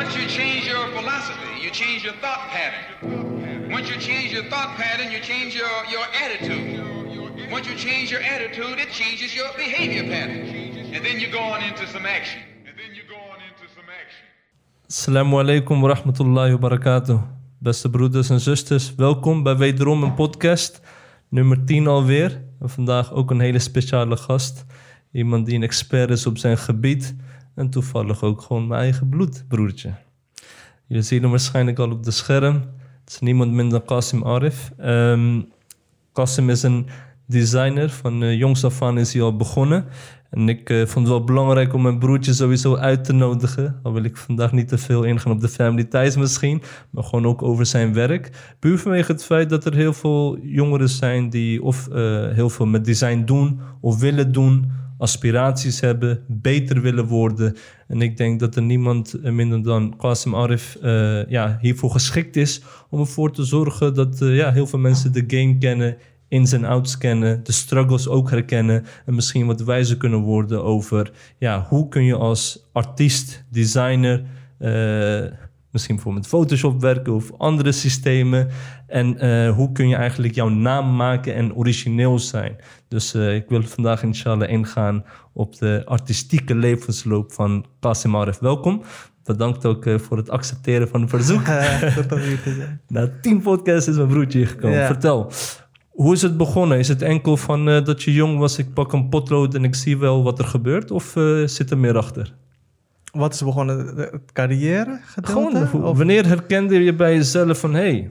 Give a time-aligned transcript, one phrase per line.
[0.00, 3.70] Once you change your philosophy, you change your thought pattern.
[3.76, 6.68] Once you change your thought pattern, you change your, your attitude.
[7.54, 10.40] Once you change your attitude, it changes your behavior pattern.
[10.94, 12.40] And then you go on into some action.
[12.66, 14.24] And then you go on into some action.
[14.88, 17.20] Assalamu alaikum wa rahmatullahi wa barakatuh.
[17.58, 20.80] Beste broeders en zusters, welkom bij wederom een podcast.
[21.28, 22.42] Nummer 10 alweer.
[22.60, 24.64] En vandaag ook een hele speciale gast.
[25.12, 27.14] Iemand die een expert is op zijn gebied.
[27.54, 29.94] En toevallig ook gewoon mijn eigen bloedbroertje.
[30.86, 32.54] Jullie zien hem waarschijnlijk al op de scherm.
[33.00, 34.72] Het is niemand minder Qasim Arif.
[36.12, 36.86] Qasim is een
[37.26, 37.90] designer.
[37.90, 39.84] Van uh, jongs af aan is hij al begonnen.
[40.30, 43.80] En ik eh, vond het wel belangrijk om mijn broertje sowieso uit te nodigen.
[43.82, 46.62] Al wil ik vandaag niet te veel ingaan op de family ties misschien.
[46.90, 48.54] Maar gewoon ook over zijn werk.
[48.58, 52.66] Puur vanwege het feit dat er heel veel jongeren zijn die of eh, heel veel
[52.66, 54.72] met design doen of willen doen.
[55.00, 57.56] Aspiraties hebben, beter willen worden.
[57.88, 62.36] En ik denk dat er niemand eh, minder dan Qasim Arif eh, ja, hiervoor geschikt
[62.36, 62.62] is.
[62.90, 65.96] Om ervoor te zorgen dat eh, ja, heel veel mensen de game kennen
[66.28, 71.12] ins en outs kennen, de struggles ook herkennen en misschien wat wijzer kunnen worden over
[71.38, 74.22] ja, hoe kun je als artiest, designer,
[75.70, 78.48] misschien bijvoorbeeld met Photoshop werken of andere systemen
[78.90, 82.56] en eh, hoe kun je eigenlijk jouw naam maken en origineel zijn.
[82.88, 88.38] Dus eh, ik wil vandaag inshallah ingaan op de artistieke levensloop van Qasim Arif.
[88.38, 88.82] Welkom.
[89.24, 91.46] Bedankt ook eh, voor het accepteren van het verzoek.
[92.88, 94.78] Na tien podcasts is mijn broertje hier gekomen.
[94.78, 94.86] Ja.
[94.86, 95.32] Vertel,
[95.90, 96.78] hoe is het begonnen?
[96.78, 99.98] Is het enkel van dat je jong was, ik pak een potlood en ik zie
[99.98, 100.90] wel wat er gebeurt?
[100.90, 102.34] Of zit er meer achter?
[103.12, 103.96] Wat is begonnen?
[103.96, 105.76] Het carrière Gewoon, gedeelte?
[105.76, 107.74] Of- wanneer herkende je bij jezelf van...
[107.74, 108.10] hey,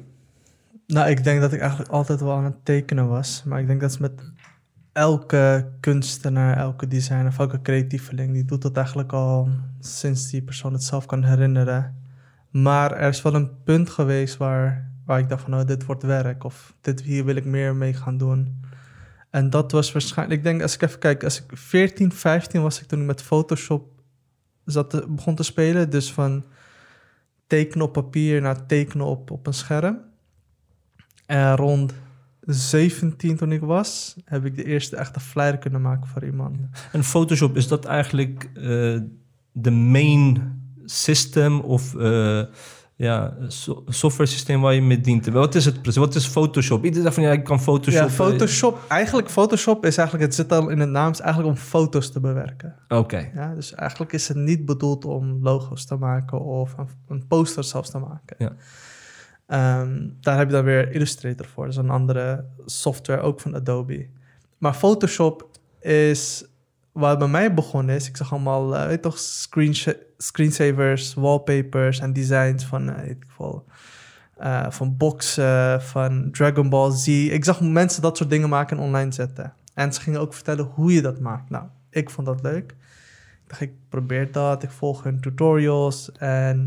[0.93, 3.43] Nou, ik denk dat ik eigenlijk altijd wel aan het tekenen was.
[3.45, 4.31] Maar ik denk dat met
[4.91, 8.33] elke kunstenaar, elke designer of elke creatieveling.
[8.33, 11.95] Die doet dat eigenlijk al sinds die persoon het zelf kan herinneren.
[12.49, 15.53] Maar er is wel een punt geweest waar, waar ik dacht van...
[15.53, 16.43] Oh, dit wordt werk.
[16.43, 18.61] Of dit, hier wil ik meer mee gaan doen.
[19.29, 20.39] En dat was waarschijnlijk...
[20.39, 21.23] Ik denk, als ik even kijk...
[21.23, 24.01] Als ik 14, 15 was ik toen ik met Photoshop
[24.65, 25.89] zat te- begon te spelen.
[25.89, 26.43] Dus van
[27.47, 30.07] tekenen op papier naar tekenen op, op een scherm.
[31.29, 31.93] En rond
[32.41, 36.57] 17 toen ik was, heb ik de eerste echte flyer kunnen maken voor iemand.
[36.91, 38.99] en Photoshop, is dat eigenlijk eh,
[39.51, 40.41] de main
[40.85, 42.41] system of eh,
[42.95, 45.27] ja, so- software systeem waar je mee dient?
[45.27, 45.99] Wat is het precies?
[45.99, 46.77] Wat is Photoshop?
[46.83, 48.01] Iedereen zegt van ja, ik kan Photoshop.
[48.01, 51.53] ja, eh, Photoshop, eigenlijk Photoshop is eigenlijk, het zit al in het naam, is eigenlijk
[51.55, 52.75] om foto's te bewerken.
[52.87, 57.27] Oké, Ja, dus eigenlijk is het niet bedoeld om logo's te maken of een, een
[57.27, 58.35] poster zelfs te maken.
[58.37, 58.51] Ja.
[59.49, 61.63] Ehm, daar heb je dan weer Illustrator voor.
[61.63, 64.07] Dat is een andere software, ook van Adobe.
[64.57, 65.49] Maar Photoshop
[65.79, 66.45] is
[66.91, 68.07] waar bij mij begonnen is.
[68.07, 69.19] Ik zag allemaal, eh, weet toch,
[70.17, 73.25] screensavers, wallpapers en designs van, weet ik
[74.37, 77.07] eh, van boxen, van Dragon Ball Z.
[77.07, 79.53] Ik zag mensen dat soort dingen maken en online zetten.
[79.73, 81.49] En ze gingen ook vertellen hoe je dat maakt.
[81.49, 82.71] Nou, ik vond dat leuk.
[83.43, 84.63] Ik dacht, ik probeer dat.
[84.63, 86.11] Ik volg hun tutorials.
[86.11, 86.57] En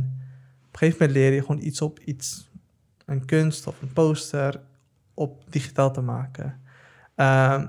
[0.67, 2.51] op een gegeven moment leer je gewoon iets op iets,
[3.07, 4.61] een kunst of een poster,
[5.15, 6.61] op digitaal te maken.
[7.15, 7.67] Ehm,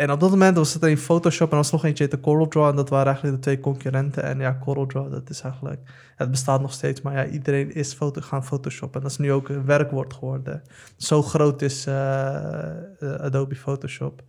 [0.00, 2.68] en op dat moment was het in Photoshop en er was nog eentje de CorelDRAW.
[2.68, 4.22] En dat waren eigenlijk de twee concurrenten.
[4.22, 5.80] En ja, CorelDRAW, dat is eigenlijk...
[6.16, 8.94] Het bestaat nog steeds, maar ja, iedereen is foto, gaan Photoshop.
[8.94, 10.62] En dat is nu ook een werkwoord geworden.
[10.96, 12.66] Zo groot is eh,
[13.00, 14.22] eh, Adobe Photoshop.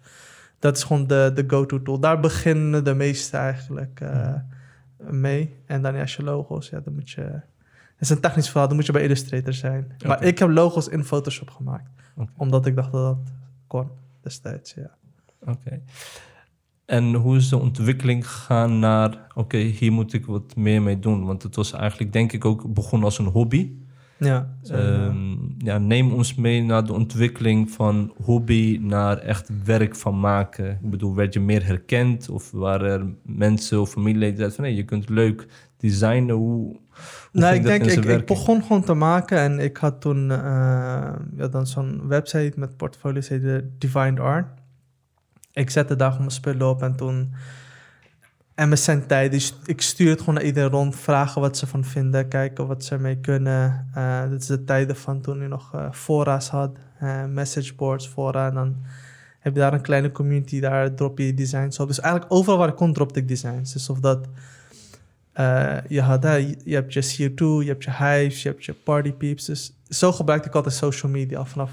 [0.60, 2.00] Dat is gewoon de, de go-to tool.
[2.00, 4.34] Daar beginnen de meeste eigenlijk eh,
[4.98, 5.56] mee.
[5.66, 7.40] En dan ja, als je logo's, ja, dan moet je...
[8.02, 9.92] Het is een technisch verhaal, dan moet je bij Illustrator zijn.
[10.06, 11.90] Maar ik heb logo's in Photoshop gemaakt.
[12.38, 13.34] Omdat ik dacht dat dat
[13.68, 13.88] kon
[14.22, 14.92] destijds, ja.
[15.46, 15.82] Oké.
[16.86, 21.26] En hoe is de ontwikkeling gegaan naar, oké, hier moet ik wat meer mee doen?
[21.26, 23.72] Want het was eigenlijk, denk ik, ook begonnen als een hobby.
[24.18, 24.58] Ja.
[24.64, 30.80] Ehm, ja, neem ons mee naar de ontwikkeling van hobby naar echt werk van maken.
[30.84, 32.30] Ik bedoel, werd je meer herkend?
[32.30, 35.48] Of waren er mensen of familieleden die zeiden van, nee, je kunt leuk
[35.81, 36.36] designen?
[36.36, 36.80] Hoe, hoe
[37.31, 40.38] Nou, ik denk, ik, ik begon gewoon te maken en ik had toen eh,
[41.35, 44.47] ja, dan zo'n website met portfolio's, heette Divine Art.
[45.53, 47.34] Ik zette daar gewoon mijn spullen op en toen
[48.56, 52.28] MSN tijd, dus ik stuur het gewoon naar iedereen rond, vragen wat ze van vinden,
[52.28, 53.88] kijken wat ze ermee kunnen.
[53.94, 58.53] Eh dit is de tijden van toen je nog fora's had, eh messageboards, fora, en
[58.53, 58.76] dan
[59.41, 61.88] heb je daar een kleine community, daar drop je designs op.
[61.88, 63.73] Dus eigenlijk overal waar ik kon, dropte ik designs.
[63.73, 64.28] Dus of dat
[65.34, 66.24] eh, je had
[66.64, 69.46] je hebt je CO2, je hebt je Hives, je hebt je Party Peeps.
[69.46, 71.72] Dus zo gebruikte ik altijd social media vanaf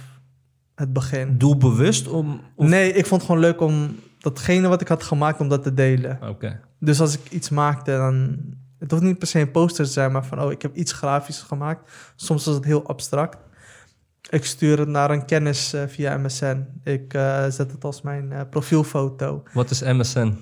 [0.74, 1.38] het begin.
[1.38, 2.40] Doelbewust om...
[2.54, 5.62] of- Nee, ik vond het gewoon leuk om datgene wat ik had gemaakt, om dat
[5.62, 6.18] te delen.
[6.28, 6.60] Oké.
[6.80, 8.38] Dus als ik iets maakte, dan
[8.78, 10.42] Het hoeft niet per se een poster te zijn, maar van...
[10.42, 11.90] oh, ik heb iets grafisch gemaakt.
[12.16, 13.36] Soms is het heel abstract.
[14.30, 16.66] Ik stuur het naar een kennis eh, via MSN.
[16.84, 19.42] Ik eh, zet het als mijn profielfoto.
[19.52, 20.34] Wat is MSN?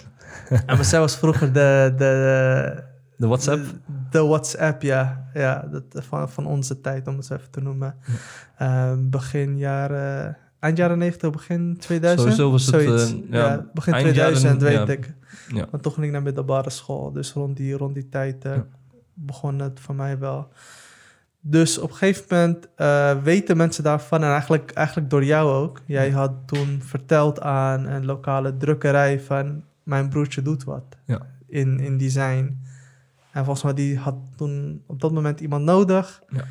[0.67, 1.95] MSN was vroeger de...
[1.97, 3.65] de De WhatsApp?
[3.65, 3.75] De,
[4.11, 5.29] de WhatsApp, ja.
[5.35, 7.95] ja dat, van, van onze tijd, om het zo even te noemen.
[8.59, 10.37] Ehm, begin jaren...
[10.61, 12.21] Eind jaren 90, begin 2000?
[12.21, 13.13] Sowieso was het, Zoiets.
[13.13, 15.15] eh, ja, ja, begin eind 2000, jaren- weet ik.
[15.55, 15.67] Ja.
[15.71, 17.13] Want toch ging ik naar middelbare school.
[17.13, 18.53] Dus rond die, rond die tijd eh,
[19.15, 20.49] begon het voor mij wel.
[21.41, 24.23] Dus op een gegeven moment eh, weten mensen daarvan.
[24.23, 25.81] En eigenlijk, eigenlijk door jou ook.
[25.85, 29.63] Jij had toen verteld aan een lokale drukkerij van...
[29.83, 30.97] Mijn broertje doet wat
[31.47, 32.59] in, in design.
[33.37, 36.23] En volgens mij die had toen op dat moment iemand nodig.
[36.29, 36.45] Ja.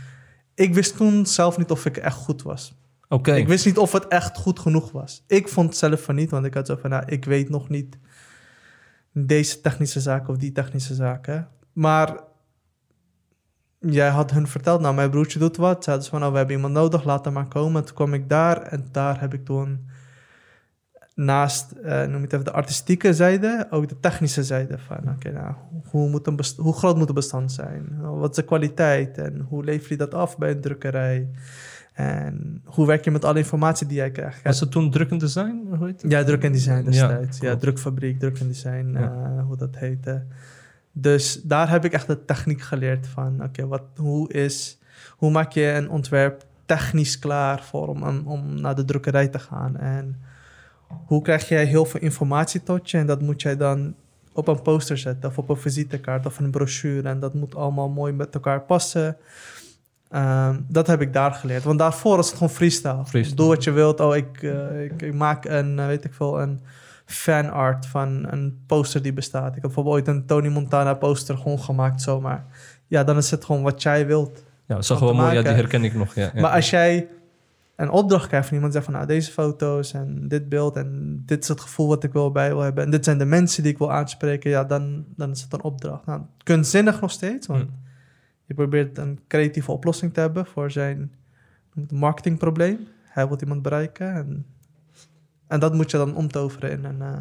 [0.54, 2.76] Ik wist toen zelf niet of ik echt goed was.
[3.08, 3.34] Oké.
[3.34, 5.24] Ik wist niet of het echt goed genoeg was.
[5.28, 7.70] Ik vond het zelf van niet, want ik had zo van, nou, ik weet nog
[7.70, 7.98] niet
[9.12, 11.48] deze technische zaken of die technische zaken.
[11.74, 12.20] Maar
[13.80, 15.84] jij had hun verteld, nou, mijn broertje doet wat.
[15.84, 17.86] Zeiden ze van, nou, we hebben iemand nodig, laat hem maar komen.
[17.86, 19.90] Toen kwam ik daar en daar heb ik toen
[21.16, 25.54] naast, eh, noem het even, de artistieke zijde, ook de technische zijde van, oké, nou,
[25.90, 27.98] hoe, moet een hoe groot moet een bestand zijn?
[28.02, 31.30] Wat is de kwaliteit en hoe lever je dat af bij een drukkerij?
[31.94, 34.44] En hoe werk je met alle informatie die jij krijgt?
[34.44, 35.62] Was het toen druk en design?
[35.78, 36.12] Hoe heet het?
[36.12, 37.40] Ja, druk en design destijds.
[37.40, 39.12] Ja, drukfabriek, druk en design, Ja.
[39.38, 40.24] eh, hoe dat heette.
[40.92, 44.80] Dus daar heb ik echt de techniek geleerd van, oké, wat, hoe is,
[45.10, 49.40] hoe maak je een ontwerp technisch klaar voor om, om, om naar de drukkerij te
[49.40, 49.78] gaan?
[49.78, 50.16] En
[51.06, 53.95] hoe krijg jij heel veel informatie tot je en dat moet jij dan
[54.33, 57.89] op een poster zetten of op een visitekaart of een brochure en dat moet allemaal
[57.89, 59.18] mooi met elkaar passen.
[60.09, 61.63] Ehm, dat heb ik daar geleerd.
[61.63, 63.06] Want daarvoor is het gewoon freestyle.
[63.06, 63.36] Freestyle.
[63.36, 64.00] Doe wat je wilt.
[64.00, 66.59] Oh, ik, eh, ik, ik maak een, eh, weet ik veel, een
[67.06, 69.47] fanart van een poster die bestaat.
[69.47, 72.45] Ik heb bijvoorbeeld ooit een Tony Montana poster gewoon gemaakt zomaar.
[72.88, 74.44] Ja, dan is het gewoon wat jij wilt.
[74.68, 75.33] Ja, dat wel te mooi.
[75.33, 76.15] Ja, die herken ik nog.
[76.15, 76.42] Ja, ja.
[76.42, 77.07] Maar als jij
[77.75, 81.42] een opdracht krijgt van iemand, zegt van nou, deze foto's en dit beeld en dit
[81.42, 83.72] is het gevoel wat ik wil bij wil hebben en dit zijn de mensen die
[83.72, 86.06] ik wil aanspreken, ja, dan, dan is het een opdracht.
[86.06, 87.75] Nou, kunstzinnig nog steeds, want Hm.
[88.45, 91.12] je probeert een creatieve oplossing te hebben voor zijn
[91.75, 92.80] het, marketingprobleem.
[93.04, 94.45] Hij wil iemand bereiken en,
[95.48, 97.18] en dat moet je dan omtoveren in een, eh,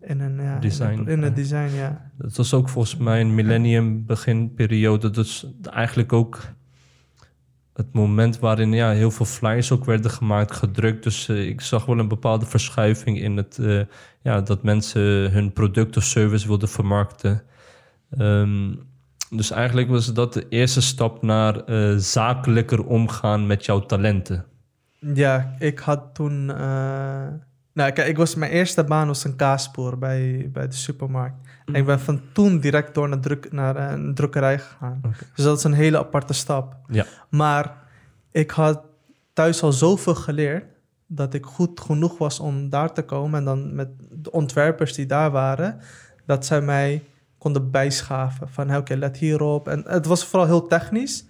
[0.00, 2.10] in een ja, Design, in, een design, ja.
[2.18, 5.10] Dat was ook volgens mij een millennium beginperiode.
[5.10, 6.40] Dus eigenlijk ook
[7.74, 11.02] het moment waarin ja, heel veel flyers ook werden gemaakt, gedrukt.
[11.02, 13.80] Dus eh, ik zag wel een bepaalde verschuiving in het eh,
[14.22, 17.42] ja, dat mensen hun product of service wilden vermarkten.
[18.18, 18.74] Ehm,
[19.30, 24.44] dus eigenlijk was dat de eerste stap naar eh, zakelijker omgaan met jouw talenten.
[25.14, 26.46] Ja, ik had toen.
[26.46, 31.48] nou, kijk, ik was, mijn eerste baan was een kaasspoor bij, bij de supermarkt.
[31.66, 35.00] En ik ben van toen direct door naar, druk, naar eh, een drukkerij gegaan.
[35.34, 36.76] Dus dat is een hele aparte stap.
[36.88, 37.06] Ja.
[37.28, 37.76] Maar
[38.30, 38.80] ik had
[39.32, 40.64] thuis al zoveel geleerd
[41.06, 43.38] dat ik goed genoeg was om daar te komen.
[43.38, 45.78] En dan met de ontwerpers die daar waren,
[46.26, 47.02] dat zij mij
[47.38, 48.48] konden bijschaven.
[48.48, 49.68] Van oké, let hierop.
[49.68, 51.24] En het was vooral heel technisch.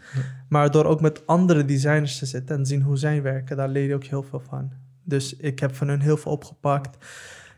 [0.48, 3.88] Maar door ook met andere designers te zitten en zien hoe zij werken, daar leer
[3.88, 4.70] je ook heel veel van.
[5.04, 6.96] Dus ik heb van hun heel veel opgepakt.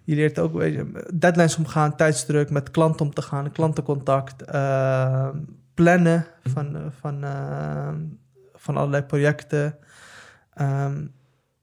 [0.05, 5.29] Je leert ook je, deadlines omgaan, tijdsdruk, met klanten om te gaan, klantencontact, eh,
[5.75, 7.95] plannen van, eh, van, eh,
[8.55, 9.79] van allerlei projecten.
[10.55, 11.07] Ehm,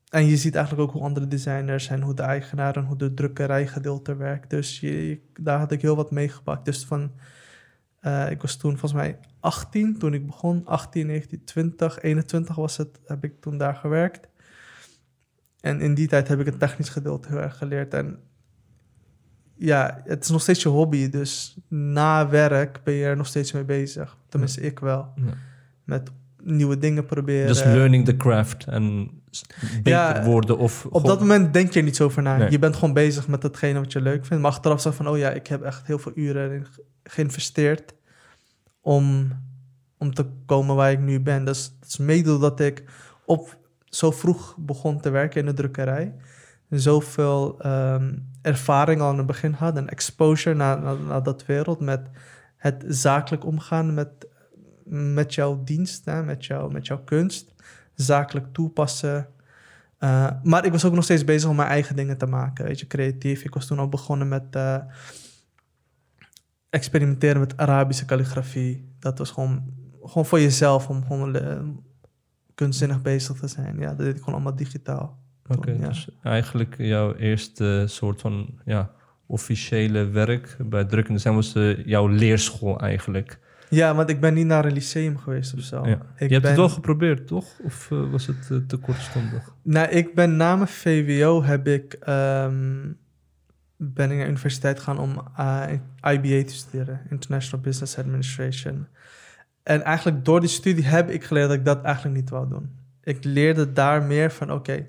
[0.09, 3.13] en je ziet eigenlijk ook hoe andere designers en hoe de eigenaar en hoe de
[3.13, 4.49] drukkerijgedeelte werkt.
[4.49, 6.65] Dus je, daar had ik heel wat meegepakt.
[6.65, 7.11] Dus van,
[7.99, 10.65] eh, ik was toen volgens mij 18 toen ik begon.
[10.65, 14.27] 18, 19, 20, 21 was het, heb ik toen daar gewerkt.
[15.59, 17.93] En in die tijd heb ik het technisch gedeelte heel erg geleerd.
[17.93, 18.19] En
[19.63, 21.09] ja, het is nog steeds je hobby.
[21.09, 24.17] Dus na werk ben je er nog steeds mee bezig.
[24.29, 25.07] Tenminste, ik wel.
[25.15, 25.23] Ja.
[25.83, 26.09] Met
[26.43, 27.47] nieuwe dingen proberen.
[27.47, 29.09] Dus learning the craft en
[29.75, 30.85] beter Ja, worden of...
[30.89, 32.37] Op dat moment denk je niet zo over na.
[32.37, 32.51] Nee.
[32.51, 34.43] Je bent gewoon bezig met hetgene wat je leuk vindt.
[34.43, 37.93] Maar achteraf zeg van, oh ja, ik heb echt heel veel uren ge- geïnvesteerd
[38.81, 39.31] om,
[39.97, 41.45] om te komen waar ik nu ben.
[41.45, 42.83] Dus dat is mede dat ik
[43.25, 46.15] op, zo vroeg begon te werken in de drukkerij.
[46.69, 51.79] Zoveel ehm, ervaring al in het begin had en exposure naar, naar, naar dat wereld
[51.79, 52.09] met
[52.57, 54.27] het zakelijk omgaan met,
[54.85, 57.53] met jouw dienst, hè, met, jouw, met jouw kunst.
[57.93, 59.27] Zakelijk toepassen.
[59.99, 62.79] Uh, maar ik was ook nog steeds bezig om mijn eigen dingen te maken, weet
[62.79, 63.43] je, creatief.
[63.43, 64.77] Ik was toen al begonnen met uh,
[66.69, 68.95] experimenteren met Arabische calligrafie.
[68.99, 71.83] Dat was gewoon, gewoon voor jezelf, om gewoon
[72.55, 73.79] kunstzinnig bezig te zijn.
[73.79, 75.20] Ja, dat deed ik gewoon allemaal digitaal.
[75.47, 75.87] Oké, okay, ja.
[75.87, 78.91] dus eigenlijk jouw eerste soort van ja,
[79.31, 83.39] officiële werk bij drukkende zijn was eh, jouw leerschool eigenlijk.
[83.69, 85.85] Ja, want ik ben niet naar een lyceum geweest of zo.
[85.85, 85.91] Ja.
[85.91, 87.59] Ik Je hebt ben, het wel geprobeerd, toch?
[87.63, 89.53] Of eh, was het eh, te kortstondig?
[89.61, 92.91] Nou, ik ben na mijn VWO heb ik, ehm,
[93.75, 95.11] ben ik naar de universiteit gegaan om
[96.01, 97.01] IBA te studeren.
[97.09, 98.87] International Business Administration.
[99.63, 102.69] En eigenlijk door die studie heb ik geleerd dat ik dat eigenlijk niet wou doen.
[103.03, 104.85] Ik leerde daar meer van, oké,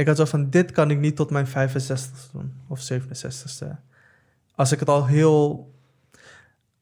[0.00, 2.52] ik had zo van, dit kan ik niet tot mijn 65ste doen.
[2.66, 3.66] Of 67ste.
[4.54, 5.70] Als ik het al heel,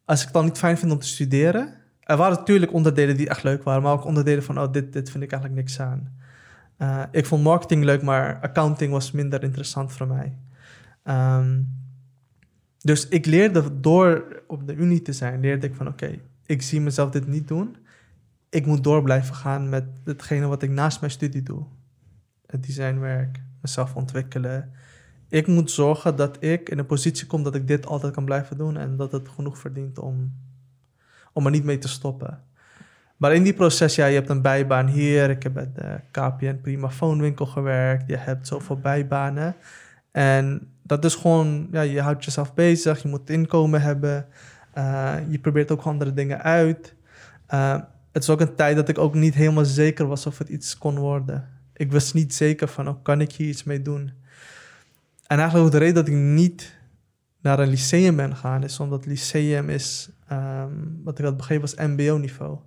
[0.04, 1.74] als ik het al niet fijn vind om te studeren.
[2.00, 5.10] Er waren natuurlijk onderdelen die echt leuk waren, maar ook onderdelen van, oh, dit, dit
[5.10, 6.16] vind ik eigenlijk niks aan.
[6.78, 10.36] Uh, ik vond marketing leuk, maar accounting was minder interessant voor mij.
[11.04, 11.76] Um,
[12.78, 16.80] dus ik leerde door op de unie te zijn, leerde ik van oké, ik zie
[16.80, 17.76] mezelf dit niet doen.
[18.48, 21.64] Ik moet door blijven gaan met hetgene wat ik naast mijn studie doe.
[22.50, 24.72] Het designwerk, mezelf ontwikkelen.
[25.28, 28.56] Ik moet zorgen dat ik in een positie kom dat ik dit altijd kan blijven
[28.56, 30.32] doen en dat het genoeg verdient om,
[31.32, 32.42] om er niet mee te stoppen.
[33.16, 35.30] Maar in die proces, ja, je hebt een bijbaan hier.
[35.30, 38.08] Ik heb bij de KPN Prima Phonewinkel gewerkt.
[38.08, 39.56] Je hebt zoveel bijbanen.
[40.12, 43.02] En dat is gewoon, ja, je houdt jezelf bezig.
[43.02, 44.26] Je moet inkomen hebben.
[44.74, 46.94] Uh, je probeert ook andere dingen uit.
[47.54, 47.78] Uh,
[48.12, 50.78] het is ook een tijd dat ik ook niet helemaal zeker was of het iets
[50.78, 51.57] kon worden.
[51.78, 54.12] Ik was niet zeker van, oh, kan ik hier iets mee doen?
[55.26, 56.76] En eigenlijk de reden dat ik niet
[57.40, 61.86] naar een lyceum ben gegaan, is omdat lyceum is, um, wat ik had begrepen, was
[61.86, 62.58] mbo-niveau.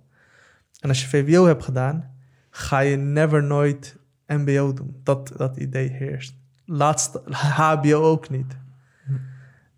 [0.80, 2.10] En als je VWO hebt gedaan,
[2.50, 5.00] ga je never nooit MBO doen.
[5.02, 6.34] Dat, dat idee heerst.
[6.64, 7.22] Laatste,
[7.58, 8.56] HBO ook niet.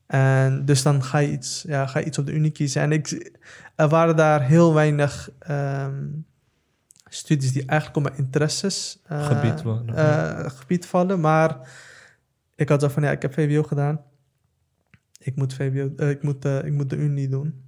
[0.07, 2.83] En dus dan ga je iets, ja, ga je iets op de Unie kiezen.
[2.83, 3.33] En ik,
[3.75, 6.27] er waren daar heel weinig um,
[7.15, 11.21] studies die eigenlijk op mijn interesses uh, gebied, uh, gebied vallen.
[11.21, 11.69] Maar
[12.55, 14.01] ik had zo van, ja, ik heb VWO gedaan.
[15.19, 17.63] Ik moet, VWO, uh, ik moet, ik moet de Unie doen.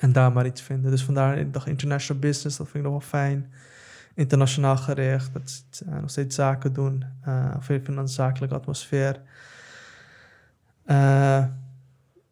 [0.00, 0.90] En daar maar iets vinden.
[0.90, 3.52] Dus vandaar, ik dacht international business, dat vind ik nog wel fijn.
[4.14, 5.64] Internationaal gericht, dat is,
[6.00, 7.04] nog steeds zaken doen.
[7.56, 9.20] Of even een zakelijke atmosfeer.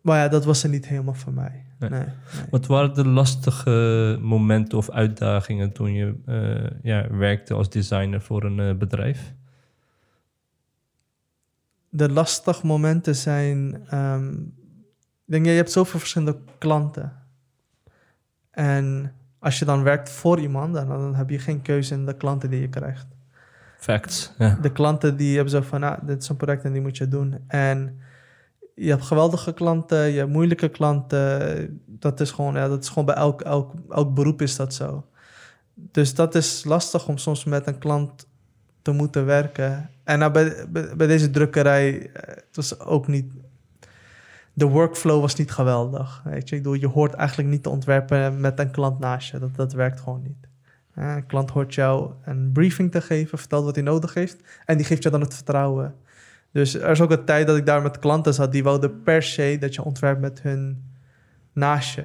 [0.01, 1.68] Maar ja, dat was er niet helemaal voor mij.
[1.79, 1.91] Nee.
[1.91, 2.09] Nee, nee.
[2.51, 6.15] Wat waren de lastige momenten of uitdagingen toen je
[6.83, 9.35] ja, werkte als designer voor een bedrijf?
[11.89, 13.87] De lastige momenten zijn...
[13.95, 14.57] Um,
[15.27, 17.13] ik denk, je hebt zoveel verschillende klanten.
[18.51, 22.17] En als je dan werkt voor iemand, dan, dan heb je geen keuze in de
[22.17, 23.07] klanten die je krijgt.
[23.77, 24.33] Facts.
[24.39, 24.59] Ja.
[24.63, 27.09] De klanten die hebben zo van, ah, dit is een project en die moet je
[27.09, 27.45] doen.
[27.47, 27.99] En
[28.79, 31.83] je hebt geweldige klanten, je hebt moeilijke klanten.
[31.87, 35.05] Dat is gewoon, ja, dat is gewoon bij elk, elk, elk beroep is dat zo.
[35.75, 38.27] Dus dat is lastig om soms met een klant
[38.83, 39.91] te moeten werken.
[40.05, 40.67] En nou, bij,
[40.97, 43.33] bij, deze drukkerij, het was ook niet
[44.59, 46.23] de workflow was niet geweldig.
[46.25, 49.39] Je, ik bedoel, je hoort eigenlijk niet te ontwerpen met een klant naast je.
[49.39, 50.49] Dat, dat werkt gewoon niet.
[50.95, 54.87] Een klant hoort jou een briefing te geven, vertelt wat hij nodig heeft en die
[54.87, 55.95] geeft je dan het vertrouwen.
[56.53, 59.23] Dus er is ook een tijd dat ik daar met klanten zat die wilden per
[59.23, 60.85] se dat je ontwerpt met hun
[61.53, 62.05] naast je.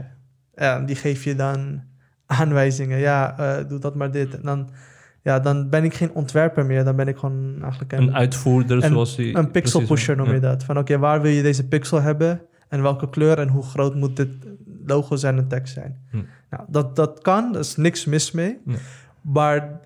[0.55, 1.81] En die geef je dan
[2.25, 2.99] aanwijzingen.
[2.99, 4.35] Ja, uh, doe dat maar dit.
[4.35, 4.69] En dan,
[5.21, 6.83] ja, dan ben ik geen ontwerper meer.
[6.83, 9.35] Dan ben ik gewoon eigenlijk een, een uitvoerder een, zoals die...
[9.35, 10.63] Een pixel pusher noem je dat.
[10.63, 12.41] Van oké, okay, waar wil je deze pixel hebben?
[12.69, 14.29] En welke kleur en hoe groot moet dit
[14.85, 15.99] logo zijn en tekst zijn?
[16.09, 16.17] Hm.
[16.49, 18.61] Nou, dat, dat kan, er is niks mis mee.
[19.21, 19.79] Maar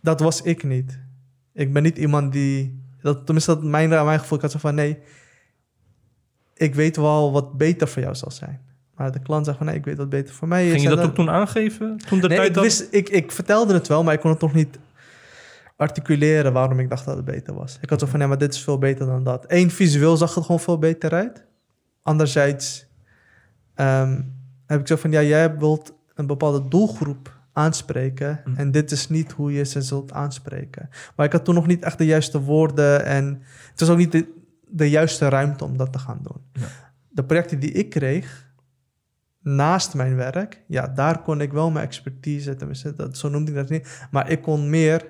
[0.00, 1.00] dat was ik niet.
[1.52, 2.86] Ik ben niet iemand die...
[3.02, 4.36] Dat, tenminste, dat mijn, mijn gevoel.
[4.38, 4.98] Ik had zo van, nee...
[6.54, 8.60] Ik weet wel wat beter voor jou zal zijn.
[8.94, 10.70] Maar de klant zegt van, nee, ik weet wat beter voor mij is.
[10.70, 11.96] Ging je dat ook toen aangeven?
[12.08, 14.30] Toen de Nee, tijd ik, dat- wist, ik, ik vertelde het wel, maar ik kon
[14.30, 14.78] het nog niet
[15.76, 17.78] articuleren waarom ik dacht dat het beter was.
[17.80, 19.44] Ik had zo van, ja, maar dit is veel beter dan dat.
[19.48, 21.44] Eén, visueel zag het gewoon veel beter uit.
[22.02, 22.86] Anderzijds
[23.74, 24.22] ehm,
[24.66, 28.56] heb ik zo van, ja, jij wilt een bepaalde doelgroep aanspreken Mm.
[28.56, 30.88] en dit is niet hoe je ze zult aanspreken.
[31.16, 34.12] Maar ik had toen nog niet echt de juiste woorden en het was ook niet
[34.12, 34.26] de,
[34.68, 36.42] de juiste ruimte om dat te gaan doen.
[36.52, 36.66] Ja.
[37.08, 38.48] De projecten die ik kreeg,
[39.42, 43.56] naast mijn werk, ja, daar kon ik wel mijn expertise, tenminste, dat, zo noemde ik
[43.56, 45.04] dat niet, maar ik kon meer,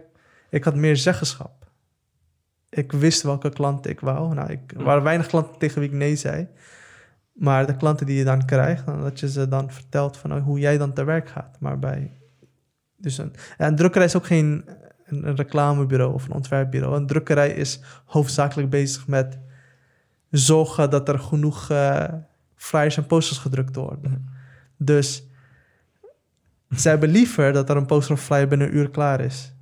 [0.50, 1.66] ik had meer zeggenschap.
[2.70, 4.34] Ik wist welke klanten ik wou.
[4.34, 6.48] Nou, ik, er waren weinig klanten tegen wie ik nee zei.
[7.32, 10.44] Maar de klanten die je dan krijgt, dan dat je ze dan vertelt van oh,
[10.44, 11.56] hoe jij dan te werk gaat.
[11.60, 12.12] Maar bij.
[12.98, 13.18] Dus
[13.58, 14.64] een, drukkerij is ook geen
[15.04, 16.96] een, reclamebureau of een ontwerpbureau.
[16.96, 19.38] Een drukkerij is hoofdzakelijk bezig met
[20.30, 22.04] zorgen dat er genoeg eh,
[22.54, 24.28] flyers en posters gedrukt worden.
[24.76, 25.26] Dus
[26.70, 29.52] zij hebben liever dat er een poster of flyer binnen een uur klaar is,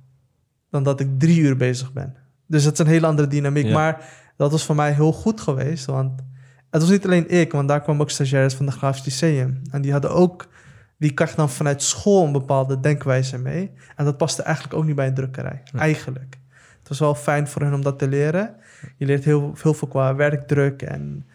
[0.69, 2.15] dan dat ik drie uur bezig ben.
[2.45, 3.65] Dus dat is een hele andere dynamiek.
[3.65, 3.73] Ja.
[3.73, 6.21] Maar Dat was voor mij heel goed geweest, want
[6.69, 9.61] het was niet alleen ik, want daar kwamen ook stagiaires van de Grafisch Lyceum.
[9.71, 10.47] En die hadden ook,
[10.97, 13.71] die kregen dan vanuit school een bepaalde denkwijze mee.
[13.95, 15.79] En dat paste eigenlijk ook niet bij een drukkerij, Ja.
[15.79, 16.37] eigenlijk.
[16.79, 18.55] Het was wel fijn voor hen om dat te leren.
[18.97, 21.27] Je leert heel, heel veel qua werkdruk en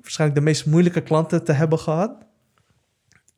[0.00, 2.26] waarschijnlijk de meest moeilijke klanten te hebben gehad.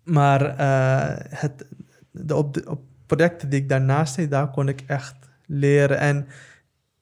[0.02, 1.66] Maar eh, het,
[2.10, 5.16] de, op, de, op projecten die ik daarnaast deed, daar kon ik echt
[5.46, 5.98] leren.
[5.98, 6.26] En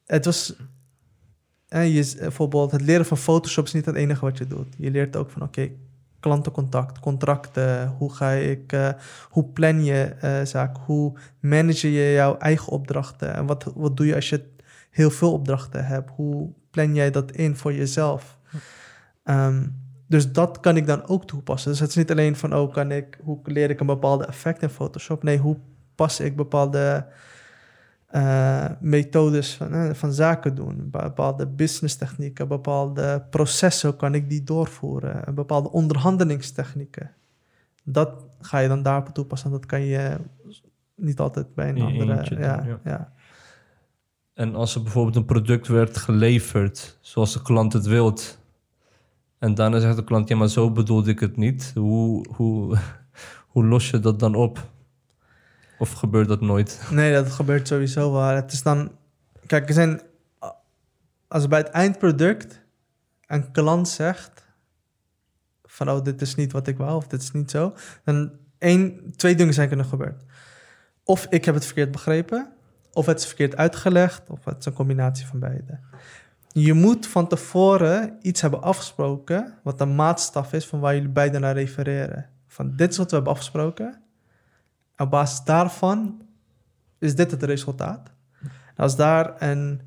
[0.05, 0.55] het was
[1.67, 4.75] eh, je, bijvoorbeeld het leren van Photoshop is niet het enige wat je doet.
[4.77, 5.71] Je leert ook van oké,
[6.25, 8.89] klantencontact, contracten, hoe ga ik, eh,
[9.29, 14.05] hoe plan je eh zaken, hoe manage je jouw eigen opdrachten en wat, wat doe
[14.05, 14.43] je als je
[14.89, 18.37] heel veel opdrachten hebt, hoe plan jij dat in voor jezelf.
[19.23, 19.67] Ehm,
[20.07, 21.71] dus dat kan ik dan ook toepassen.
[21.71, 24.61] Dus het is niet alleen van, oh, kan ik, hoe leer ik een bepaalde effect
[24.61, 25.23] in Photoshop?
[25.23, 25.57] Nee, hoe
[25.95, 27.05] pas ik bepaalde
[28.05, 30.89] eh, methodes van, eh, van zaken doen?
[30.89, 35.35] Bepaalde business technieken, bepaalde processen, kan ik die doorvoeren?
[35.35, 37.11] Bepaalde onderhandelingstechnieken.
[37.83, 39.51] Dat ga je dan daarop toepassen.
[39.51, 40.17] Dat kan je
[40.95, 42.17] niet altijd bij een In andere...
[42.17, 42.79] eentje doen, ja, ja.
[42.83, 43.13] ja.
[44.33, 48.39] En als er bijvoorbeeld een product werd geleverd zoals de klant het wilt.
[49.37, 51.71] En daarna zegt de klant, ja, maar zo bedoelde ik het niet.
[51.75, 52.77] Hoe, hoe,
[53.51, 54.69] hoe los je dat dan op?
[55.77, 56.81] Of gebeurt dat nooit?
[56.91, 58.23] Nee, dat gebeurt sowieso wel.
[58.23, 58.91] Het is dan...
[59.45, 60.01] Kijk, er zijn...
[61.27, 62.61] Als bij het eindproduct
[63.27, 64.45] een klant zegt...
[65.63, 67.73] van, oh, dit is niet wat ik wou, of dit is niet zo...
[68.03, 70.21] dan één, twee dingen zijn kunnen gebeuren.
[71.03, 72.53] Of ik heb het verkeerd begrepen...
[72.91, 74.29] of het is verkeerd uitgelegd...
[74.29, 75.79] of het is een combinatie van beide.
[76.51, 79.59] Je moet van tevoren iets hebben afgesproken...
[79.63, 82.29] wat een maatstaf is van waar jullie beiden naar refereren.
[82.47, 84.03] Van, dit is wat we hebben afgesproken...
[84.97, 86.21] Op basis daarvan
[86.99, 88.11] is dit het resultaat.
[88.75, 89.81] Als daar een,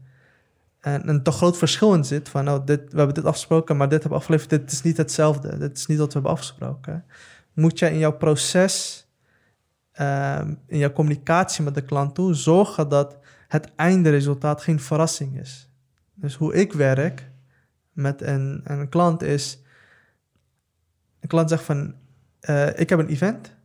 [0.80, 3.88] een, een te groot verschil in zit, van nou, dit, we hebben dit afgesproken, maar
[3.88, 7.04] dit hebben we afgeleverd, dit is niet hetzelfde, dit is niet wat we hebben afgesproken,
[7.52, 9.06] moet jij in jouw proces,
[9.92, 13.16] ehm, in jouw communicatie met de klant toe, zorgen dat
[13.48, 15.70] het eindresultaat geen verrassing is.
[16.14, 17.30] Dus hoe ik werk
[17.92, 19.62] met een, een klant is,
[21.20, 21.94] een klant zegt van,
[22.40, 23.56] eh, ik heb een event,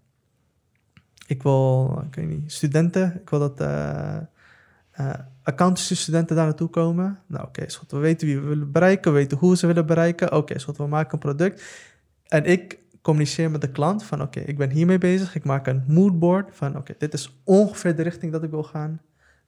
[1.26, 4.18] ik wil, ik weet niet, studenten, ik wil dat eh
[4.94, 7.20] eh, accountancy-studenten daar naartoe komen.
[7.28, 7.66] Nou, oké.
[7.88, 10.32] We weten wie we willen bereiken, we weten hoe ze willen bereiken.
[10.32, 10.78] Oké, goed.
[10.78, 11.64] We maken een product.
[12.28, 15.36] En ik communiceer met de klant van, oké, ik ben hiermee bezig.
[15.36, 19.02] Ik maak een moodboard van, oké, dit is ongeveer de richting dat ik wil gaan.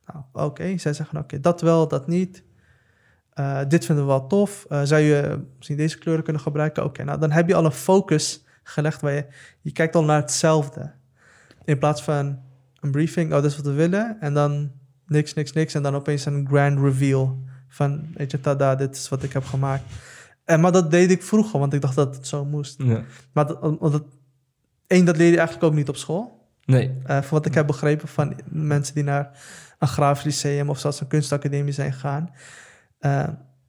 [0.05, 0.77] Nou, oké.
[0.77, 2.43] Zij zeggen, oké, dat wel, dat niet.
[3.29, 4.65] Eh, dit vinden we wel tof.
[4.83, 6.83] Zou je misschien deze kleuren kunnen gebruiken?
[6.83, 9.25] Oké, nou, dan heb je al een focus gelegd waar je,
[9.61, 10.91] je kijkt al naar hetzelfde.
[11.65, 12.39] In plaats van
[12.79, 14.17] een briefing, oh, dit is wat we willen.
[14.19, 14.71] En dan
[15.07, 15.73] niks, niks, niks.
[15.73, 19.43] En dan opeens een grand reveal van, weet je, tada, dit is wat ik heb
[19.43, 19.83] gemaakt.
[20.45, 22.81] En, maar dat deed ik vroeger, want ik dacht dat het zo moest.
[22.83, 23.03] Ja.
[23.33, 24.03] Maar dat, dat,
[24.87, 26.49] één, dat leer je eigenlijk ook niet op school.
[26.65, 26.97] Nee.
[27.03, 29.29] Eh, van wat ik heb begrepen van mensen die naar
[29.79, 32.29] een grafisch lyceum of zelfs een kunstacademie zijn gegaan.
[32.99, 33.27] Eh,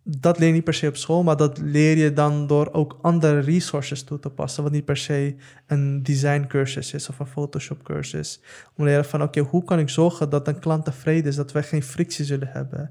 [0.09, 2.99] dat leer je niet per se op school, maar dat leer je dan door ook
[3.03, 4.63] andere resources toe te passen.
[4.63, 8.41] Wat niet per se een designcursus is of een Photoshop cursus.
[8.67, 11.53] Om te leren van oké, hoe kan ik zorgen dat een klant tevreden is, dat
[11.53, 12.91] wij geen frictie zullen hebben.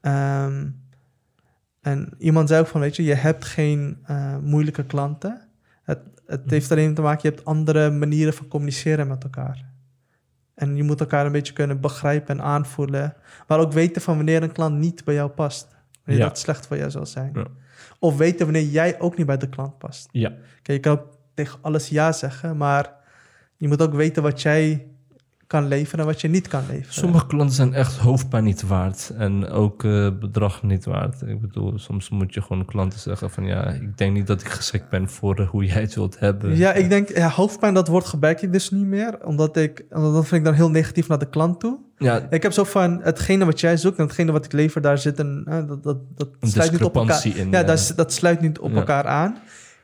[0.00, 0.68] Ehm,
[1.80, 5.48] en iemand zei ook van, weet je, je hebt geen eh, moeilijke klanten.
[5.82, 9.64] Het, het heeft alleen te maken, je hebt andere manieren van communiceren met elkaar.
[10.54, 13.14] En je moet elkaar een beetje kunnen begrijpen en aanvoelen.
[13.46, 15.78] Maar ook weten van wanneer een klant niet bij jou past.
[16.04, 16.28] Wanneer Ja.
[16.28, 17.30] dat slecht voor jou zal zijn.
[17.34, 17.46] Ja.
[17.98, 20.08] Of weten wanneer jij ook niet bij de klant past.
[20.10, 20.28] Ja.
[20.62, 22.92] Kijk, je kan ook tegen alles ja zeggen, maar
[23.56, 24.89] je moet ook weten wat jij
[25.50, 26.92] kan leveren en wat je niet kan leveren.
[26.94, 29.12] Sommige klanten zijn echt hoofdpijn niet waard.
[29.16, 31.22] En ook eh, bedrag niet waard.
[31.26, 33.44] Ik bedoel, soms moet je gewoon klanten zeggen van...
[33.46, 36.56] ja, ik denk niet dat ik geschikt ben voor eh, hoe jij het wilt hebben.
[36.56, 39.24] Ja, ik denk, ja, hoofdpijn, dat woord gebruik ik dus niet meer.
[39.24, 41.78] Omdat ik, omdat dat vind ik dan heel negatief naar de klant toe.
[41.96, 44.98] Ja, Ik heb zo van, hetgene wat jij zoekt en hetgene wat ik lever, daar
[44.98, 47.26] zit een, eh, dat, dat, dat een sluit niet op elkaar.
[47.36, 47.50] in.
[47.50, 48.76] Ja, dat, dat sluit niet op Ja.
[48.76, 49.36] elkaar aan.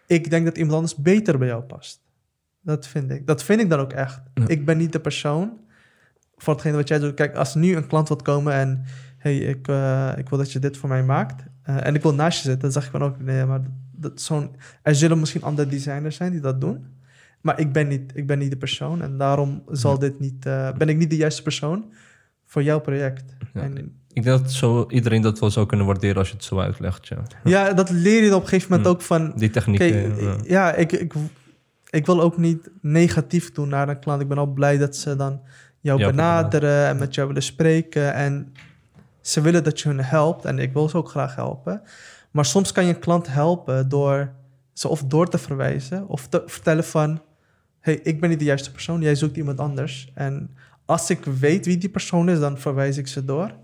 [0.06, 2.04] Ik denk dat iemand anders beter bij jou past.
[2.66, 3.26] Dat vind ik.
[3.26, 4.20] Dat vind ik dan ook echt.
[4.34, 4.44] Ja.
[4.48, 5.52] Ik ben niet de persoon
[6.36, 7.14] voor hetgene wat jij doet.
[7.14, 8.84] Kijk, als nu een klant wilt komen en...
[9.18, 11.44] hey, ik, eh, ik wil dat je dit voor mij maakt.
[11.62, 12.60] eh, en ik wil naast je zitten.
[12.62, 13.60] Dan zeg ik van ook, nee, maar
[13.92, 14.50] dat, zo'n...
[14.82, 16.86] Er zullen misschien andere designers zijn die dat doen.
[17.40, 19.02] Maar ik ben niet, ik ben niet de persoon.
[19.02, 19.98] En daarom zal Ja.
[19.98, 20.46] dit niet...
[20.46, 21.92] eh, ben ik niet de juiste persoon
[22.44, 23.36] voor jouw project.
[23.54, 23.60] Ja.
[23.60, 23.76] En,
[24.12, 27.06] Ik denk dat zo, iedereen dat wel zou kunnen waarderen als je het zo uitlegt.
[27.08, 27.22] Ja.
[27.44, 28.94] ja, dat leer je op een gegeven moment Hm.
[28.94, 29.32] ook van...
[29.36, 29.78] Die techniek.
[29.78, 30.36] Kijk, ja.
[30.44, 31.12] ja, ik, ik,
[31.90, 34.22] ik wil ook niet negatief doen naar een klant.
[34.22, 35.40] Ik ben al blij dat ze dan
[35.80, 38.14] jou Jou benaderen en met jou willen spreken.
[38.14, 38.52] En
[39.20, 41.82] ze willen dat je hun helpt en ik wil ze ook graag helpen.
[42.30, 44.32] Maar soms kan je een klant helpen door
[44.72, 47.22] ze of door te verwijzen of te vertellen van...
[47.80, 50.10] hey, ik ben niet de juiste persoon, jij zoekt iemand anders.
[50.14, 50.50] En
[50.84, 53.54] als ik weet wie die persoon is, dan verwijs ik ze door.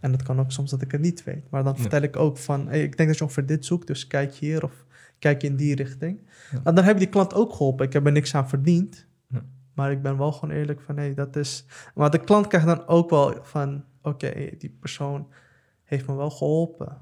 [0.00, 1.50] En dat kan ook soms dat ik het niet weet.
[1.50, 1.80] Maar dan Ja.
[1.80, 4.64] vertel ik ook van, hey, ik denk dat je ongeveer dit zoekt, dus kijk hier
[4.64, 4.72] of
[5.24, 6.20] kijk in die richting.
[6.50, 6.60] Ja.
[6.64, 7.86] En dan heb je die klant ook geholpen.
[7.86, 9.06] Ik heb er niks aan verdiend.
[9.28, 9.44] Ja.
[9.74, 11.64] Maar ik ben wel gewoon eerlijk van, hey, dat is...
[11.94, 15.32] Maar de klant krijgt dan ook wel van, oké, die persoon
[15.84, 16.98] heeft me wel geholpen.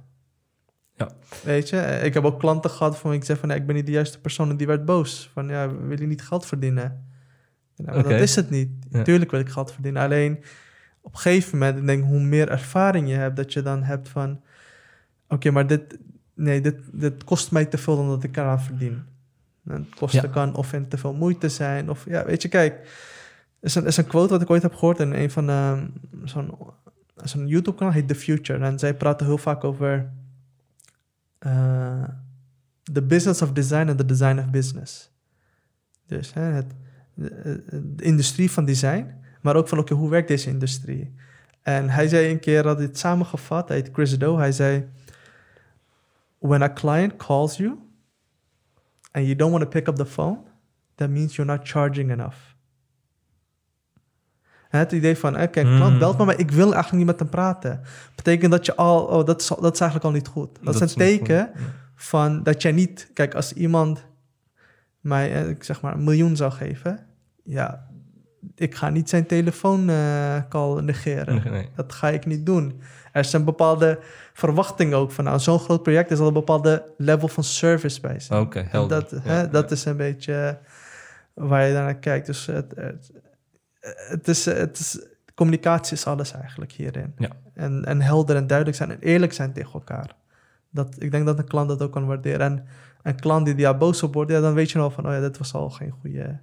[0.95, 1.11] Ja.
[1.45, 3.87] Weet je, ik heb ook klanten gehad van ik zeg van, nee, ik ben niet
[3.87, 5.31] de juiste persoon en die werd boos.
[5.33, 7.07] Van, ja, wil je niet geld verdienen?
[7.77, 8.03] Oké.
[8.03, 8.71] Dat is het niet.
[8.91, 9.03] Ja.
[9.03, 10.03] Tuurlijk wil ik geld verdienen.
[10.03, 10.45] Alleen
[11.01, 14.09] op een gegeven moment, ik denk hoe meer ervaring je hebt, dat je dan hebt
[14.09, 14.43] van,
[15.29, 15.99] oké, maar dit,
[16.43, 19.03] nee, dit, dit kost mij te veel dan dat ik eraan verdien.
[19.67, 20.29] En het kosten Ja.
[20.29, 21.91] kan of in te veel moeite zijn.
[21.91, 22.73] Of ja, weet je, kijk,
[23.61, 25.87] er is een, is een quote wat ik ooit heb gehoord in een van de,
[26.25, 26.55] zo'n,
[27.17, 28.65] zo'n YouTube-kanaal, heet The Future.
[28.65, 30.11] En zij praten heel vaak over
[31.39, 32.05] eh,
[32.93, 35.11] the business of design en the design of business.
[36.07, 36.75] Dus hè, het,
[37.15, 37.63] de,
[37.97, 39.07] de industrie van design,
[39.41, 41.15] maar ook van oké, hoe werkt deze industrie?
[41.63, 44.89] En hij zei een keer, had dit samengevat, hij heet Chris Do, hij zei,
[46.43, 47.79] when a client calls you
[49.13, 50.39] and you don't want to pick up the phone,
[50.95, 52.37] that means you're not charging enough.
[54.71, 55.99] En Het idee van, oké, een klant Mm.
[55.99, 57.81] belt me, maar ik wil eigenlijk niet met hem praten.
[58.17, 60.59] Betekent dat je al, oh, dat is, dat is eigenlijk al niet goed.
[60.63, 61.61] Dat, is een teken goed.
[61.61, 61.67] Ja.
[61.95, 64.05] van dat jij niet, kijk, als iemand
[65.01, 67.07] mij, eh, ik zeg maar, een miljoen zou geven,
[67.45, 67.87] ja,
[68.55, 71.35] ik ga niet zijn telefooncall negeren.
[71.35, 71.69] Nee, nee.
[71.77, 72.81] Dat ga ik niet doen.
[73.13, 73.99] Er is een bepaalde
[74.33, 78.21] verwachting ook van, nou, zo'n groot project is al een bepaalde level van service bij
[78.21, 78.41] zijn.
[78.41, 79.01] Oké, helder.
[79.01, 79.47] dat, Ja, hè, ja.
[79.47, 80.59] dat is een beetje
[81.35, 82.27] waar je naar kijkt.
[82.27, 83.11] Dus het, het,
[83.81, 87.15] het, is, het is, communicatie is alles eigenlijk hierin.
[87.19, 87.31] Ja.
[87.55, 90.15] En, en helder en duidelijk zijn en eerlijk zijn tegen elkaar.
[90.71, 92.41] Dat, ik denk dat een klant dat ook kan waarderen.
[92.41, 92.67] En
[93.03, 95.21] een klant die daar boos op wordt, ja, dan weet je al van, oh ja,
[95.21, 96.39] dit was al geen goede,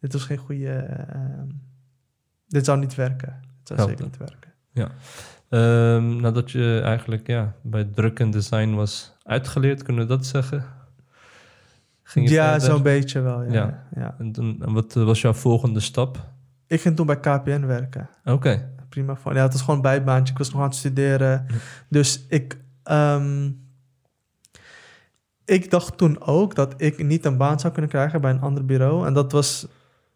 [0.00, 0.72] dit was geen goede,
[1.08, 1.48] ehm,
[2.48, 3.40] dit zou niet werken.
[3.58, 3.96] Het zou Helder.
[3.96, 4.52] zeker niet werken.
[5.52, 10.64] Ehm, nadat je eigenlijk ja, bij druk en design was uitgeleerd, kunnen we dat zeggen?
[12.02, 13.52] Ging je Ja, zo'n beetje wel, ja.
[13.52, 13.86] Ja.
[13.94, 14.14] ja.
[14.18, 16.28] En, toen- en wat eh, was jouw volgende stap?
[16.66, 18.08] Ik ging toen bij KPN werken.
[18.24, 19.34] Oké, prima voor.
[19.34, 20.32] Ja, het was gewoon een bijbaantje.
[20.32, 21.46] Ik was nog aan het studeren.
[21.88, 22.58] Dus ik...
[22.82, 23.50] ehm,
[25.44, 28.64] ik dacht toen ook dat ik niet een baan zou kunnen krijgen bij een ander
[28.64, 29.06] bureau.
[29.06, 29.66] En dat was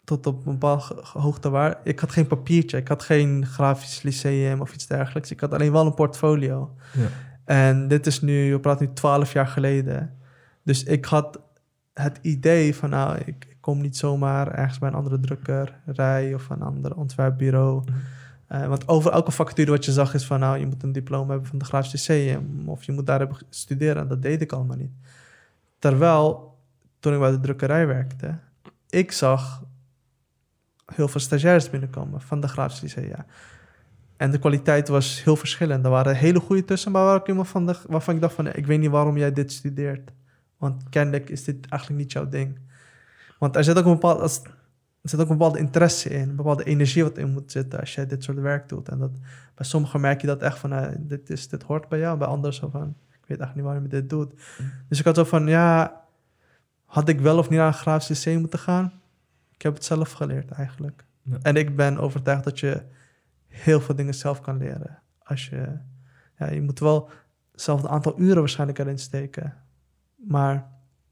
[0.06, 1.78] tot op een bepaalde hoogte waar.
[1.84, 2.76] Ik had geen papiertje.
[2.76, 5.30] Ik had geen grafisch lyceum of iets dergelijks.
[5.30, 6.74] Ik had alleen wel een portfolio.
[6.92, 7.08] Ja.
[7.44, 10.16] En dit is nu, we praten nu twaalf jaar geleden.
[10.62, 11.40] Dus ik had
[11.94, 16.62] het idee van, nou, ik, kom niet zomaar ergens bij een andere drukkerij of een
[16.62, 17.84] ander ontwerpbureau.
[18.46, 21.30] Eh, want over elke vacature wat je zag is van, nou, je moet een diploma
[21.30, 24.02] hebben van de Grafisch Lyceum of je moet daar hebben studeren.
[24.02, 24.92] En dat deed ik allemaal niet.
[25.78, 26.56] Terwijl,
[26.98, 28.38] toen ik bij de drukkerij werkte,
[28.88, 29.62] ik zag
[30.94, 33.24] heel veel stagiaires binnenkomen van de Grafisch Lyceum.
[34.16, 35.84] En de kwaliteit was heel verschillend.
[35.84, 38.46] Er waren hele goede tussen, maar waren ook iemand van de, waarvan ik dacht van...
[38.46, 40.10] ik weet niet waarom jij dit studeert.
[40.58, 42.58] Want kennelijk is dit eigenlijk niet jouw ding.
[43.38, 44.42] Want er zit ook een bepaalde, als-
[45.02, 46.28] er zit ook een bepaalde interesse in.
[46.28, 48.88] Een bepaalde energie wat in moet zitten als jij dit soort werk doet.
[48.88, 49.10] En dat,
[49.54, 50.72] bij sommigen merk je dat echt van...
[50.72, 52.18] eh, dit, is, dit hoort bij jou.
[52.18, 52.94] Bij anderen zo van...
[53.10, 54.32] ik weet echt niet waarom je dit doet.
[54.88, 55.46] Dus ik had zo van...
[55.46, 56.00] ja,
[56.84, 58.92] had ik wel of niet naar een grafisch moeten gaan?
[59.56, 61.04] Ik heb het zelf geleerd eigenlijk.
[61.22, 61.36] Ja.
[61.42, 62.82] En ik ben overtuigd dat je
[63.46, 65.02] heel veel dingen zelf kan leren.
[65.22, 65.78] Als je,
[66.38, 67.10] ja, je moet wel
[67.54, 69.54] zelf een aantal uren waarschijnlijk erin steken.
[70.16, 70.70] Maar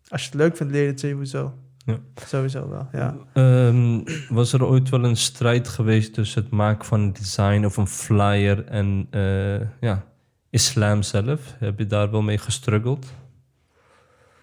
[0.09, 1.59] als je het leuk vindt, leer je het sowieso.
[1.87, 1.98] Ja.
[2.26, 3.16] Sowieso wel, ja.
[3.33, 7.76] Ehm, was er ooit wel een strijd geweest tussen het maken van een design of
[7.76, 10.04] een flyer en eh, ja,
[10.50, 11.54] islam zelf?
[11.59, 13.12] Heb je daar wel mee gestruggeld?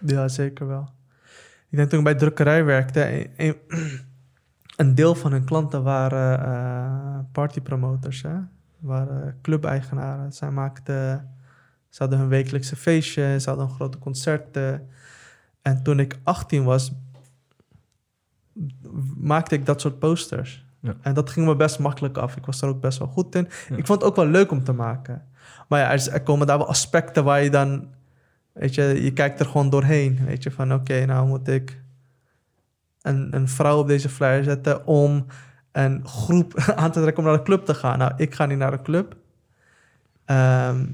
[0.05, 0.89] Ja, zeker wel.
[1.71, 3.29] Ik denk toen ik bij drukkerij werkte,
[4.75, 8.35] een, deel van hun klanten waren eh partypromoters, hè?
[8.79, 10.33] waren clubeigenaren.
[10.33, 11.29] Zij maakten,
[11.89, 14.89] ze hadden hun wekelijkse feestje, ze hadden grote concerten.
[15.61, 16.91] En toen ik 18 was,
[19.17, 20.65] maakte ik dat soort posters.
[20.79, 20.95] Ja.
[21.01, 22.35] En dat ging me best makkelijk af.
[22.35, 23.47] Ik was er ook best wel goed in.
[23.69, 23.75] Ja.
[23.75, 25.27] Ik vond het ook wel leuk om te maken.
[25.67, 27.87] Maar ja, er, er komen daar wel aspecten waar je dan
[28.53, 30.19] Weet je, je kijkt er gewoon doorheen.
[30.25, 31.81] Weet je, van oké, nou moet ik
[33.01, 35.25] een, een vrouw op deze flyer zetten om
[35.71, 37.97] een groep aan te trekken om naar de club te gaan.
[37.97, 39.15] Nou, ik ga niet naar de club.
[40.25, 40.85] Ehm,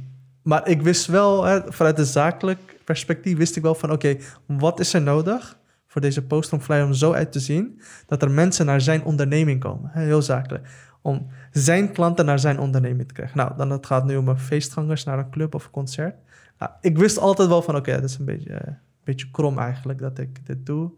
[0.41, 4.79] maar ik wist wel, hè, vanuit een zakelijk perspectief, wist ik wel van oké, wat
[4.79, 8.31] is er nodig voor deze poster om flyer om zo uit te zien dat er
[8.31, 9.89] mensen naar zijn onderneming komen.
[9.93, 10.67] Heel zakelijk.
[11.01, 13.37] Om zijn klanten naar zijn onderneming te krijgen.
[13.37, 16.15] Nou, dan het gaat nu om een feestgangers naar een club of een concert.
[16.59, 19.99] Nou, ik wist altijd wel van, oké, dat is een beetje, eh, beetje krom eigenlijk
[19.99, 20.91] dat ik dit doe.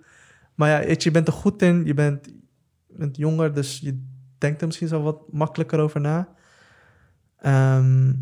[0.55, 2.25] Maar ja, je, bent er goed in, je bent,
[2.87, 4.05] je bent jonger, dus je
[4.37, 6.29] denkt er misschien zo wat makkelijker over na.
[7.37, 8.13] Ehm,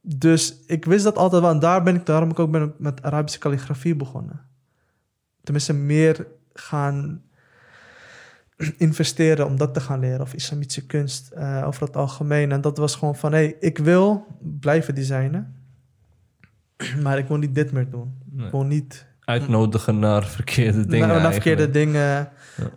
[0.00, 1.50] dus ik wist dat altijd wel.
[1.50, 4.46] En daar ben ik, daarom ook ben met Arabische kalligrafie begonnen.
[5.42, 7.22] Tenminste, meer gaan
[8.76, 10.20] investeren om dat te gaan leren.
[10.20, 12.52] Of islamitische kunst eh, over het algemeen.
[12.52, 14.26] En dat was gewoon van, hé, hey, ik wil
[14.60, 15.54] blijven designen.
[17.02, 18.14] Maar ik wil niet dit meer doen.
[18.30, 18.46] Nee.
[18.46, 22.28] Ik wil niet Uitnodigen naar verkeerde dingen naar, naar verkeerde dingen.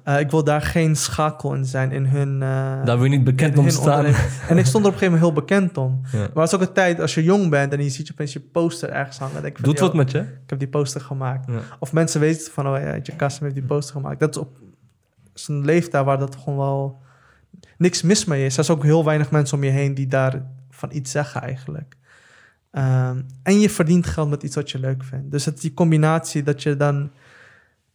[0.03, 2.33] Eh, ik wil daar geen schakel in zijn in hun...
[2.41, 4.05] eh, Daar wil je niet bekend om staan.
[4.49, 6.01] En ik stond er op een gegeven moment heel bekend om.
[6.11, 6.17] Ja.
[6.17, 8.33] Maar het is ook een tijd als je jong bent en je ziet je opeens
[8.33, 9.41] je poster ergens hangen.
[9.41, 10.19] Denk van, Doet wat met je?
[10.19, 11.51] Ik heb die poster gemaakt.
[11.51, 11.59] Ja.
[11.79, 14.19] Of mensen weten van, oh ja, je Kasim heeft die poster gemaakt.
[14.19, 14.57] Dat is op
[15.39, 17.01] zijn leeftijd waar dat gewoon wel
[17.77, 18.57] niks mis mee is.
[18.57, 21.95] Er zijn ook heel weinig mensen om je heen die daar van iets zeggen eigenlijk.
[22.71, 25.31] Ehm, en je verdient geld met iets wat je leuk vindt.
[25.31, 27.11] Dus het is die combinatie dat je dan...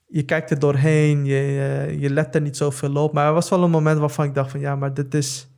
[0.08, 3.12] Je kijkt er doorheen, je, je, let er niet zoveel op.
[3.12, 4.60] Maar er was wel een moment waarvan ik dacht van...
[4.60, 5.48] Ja, maar dit is,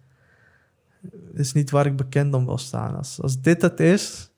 [1.34, 2.96] is niet waar ik bekend om wil staan.
[2.96, 4.32] Als, als dit het is...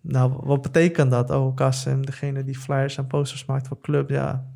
[0.00, 1.30] Nou, wat betekent dat?
[1.30, 4.46] Oh, Kasim, degene die flyers en posters maakt voor club, ja.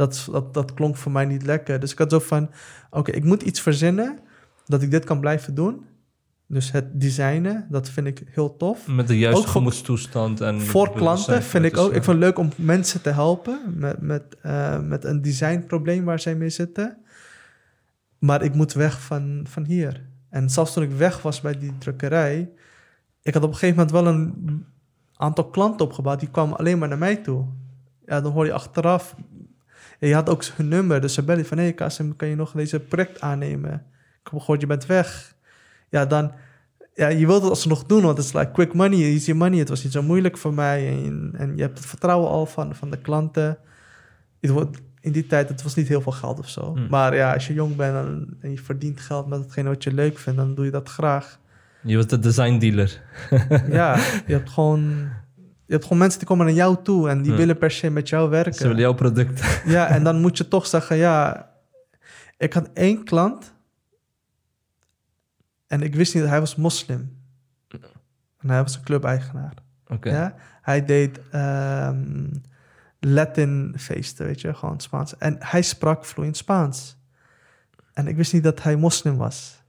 [0.00, 1.80] Dat, dat, dat klonk voor mij niet lekker.
[1.80, 2.50] Dus ik had zo van,
[2.90, 4.18] oké, ik moet iets verzinnen
[4.66, 5.84] dat ik dit kan blijven doen.
[6.46, 8.86] Dus het designen, dat vind ik heel tof.
[8.86, 10.40] Met de juiste gemoedstoestand.
[10.40, 11.90] En Voor klanten vind ik dus, ook.
[11.90, 11.96] ja.
[11.96, 16.20] Ik vind het leuk om mensen te helpen met, met, eh, met een designprobleem waar
[16.20, 16.96] zij mee zitten.
[18.18, 20.06] Maar ik moet weg van, van hier.
[20.28, 22.50] En zelfs toen ik weg was bij die drukkerij,
[23.22, 24.64] ik had op een gegeven moment wel een
[25.16, 26.20] aantal klanten opgebouwd.
[26.20, 27.44] Die kwamen alleen maar naar mij toe.
[28.06, 29.14] Ja, dan hoor je achteraf.
[30.00, 31.56] En je had ook hun nummer, dus ze bellen van...
[31.56, 33.72] hé hey, Kasim, kan je nog deze project aannemen?
[34.22, 35.34] Ik heb gehoord, je bent weg.
[35.88, 36.32] Ja, dan...
[36.94, 39.58] Ja, je wilt het alsnog doen, want het is like quick money, easy money.
[39.58, 40.88] Het was niet zo moeilijk voor mij.
[40.88, 43.58] En, en je hebt het vertrouwen al van, van de klanten.
[44.40, 46.74] Het wordt, in die tijd, het was niet heel veel geld of zo.
[46.74, 46.86] Hmm.
[46.88, 49.92] Maar ja, als je jong bent en, en je verdient geld met hetgene wat je
[49.92, 50.38] leuk vindt...
[50.38, 51.38] dan doe je dat graag.
[51.82, 53.02] Je bent de design dealer.
[53.70, 55.08] ja, je hebt gewoon...
[55.70, 57.36] Je hebt gewoon mensen die komen naar jou toe en die Ja.
[57.36, 58.54] willen per se met jou werken.
[58.54, 59.42] Ze willen jouw product.
[59.64, 61.48] Ja, en dan moet je toch zeggen, ja,
[62.36, 63.54] ik had één klant
[65.66, 67.18] en ik wist niet dat hij was moslim.
[68.38, 69.54] En hij was een clubeigenaar.
[69.86, 70.10] Oké.
[70.10, 70.34] Ja?
[70.62, 72.26] Hij deed ehm,
[73.00, 75.16] Latin feesten, weet je, gewoon Spaans.
[75.16, 76.96] En hij sprak vloeiend Spaans.
[77.92, 79.59] En ik wist niet dat hij moslim was.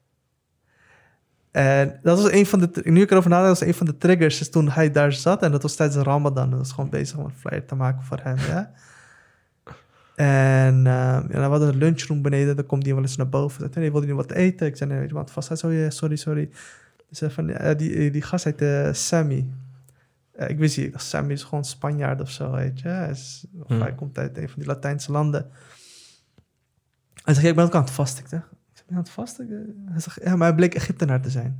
[1.51, 4.39] En dat was een van de, nu ik erover nadenk, was een van de triggers
[4.41, 5.43] is toen hij daar zat.
[5.43, 6.49] En dat was tijdens de Ramadan.
[6.49, 8.71] Dat was gewoon bezig om een flyer te maken voor hem, ja.
[10.15, 13.61] En uh, ja, we hadden een lunchroom beneden, dan komt hij wel eens naar boven.
[13.61, 14.67] Hij zei, nee, wil je wat eten?
[14.67, 15.47] Ik zei, nee, weet je wat, vast.
[15.47, 16.49] Hij zei, oh, ja, sorry, sorry.
[17.09, 19.49] Zei van, ja, die, die gast heet eh, Sammy.
[20.31, 22.87] Eh, ik wist niet, Sammy is gewoon Spanjaard of zo, weet je.
[22.87, 23.81] Hij, is, of Hmm.
[23.81, 25.49] hij komt uit een van die Latijnse landen.
[27.23, 28.23] Hij ja, ik ben ook aan het vasten.
[28.23, 28.49] Ik zeg,
[28.91, 29.47] aan het vasten?
[29.91, 31.59] Hij zegt, ja, maar hij bleek Egyptenaar te zijn.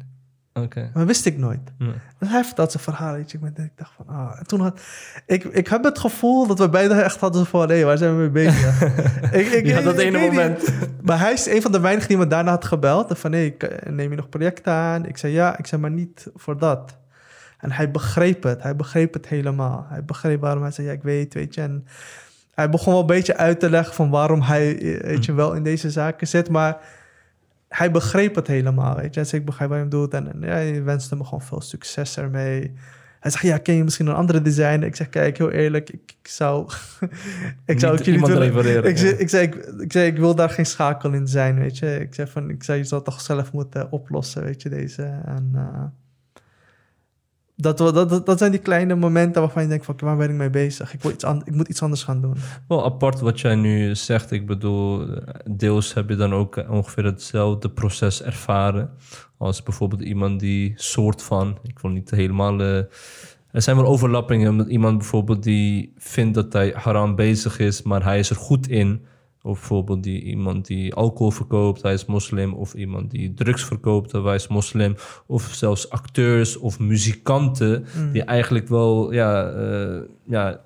[0.53, 0.89] Oké.
[0.93, 1.59] Maar wist ik nooit.
[1.77, 1.93] Nee.
[2.19, 3.37] Dus hij vertelt zijn verhaal, weet je.
[3.55, 4.35] Ik, dacht van, ah.
[4.39, 4.81] En toen had...
[5.25, 7.69] Ik, ik heb het gevoel dat we beiden echt hadden van...
[7.69, 8.81] Hé, waar zijn we mee bezig?
[9.41, 10.29] ik, ik, dat ik ene niet.
[10.29, 10.63] moment.
[11.01, 13.09] Maar hij is een van de weinigen die me daarna had gebeld.
[13.09, 15.05] En van, hé, k- neem je nog projecten aan?
[15.05, 15.57] Ik zei, ja.
[15.57, 16.97] Ik zei, maar niet voor dat.
[17.57, 18.63] En hij begreep het.
[18.63, 19.85] Hij begreep het helemaal.
[19.89, 21.61] Hij begreep waarom hij zei, ja, ik weet, weet je.
[21.61, 21.85] En
[22.53, 25.53] hij begon wel een beetje uit te leggen van waarom hij, eh, weet je, wel
[25.53, 26.49] in deze zaken zit.
[26.49, 26.77] Maar
[27.71, 29.19] hij begreep het helemaal, weet je.
[29.19, 30.13] Hij zei, ik begrijp wat je hem doet.
[30.13, 32.73] En, en ja, hij wenste me gewoon veel succes ermee.
[33.19, 34.83] Hij zegt, ja, ken je misschien een andere designer?
[34.83, 36.65] Ik zeg, kijk, heel eerlijk, ik, ik zou...
[37.65, 38.83] ik zou Niet ook jullie willen...
[38.83, 39.09] Ik, ja.
[39.09, 41.99] ik, zei, ik, ik zei, ik wil daar geen schakel in zijn, weet je.
[41.99, 45.03] Ik zei van, ik zei, je zal het toch zelf moeten oplossen, weet je, deze.
[45.25, 45.83] En uh,
[47.61, 50.49] dat, dat, dat, zijn die kleine momenten waarvan je denkt van, waar ben ik mee
[50.49, 50.93] bezig?
[50.93, 52.35] Ik, wil iets ik moet iets anders gaan doen.
[52.67, 54.31] Wel apart wat jij nu zegt.
[54.31, 55.05] Ik bedoel,
[55.49, 58.89] deels heb je dan ook ongeveer hetzelfde proces ervaren.
[59.37, 62.59] Als bijvoorbeeld iemand die soort van, ik wil niet helemaal.
[62.59, 62.77] eh,
[63.51, 68.03] er zijn wel overlappingen met iemand bijvoorbeeld die vindt dat hij haram bezig is, maar
[68.03, 69.05] hij is er goed in.
[69.43, 72.53] Of bijvoorbeeld die, iemand die alcohol verkoopt, hij is moslim.
[72.53, 74.95] Of iemand die drugs verkoopt, hij is moslim.
[75.25, 80.61] Of zelfs acteurs of muzikanten die eigenlijk wel ja, eh, ja,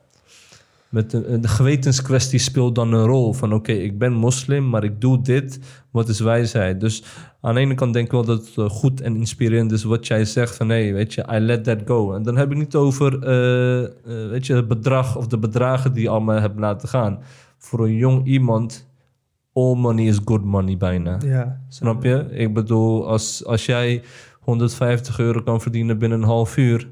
[0.90, 3.34] met een, een gewetenskwestie speelt dan een rol.
[3.34, 5.60] Van oké, ik ben moslim, maar ik doe dit.
[5.92, 6.80] Wat is wijsheid?
[6.80, 7.04] Dus
[7.42, 10.08] aan de ene kant denk ik wel dat het eh, goed en inspirerend is wat
[10.08, 10.56] jij zegt.
[10.56, 12.14] Van hé, weet je, I let that go.
[12.14, 16.04] En dan heb ik niet over eh, weet je, het bedrag of de bedragen die
[16.04, 17.20] je allemaal hebt laten gaan.
[17.66, 18.88] Voor een jong iemand,
[19.54, 21.18] all money is good money bijna.
[21.24, 22.28] Ja, Snap je?
[22.32, 24.04] Ik bedoel, als, als jij
[24.40, 26.90] 150 euro kan verdienen binnen een half uur,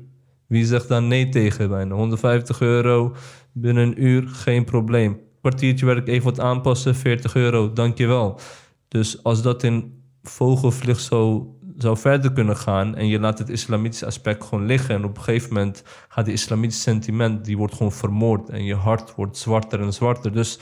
[0.48, 1.96] wie zegt dan nee tegen bijna?
[1.96, 3.16] 150 euro
[3.52, 5.20] binnen een uur, geen probleem.
[5.42, 8.40] Kwartiertje werk even wat aanpassen, 40 euro, dankjewel.
[8.88, 14.06] Dus als dat in vogelvlucht zo zou verder kunnen gaan en je laat het islamitische
[14.06, 17.92] aspect gewoon liggen en op een gegeven moment gaat die islamitische sentiment, die wordt gewoon
[17.92, 20.32] vermoord en je hart wordt zwarter en zwarter.
[20.34, 20.60] Dus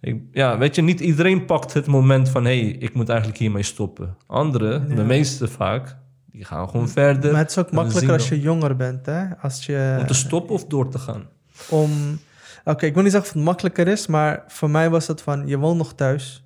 [0.00, 3.38] ik, ja, weet je, niet iedereen pakt het moment van hé, hey, ik moet eigenlijk
[3.38, 4.16] hiermee stoppen.
[4.26, 7.30] Anderen, de meeste vaak, die gaan gewoon verder.
[7.32, 9.36] Maar het is ook makkelijker als je jonger bent, hè?
[9.36, 11.28] Als je, Om te stoppen of door te gaan?
[11.68, 12.18] om...
[12.64, 15.46] Oké, ik wil niet zeggen of het makkelijker is, maar voor mij was het van,
[15.46, 16.44] je woont nog thuis.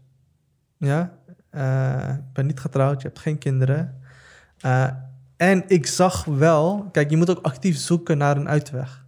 [0.77, 1.13] Ja?
[1.51, 4.02] Eh, ik ben niet getrouwd, je hebt geen kinderen.
[4.63, 4.87] Eh,
[5.37, 6.89] en ik zag wel...
[6.93, 9.05] Kijk, je moet ook actief zoeken naar een uitweg.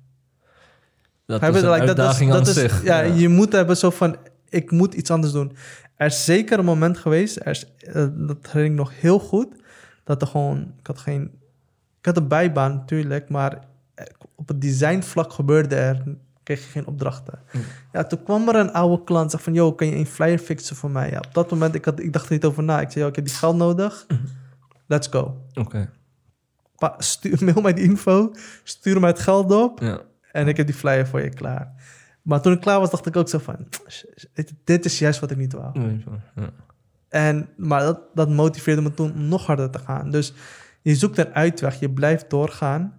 [1.27, 2.83] Dat is een weet, like, dat is- uitdaging dat is- zich.
[2.85, 4.17] Ja, je moet hebben zo van,
[4.49, 5.53] ik moet iets anders doen.
[5.97, 9.49] Er is zeker een moment geweest, er is, eh, dat herinner ik nog heel goed,
[10.05, 11.23] dat er gewoon, ik had geen,
[11.99, 13.59] ik had een bijbaan natuurlijk, maar
[13.95, 16.03] eh, op het designvlak gebeurde er,
[16.43, 17.39] kreeg je geen opdrachten.
[17.51, 17.59] Hm.
[17.93, 20.77] Ja, toen kwam er een oude klant, zei van, yo, kan je een flyer fixen
[20.77, 21.11] voor mij?
[21.11, 22.81] Ja, op dat moment, ik, had, ik dacht er niet over na.
[22.81, 24.15] Ik zei, yo, ik heb die geld nodig, Hm.
[24.87, 25.47] Let's go.
[25.55, 25.91] Oké,
[26.99, 29.81] stuur, mail mij die info, stuur mij het geld op.
[29.81, 30.01] ja.
[30.33, 31.73] En ik heb die flyer voor je klaar.
[32.23, 33.69] Maar toen ik klaar was, dacht ik ook zo van...
[33.89, 36.01] "Shit, Dit is juist wat ik niet wou.
[36.35, 36.51] Ja.
[37.09, 40.11] En, maar dat, dat motiveerde me toen om nog harder te gaan.
[40.11, 40.33] Dus
[40.83, 41.81] je zoekt een uitweg.
[41.81, 42.99] Je blijft doorgaan.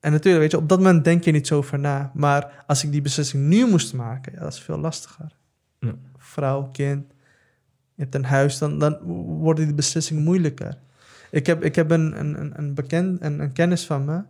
[0.00, 2.10] En natuurlijk, weet je, op dat moment denk je niet zo over na.
[2.14, 5.36] Maar als ik die beslissing nu moest maken, ja, dat is veel lastiger.
[5.78, 5.94] Ja.
[6.16, 7.11] Vrouw, kind,
[7.94, 8.98] je hebt een huis, dan, dan
[9.40, 10.78] worden die beslissingen moeilijker.
[11.30, 14.22] Ik heb, ik heb een, een, een, bekend, een, een kennis van me.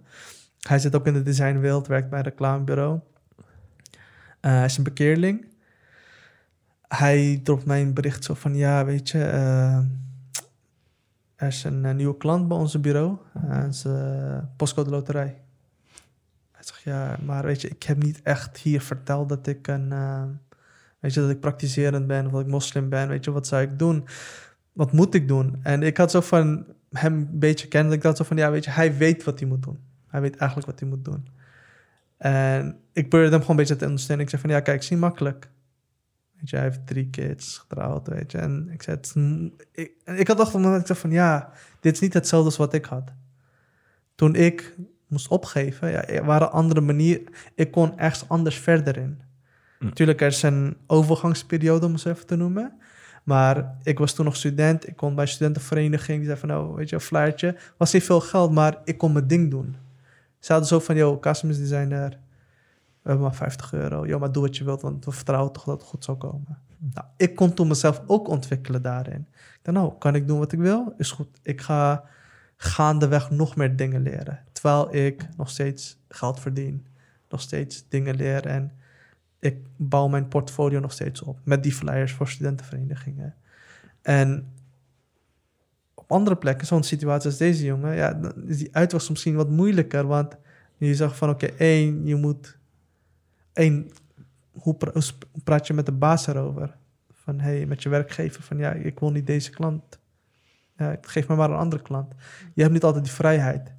[0.60, 3.00] Hij zit ook in de designwereld, werkt bij een reclamebureau.
[4.40, 5.46] Eh, hij is een bekeerling.
[6.88, 8.54] Hij dropt mij een bericht zo van...
[8.54, 9.24] Ja, weet je...
[9.24, 9.76] eh,
[11.36, 13.16] er is een, eh, nieuwe klant bij ons bureau.
[13.48, 13.86] Uh, is
[14.56, 15.40] Postcode Loterij.
[16.52, 17.68] Hij zegt, ja, maar weet je...
[17.68, 19.92] Ik heb niet echt hier verteld dat ik een...
[21.02, 23.08] weet je, dat ik praktiserend ben of dat ik moslim ben.
[23.08, 24.06] Weet je, wat zou ik doen?
[24.72, 25.58] Wat moet ik doen?
[25.62, 27.92] En ik had zo van hem een beetje kennen.
[27.92, 29.78] Ik dacht zo van, ja, weet je, hij weet wat hij moet doen.
[30.08, 31.28] Hij weet eigenlijk wat hij moet doen.
[32.16, 34.24] En ik probeerde hem gewoon een beetje te ondersteunen.
[34.24, 35.50] Ik zei van, ja, kijk, zie makkelijk.
[36.36, 38.38] Weet je, hij heeft drie kids, getrouwd, weet je.
[38.38, 39.22] En ik zei, het is
[39.72, 42.74] ik, ik had toch van, ik zei van, ja, dit is niet hetzelfde als wat
[42.74, 43.12] ik had.
[44.14, 47.26] Toen ik moest opgeven, ja, er waren andere manieren.
[47.54, 49.20] Ik kon ergens anders verder in.
[49.82, 49.88] Hm.
[49.88, 52.72] Natuurlijk, er is een overgangsperiode, om het even te noemen.
[53.24, 54.88] Maar ik was toen nog student.
[54.88, 56.18] Ik kon bij een studentenvereniging.
[56.18, 57.56] Die zei van, nou, weet je, een flyertje.
[57.76, 59.76] Was niet veel geld, maar ik kon mijn ding doen.
[60.38, 62.10] Ze hadden zo van, yo, customs designer.
[63.02, 64.06] We hebben maar 50 euro.
[64.06, 66.58] Yo, maar doe wat je wilt, want we vertrouwen toch dat het goed zou komen.
[66.94, 69.26] Nou, ik kon toen mezelf ook ontwikkelen daarin.
[69.32, 70.94] Ik dacht, nou, kan ik doen wat ik wil?
[70.98, 71.28] Is goed.
[71.42, 72.04] Ik ga
[72.56, 74.40] gaandeweg nog meer dingen leren.
[74.52, 76.86] Terwijl ik nog steeds geld verdien.
[77.28, 78.46] Nog steeds dingen leer.
[78.46, 78.72] En
[79.42, 81.38] ik bouw mijn portfolio nog steeds op.
[81.44, 83.34] Met die flyers voor studentenverenigingen.
[84.02, 84.52] En
[85.94, 90.06] op andere plekken, zo'n situatie als deze jongen, ja, is die uitwas misschien wat moeilijker.
[90.06, 90.36] Want
[90.76, 92.58] je zegt van, oké, één, je moet...
[93.52, 93.90] één,
[94.52, 94.76] hoe,
[95.44, 96.76] praat je met de baas erover?
[97.12, 99.98] Van, hey, met je werkgever, van ja, ik wil niet deze klant.
[101.00, 102.14] Geef me maar een andere klant.
[102.54, 103.72] Je hebt niet altijd die vrijheid.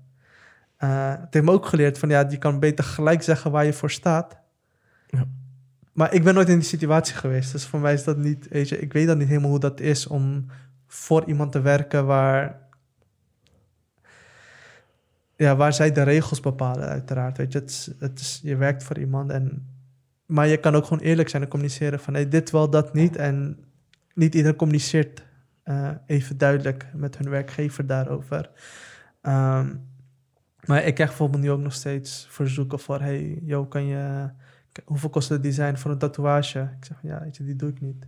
[0.78, 3.74] Eh, het heeft me ook geleerd van, ja, je kan beter gelijk zeggen waar je
[3.74, 4.38] voor staat.
[5.08, 5.28] Ja.
[5.94, 7.52] Maar ik ben nooit in die situatie geweest.
[7.52, 10.46] Dus voor mij is dat niet, ik weet dan niet helemaal hoe dat is om
[10.88, 12.60] voor iemand te werken waar,
[15.36, 17.38] ja, waar zij de regels bepalen, uiteraard.
[17.38, 19.68] Weet je, het het is, je werkt voor iemand en,
[20.26, 23.16] maar je kan ook gewoon eerlijk zijn en communiceren van, hey, dit wel, dat niet.
[23.16, 23.58] En
[24.14, 25.24] niet iedereen communiceert
[25.64, 28.50] eh, even duidelijk met hun werkgever daarover.
[29.22, 29.76] Ehm,
[30.66, 34.30] maar ik krijg bijvoorbeeld nu ook nog steeds verzoeken voor, hey, yo, kan je,
[34.86, 36.60] hoeveel kost het design voor een tatoeage?
[36.80, 38.06] Ik zeg, ja, weet je, die doe ik niet.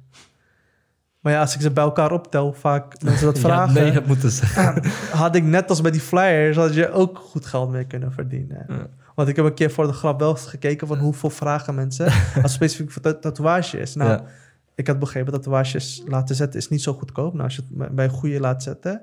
[1.19, 4.05] Maar ja, als ik ze bij elkaar optel, vaak mensen dat Ja, vragen, nee, heb
[4.07, 4.83] moeten zeggen.
[5.11, 8.65] had ik net als bij die flyers, had je ook goed geld mee kunnen verdienen.
[8.67, 8.87] Ja.
[9.15, 12.11] Want ik heb een keer voor de grap wel eens gekeken van hoeveel vragen mensen,
[12.43, 13.95] als specifiek voor ta- tatoeage is.
[13.95, 14.23] Nou, Ja.
[14.75, 17.31] ik had begrepen dat tatoeages laten zetten is niet zo goedkoop.
[17.33, 19.01] Nou, als je het bij een goede laat zetten.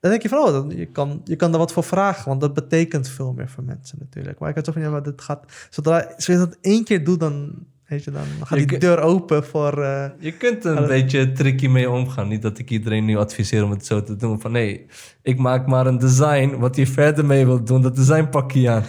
[0.00, 2.40] Dan denk je van, oh, dan, je, kan, je kan er wat voor vragen, want
[2.40, 4.38] dat betekent veel meer voor mensen natuurlijk.
[4.38, 5.44] Maar ik had zo van, ja, maar dit gaat...
[5.70, 7.52] Zodra je dat één keer doet, dan,
[7.86, 9.82] weet je, dan gaat Je die kun- deur open voor...
[9.82, 12.28] eh, Je kunt er een beetje tricky mee omgaan.
[12.28, 14.40] Niet dat ik iedereen nu adviseer om het zo te doen.
[14.40, 14.86] Van nee,
[15.22, 16.56] ik maak maar een design.
[16.58, 18.84] Wat je verder mee wilt doen, dat design pak je aan.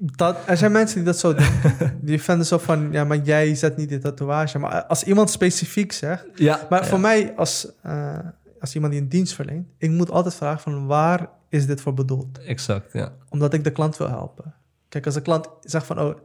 [0.00, 1.46] Dat, er zijn mensen die dat zo doen.
[2.00, 4.58] die vinden zo van, ja, maar jij zet niet die tatoeage.
[4.58, 6.24] Maar als iemand specifiek zegt...
[6.34, 6.88] Ja, Maar ja.
[6.88, 8.18] voor mij, als, eh,
[8.60, 9.68] als iemand die een dienst verleent...
[9.76, 12.38] ik moet altijd vragen van, waar is dit voor bedoeld?
[12.38, 13.12] Exact, ja.
[13.28, 14.54] Omdat ik de klant wil helpen.
[14.88, 16.16] Kijk, als de klant zegt van, oh,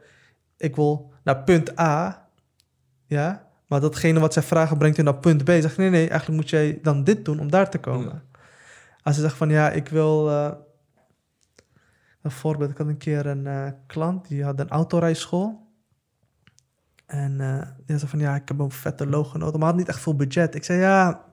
[0.58, 2.28] ik wil naar punt A...
[3.06, 5.48] ja, maar datgene wat zij vragen brengt u naar punt B...
[5.48, 8.24] zeg ik, nee, nee, eigenlijk moet jij dan dit doen om daar te komen.
[9.02, 10.30] Als ze zegt van, ja, ik wil...
[10.30, 10.52] eh,
[12.22, 14.28] een voorbeeld, ik had een keer een eh, klant...
[14.28, 15.62] die had een autorijschool...
[17.06, 19.60] En eh, die zei van, ja, ik heb een vette logo nodig.
[19.60, 20.56] Maar had niet echt veel budget.
[20.56, 21.26] Ik zei, ja...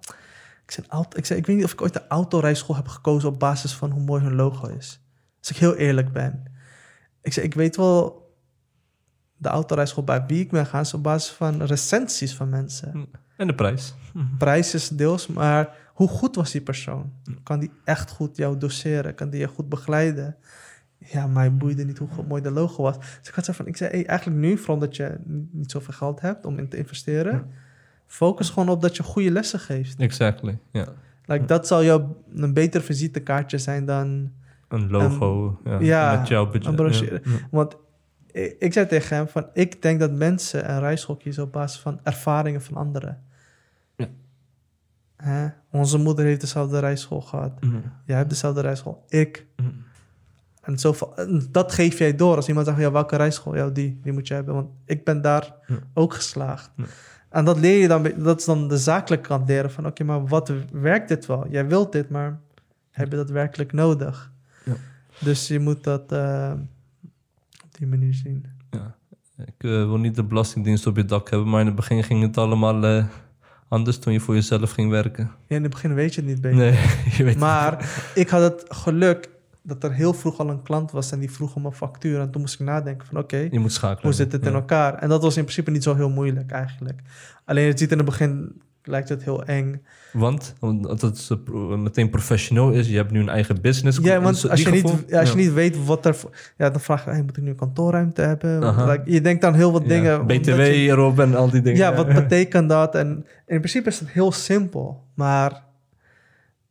[0.70, 3.28] Ik zei, auto, ik, zei, ik weet niet of ik ooit de autorijschool heb gekozen...
[3.28, 5.00] op basis van hoe mooi hun logo is.
[5.38, 6.42] Als ik heel eerlijk ben.
[7.22, 8.28] Ik zei, ik weet wel...
[9.36, 10.80] de autorijschool bij wie ik ben gaan...
[10.80, 13.08] is op basis van recensies van mensen.
[13.36, 13.94] En de prijs.
[14.38, 17.12] Prijs is deels, maar hoe goed was die persoon?
[17.42, 19.14] Kan die echt goed jou doseren?
[19.14, 20.36] Kan die je goed begeleiden?
[20.98, 22.98] Ja, mij boeide niet hoe mooi de logo was.
[22.98, 25.70] Dus ik had zo van, ik zei, hey, eigenlijk nu, vooral dat je niet niet
[25.70, 27.50] zoveel geld hebt om in te investeren,
[28.11, 30.00] focus gewoon op dat je goede lessen geeft.
[30.00, 30.86] Exactly, ja.
[31.24, 32.02] Like, dat zal jou
[32.34, 34.30] een beter visitekaartje zijn dan...
[34.68, 36.66] Een logo, ja, ja, met jouw budget.
[36.66, 37.20] een brochure.
[37.24, 37.30] ja.
[37.50, 37.76] Want
[38.32, 41.80] ik, ik zei tegen hem van, ik denk dat mensen een rijschool kiezen op basis
[41.80, 43.22] van ervaringen van anderen.
[43.96, 44.08] Ja.
[45.16, 45.48] Hè?
[45.70, 47.61] Onze moeder heeft dezelfde rijschool gehad.
[47.64, 47.76] Mhm.
[48.04, 49.04] Jij hebt dezelfde rijschool.
[49.08, 49.46] Ik.
[49.56, 49.68] Mhm.
[50.61, 52.36] En, zoveel, en dat geef jij door.
[52.36, 53.56] Als iemand zegt, ja, welke rijschool?
[53.56, 54.54] Ja, die, die moet je hebben.
[54.54, 55.54] Want ik ben daar
[55.94, 56.70] ook geslaagd.
[57.30, 59.70] En dat leer je dan, dat is dan de zakelijke kant leren.
[59.70, 61.46] Van, oké, maar wat werkt dit wel?
[61.48, 62.40] Jij wilt dit, maar
[62.90, 64.30] heb je dat werkelijk nodig?
[64.64, 64.76] Ja.
[65.20, 66.52] Dus je moet dat eh,
[67.64, 68.44] op die manier zien.
[68.70, 68.94] Ja.
[69.36, 72.22] Ik eh, wil niet de belastingdienst op je dak hebben, maar in het begin ging
[72.22, 73.04] het allemaal eh,
[73.68, 75.30] anders toen je voor jezelf ging werken.
[75.46, 76.58] Ja, in het begin weet je het niet beter.
[76.58, 76.72] Nee,
[77.16, 79.28] je weet Maar ik had het geluk
[79.70, 82.20] dat er heel vroeg al een klant was en die vroeg om een factuur.
[82.20, 83.48] En toen moest ik nadenken van oké,
[84.02, 84.56] hoe zit het in Ja.
[84.56, 84.94] elkaar?
[84.94, 87.00] En dat was in principe niet zo heel moeilijk eigenlijk.
[87.44, 89.82] Alleen het ziet in het begin, lijkt het heel eng.
[90.12, 91.30] Want omdat het
[91.78, 93.98] meteen professioneel is, je hebt nu een eigen business.
[94.02, 95.18] Ja, want als je, niet, gevoel?
[95.18, 95.42] als je Ja.
[95.44, 96.16] niet weet wat er...
[96.56, 98.86] Ja, dan vraag je, hey, moet ik nu een kantoorruimte hebben?
[98.86, 100.26] Like, je denkt aan heel wat Ja, dingen.
[100.26, 101.78] BTW je- erop en al die dingen.
[101.78, 102.94] Ja, wat betekent dat?
[102.94, 103.08] En
[103.46, 105.62] in principe is het heel simpel, maar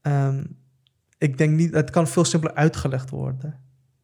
[0.02, 0.44] ehm,
[1.20, 3.60] ik denk niet, het kan veel simpeler uitgelegd worden.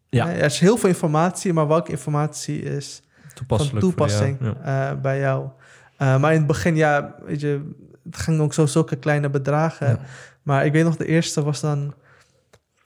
[0.09, 0.29] Ja.
[0.29, 3.03] Er is heel veel informatie, maar welke informatie is
[3.47, 4.55] van toepassing jou.
[4.63, 4.91] Ja.
[4.91, 5.49] eh, bij jou?
[5.97, 7.71] Eh, maar in het begin, ja, weet je,
[8.03, 9.87] het ging ook zo zulke kleine bedragen.
[9.87, 9.99] Ja.
[10.41, 11.93] Maar ik weet nog, de eerste was dan,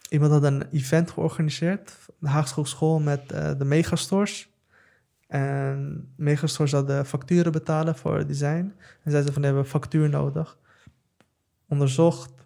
[0.10, 4.50] iemand had een event georganiseerd, de Haagse Hogeschool met eh, de megastores.
[5.28, 8.74] En megastores hadden facturen betalen voor design.
[9.04, 10.58] En zeiden van, we hebben factuur nodig.
[11.68, 12.39] Onderzocht,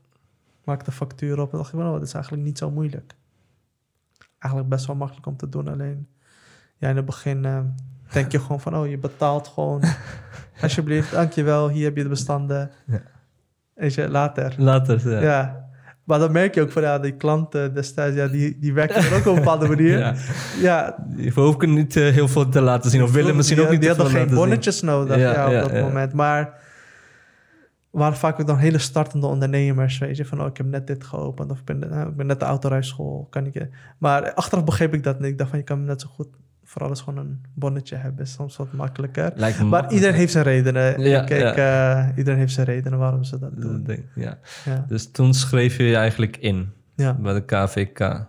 [0.63, 1.51] maakte de factuur op.
[1.51, 3.13] En dacht ik, van, oh, dat is eigenlijk niet zo moeilijk.
[4.39, 6.07] Eigenlijk best wel makkelijk om te doen, alleen...
[6.77, 7.59] Ja, in het begin eh,
[8.11, 9.83] denk je gewoon van, oh, je betaalt gewoon.
[10.61, 12.71] Alsjeblieft, dankjewel, hier heb je de bestanden.
[12.85, 13.01] Ja.
[13.73, 14.53] Weet je, later.
[14.57, 15.21] Later, ja.
[15.21, 15.67] Ja.
[16.03, 19.13] Maar dan merk je ook van, ja, die klanten destijds, ja, die, die werken er
[19.13, 19.97] ook op een bepaalde manier.
[19.97, 20.15] Ja.
[20.59, 23.03] Ja, We hoeven niet eh, heel veel te laten zien.
[23.03, 24.35] Of willen misschien ook niet Die hadden geen zien.
[24.37, 26.13] bonnetjes nodig Ja, ja, op dat moment.
[26.13, 26.59] Maar
[28.01, 30.25] waren vaak ook dan hele startende ondernemers, weet je.
[30.25, 31.51] Van, oh, ik heb net dit geopend.
[31.51, 33.27] Of ik ben, eh, ik ben net de autorijschool.
[33.29, 35.29] Kan ik, je- maar achteraf begreep ik dat niet.
[35.29, 36.27] Ik dacht van, je kan net zo goed
[36.63, 38.23] voor alles gewoon een bonnetje hebben.
[38.25, 39.31] Is soms wat makkelijker.
[39.35, 41.01] Lijkt Maar iedereen heeft zijn redenen.
[41.01, 43.83] Ja, Kijk, eh, iedereen heeft zijn redenen waarom ze dat doen.
[43.83, 44.37] denk ja.
[44.65, 44.85] Ja.
[44.87, 47.13] Dus toen schreef je je eigenlijk in ja.
[47.13, 48.25] bij de KVK.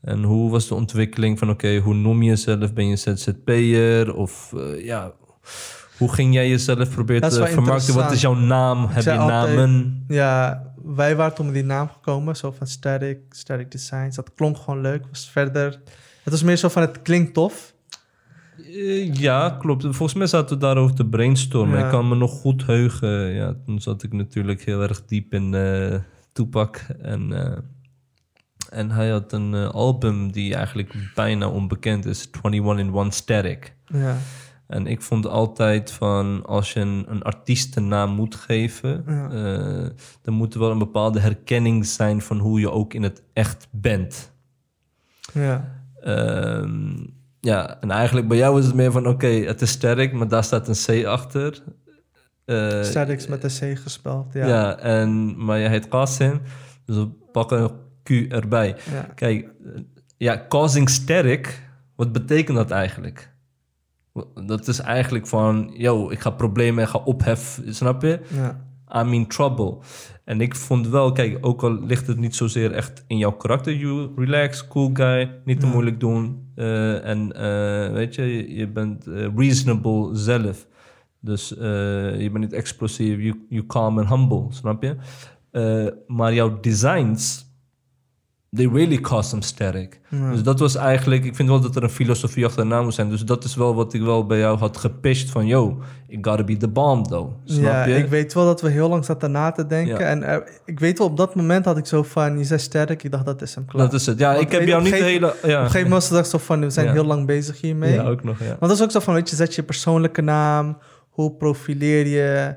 [0.00, 2.72] En hoe was de ontwikkeling van, oké, hoe noem je jezelf?
[2.72, 4.14] Ben je ZZP'er?
[4.14, 5.12] Of eh, ja,
[5.98, 7.94] hoe ging jij jezelf proberen is te vermarkten?
[7.94, 8.86] Wat is jouw naam?
[8.88, 10.04] Heb je altijd- namen?
[10.08, 14.16] Ja, wij waren toen met die naam gekomen, zo van Static, Static Designs.
[14.16, 15.04] Dat klonk gewoon leuk.
[15.10, 15.80] Was verder,
[16.22, 17.74] het was meer zo van het klinkt tof.
[18.58, 19.82] Eh, ja, klopt.
[19.82, 21.78] Volgens mij zaten we daarover te brainstormen.
[21.78, 21.84] Ja.
[21.84, 23.32] Ik kan me nog goed heugen.
[23.32, 25.94] Ja, toen zat ik natuurlijk heel erg diep in eh
[26.32, 26.76] Tupac.
[27.02, 27.58] En, eh,
[28.70, 32.28] en hij had een eh, album die eigenlijk bijna onbekend is.
[32.42, 33.74] 21 in One Static.
[33.86, 34.16] Ja,
[34.66, 39.30] En ik vond altijd van als je een, een artiestennaam moet geven, Ja.
[39.30, 39.90] eh,
[40.22, 43.68] dan moet er wel een bepaalde herkenning zijn van hoe je ook in het echt
[43.70, 44.32] bent.
[45.34, 47.06] ja, Ehm,
[47.40, 50.44] ja, en eigenlijk bij jou is het meer van oké, het is sterk, maar daar
[50.44, 51.62] staat een C achter.
[52.44, 54.32] Eh, Statics met de C gespeld.
[54.32, 54.78] Ja, ja.
[54.78, 56.40] en, maar je heet Qasim.
[56.84, 57.70] Dus we pakken een
[58.02, 58.76] Q erbij.
[58.92, 59.02] Ja.
[59.14, 59.48] Kijk,
[60.16, 61.62] ja, causing sterk,
[61.96, 63.31] wat betekent dat eigenlijk?
[64.46, 68.20] Dat is eigenlijk van, yo, ik ga problemen, ik ga opheffen, snap je?
[68.34, 68.70] Ja.
[69.02, 69.76] I'm in trouble.
[70.24, 73.74] En ik vond wel, kijk, ook al ligt het niet zozeer echt in jouw karakter,
[73.74, 75.72] you relax, cool guy, niet te Ja.
[75.72, 76.40] moeilijk doen.
[76.54, 80.66] eh, en eh, weet je, je, bent eh, reasonable zelf.
[81.20, 84.96] Dus je bent niet explosief, you, you calm and humble, snap je?
[86.06, 87.51] Maar jouw designs,
[88.56, 90.00] they really cause some sterk.
[90.08, 90.30] Ja.
[90.30, 93.08] Dus dat was eigenlijk, ik vind wel dat er een filosofie achterna moet zijn.
[93.08, 96.44] Dus dat is wel wat ik wel bij jou had gepitcht van, yo, ik gotta
[96.44, 97.32] be the bomb though.
[97.44, 97.96] Snap ja, je?
[97.96, 99.98] ik weet wel dat we heel lang zaten na te denken.
[99.98, 100.06] Ja.
[100.06, 103.02] En er- ik weet wel, op dat moment had ik zo van, je zei sterk,
[103.02, 103.82] ik dacht dat is hem klaar.
[103.84, 104.18] Dat is het.
[104.18, 105.26] Ja, Want ik heb jou niet op de hele...
[105.26, 107.92] Op Ja, een gegeven moment dacht ik zo van, we zijn heel lang bezig hiermee.
[107.94, 108.46] ja ook nog, ja.
[108.46, 110.78] Want dat is ook zo van, weet je, zet je persoonlijke naam,
[111.08, 112.54] hoe profileer je.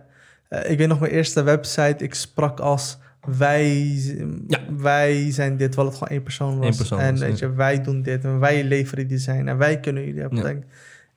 [0.50, 3.94] Eh, ik weet nog mijn eerste website, ik sprak als wij,
[4.48, 4.60] Ja.
[4.78, 6.68] wij zijn dit, wel het gewoon één persoon was.
[6.68, 7.48] Eén persoon en was, weet ja.
[7.48, 10.40] je, wij doen dit en wij leveren die design en wij kunnen jullie hebben.
[10.58, 10.64] Ja.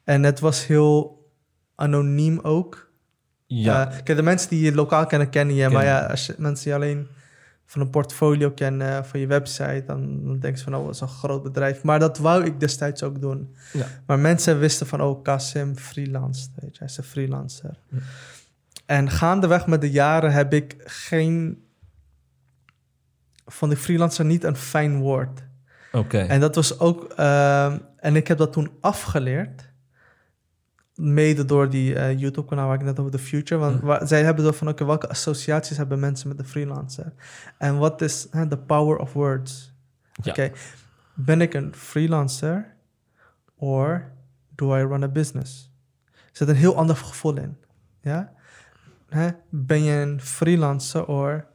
[0.04, 1.26] En het was heel
[1.74, 2.90] anoniem ook.
[3.46, 5.68] Ja, Eh, kijk, de mensen die je lokaal kennen, kennen je.
[5.68, 7.06] Maar ja, als je mensen die alleen
[7.66, 11.00] van een portfolio kennen, van je website, dan, dan denk je van, oh, dat is
[11.00, 11.82] een groot bedrijf.
[11.82, 13.54] Maar dat wou ik destijds ook doen.
[13.72, 13.86] Ja.
[14.06, 17.78] Maar mensen wisten van, oh, Kasim freelance, weet je, hij is een freelancer.
[18.86, 21.62] En gaandeweg met de jaren heb ik geen,
[23.48, 25.42] van die freelancer niet een fijn woord.
[25.92, 26.18] oké.
[26.18, 29.66] En dat was ook, ehm, en ik heb dat toen afgeleerd.
[30.94, 33.60] Mede door die eh, YouTube-kanaal waar ik net over The Future.
[33.60, 33.86] Want Hm.
[33.86, 37.12] waar, zij hebben zo van, oké, welke associaties hebben mensen met de freelancer?
[37.58, 39.74] En wat is the power of words?
[40.22, 40.30] Ja.
[40.30, 40.50] Oké,
[41.14, 42.74] ben ik een freelancer?
[43.56, 44.12] Or
[44.54, 45.72] do I run a business?
[46.14, 47.56] Er zit een heel ander gevoel in.
[48.00, 48.32] Ja?
[49.08, 49.28] Hè?
[49.50, 51.06] Ben je een freelancer?
[51.06, 51.46] Or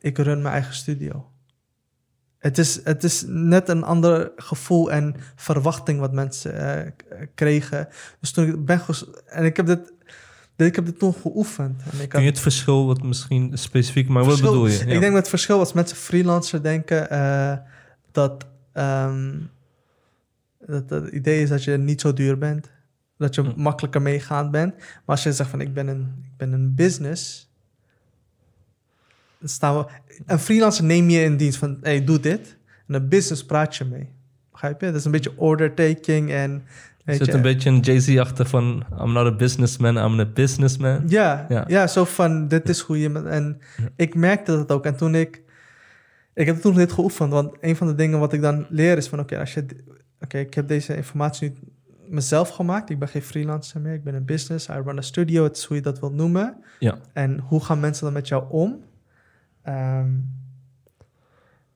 [0.00, 1.30] ik run mijn eigen studio?
[2.38, 7.88] Het is, het is net een ander gevoel en verwachting wat mensen eh, k- kregen.
[8.20, 8.80] Dus toen ik ben
[9.26, 9.92] en ik heb dit,
[10.56, 11.82] ik heb dit toen geoefend.
[11.92, 14.08] En ik Kun je het verschil wat misschien specifiek...
[14.08, 14.72] Maar wat bedoel je?
[14.78, 14.80] Ja.
[14.84, 17.56] Ik denk dat het verschil als mensen freelancer denken eh,
[18.12, 19.38] dat, ehm,
[20.66, 22.70] dat het idee is dat je niet zo duur bent.
[23.16, 23.60] Dat je Hm.
[23.60, 24.74] makkelijker meegaand bent.
[24.76, 27.47] Maar als je zegt van ik ben een, ik ben een business.
[29.42, 29.84] Staan we,
[30.26, 32.56] een freelancer neem je in dienst van hey, doe dit.
[32.86, 34.08] En een business praat je mee.
[34.52, 34.86] Begrijp je?
[34.86, 36.62] Dat is een beetje order taking en...
[37.04, 38.84] Er zit je, een beetje een Jay-Z achter van...
[39.00, 41.02] I'm not a businessman, I'm a businessman.
[41.06, 41.64] Ja, Ja.
[41.68, 41.86] ja.
[41.86, 43.12] zo van, dit is hoe je...
[43.12, 43.88] En Ja.
[43.96, 44.84] ik merkte dat ook.
[44.84, 45.42] En toen ik...
[46.34, 49.08] Ik heb toen dit geoefend, want een van de dingen wat ik dan leer is
[49.08, 49.20] van...
[49.20, 49.66] Oké, als je...
[50.20, 51.56] Oké, ik heb deze informatie nu
[52.08, 52.90] mezelf gemaakt.
[52.90, 54.68] Ik ben geen freelancer meer, ik ben een business.
[54.68, 56.56] I run a studio, het is hoe je dat wilt noemen.
[56.78, 56.98] Ja.
[57.12, 58.84] En hoe gaan mensen dan met jou om?
[59.68, 60.10] Ehm,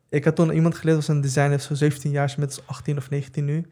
[0.09, 3.45] ik had toen iemand geleerd, was een designer, zo 17 jaar, inmiddels 18 of 19
[3.45, 3.67] nu.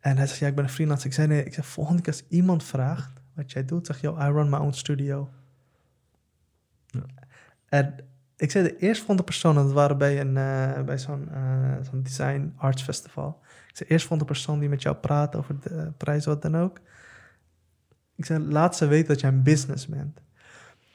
[0.00, 1.06] En hij zei, ja, ik ben een freelancer.
[1.06, 4.08] Ik zei, nee, ik zei, volgende keer als iemand vraagt wat jij doet, zeg je,
[4.08, 5.30] I run my own studio.
[6.86, 7.04] Ja.
[7.68, 7.94] En
[8.36, 12.54] ik zei, de eerstvolgende persoon, dat waren bij, een, eh, bij zo'n eh, zo'n design
[12.56, 13.40] arts festival.
[13.68, 16.80] Ik zei, eerstvolgende persoon die met jou praat over de eh, prijs, wat dan ook.
[18.14, 20.20] Ik zei, laat ze weten dat jij een business bent.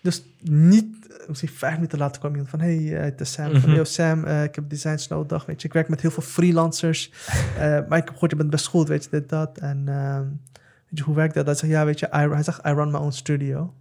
[0.02, 2.60] Dus niet, eh, misschien vijf minuten later kwam iemand van...
[2.60, 3.52] hey, eh, het is Sam.
[3.52, 3.78] Van, Mhm.
[3.78, 5.68] Yo, Sam, eh, ik heb designs nodig, weet je.
[5.68, 7.12] Ik werk met heel veel freelancers.
[7.90, 9.58] Maar ik heb gehoord, je bent best goed, weet je, dit, dat.
[9.58, 10.22] En ehm,
[10.90, 11.46] weet je, hoe werkt dat?
[11.46, 13.74] Hij zegt, ja, weet je, I, hij zegt, I run my own studio.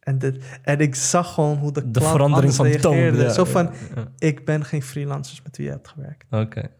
[0.00, 2.92] En, dit, en ik zag gewoon hoe de, De verandering van toon.
[2.92, 3.22] reageerde.
[3.22, 4.04] ja, Zo ja, van, ja.
[4.18, 6.24] ik ben geen freelancers met wie je hebt gewerkt.
[6.30, 6.70] Oké.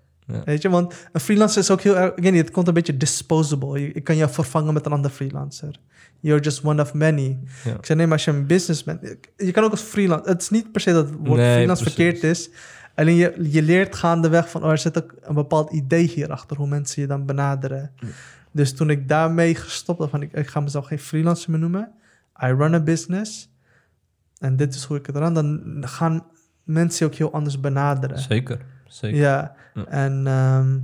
[0.45, 2.15] Weet je, want een freelancer is ook heel erg...
[2.15, 3.81] Ik weet niet, het komt een beetje disposable.
[3.81, 5.81] Je, ik kan jou vervangen met een ander freelancer.
[6.21, 7.39] You're just one of many.
[7.65, 7.75] Ja.
[7.75, 9.17] Ik zei, nee, maar als je een business bent...
[9.37, 10.29] Je kan ook als freelancer...
[10.29, 12.03] Het is niet per se dat het woord Nee, freelance precies.
[12.03, 12.51] verkeerd is.
[12.95, 14.65] Alleen je, je leert gaandeweg van...
[14.65, 16.57] Oh, er zit ook een bepaald idee hierachter...
[16.57, 17.93] hoe mensen je dan benaderen.
[17.97, 18.07] Ja.
[18.53, 20.11] Dus toen ik daarmee gestopt had...
[20.11, 21.93] van ik, ik ga mezelf geen freelancer meer noemen.
[22.45, 23.51] I run a business.
[24.39, 25.35] En dit is hoe ik het run.
[25.35, 26.25] Dan gaan
[26.65, 28.19] mensen je ook heel anders benaderen.
[28.19, 28.61] Zeker.
[28.87, 29.19] Zeker.
[29.19, 29.85] Ja, Ja.
[29.87, 30.79] en ehm,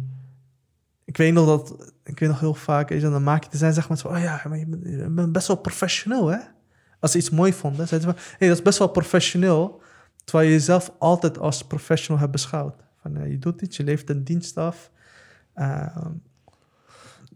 [1.07, 3.73] ik weet nog dat, ik weet nog heel vaak, je, dan maak je te zijn,
[3.73, 4.67] zeg maar, zo, oh ja, maar je
[5.11, 6.39] bent, best wel professioneel, hè?
[7.01, 9.83] Als ze iets mooi vonden, zeiden ze hey, dat is best wel professioneel,
[10.25, 12.75] terwijl je jezelf altijd als professional hebt beschouwd.
[13.03, 14.91] Van, eh, je doet iets, je levert een dienst af,
[15.55, 16.11] ehm,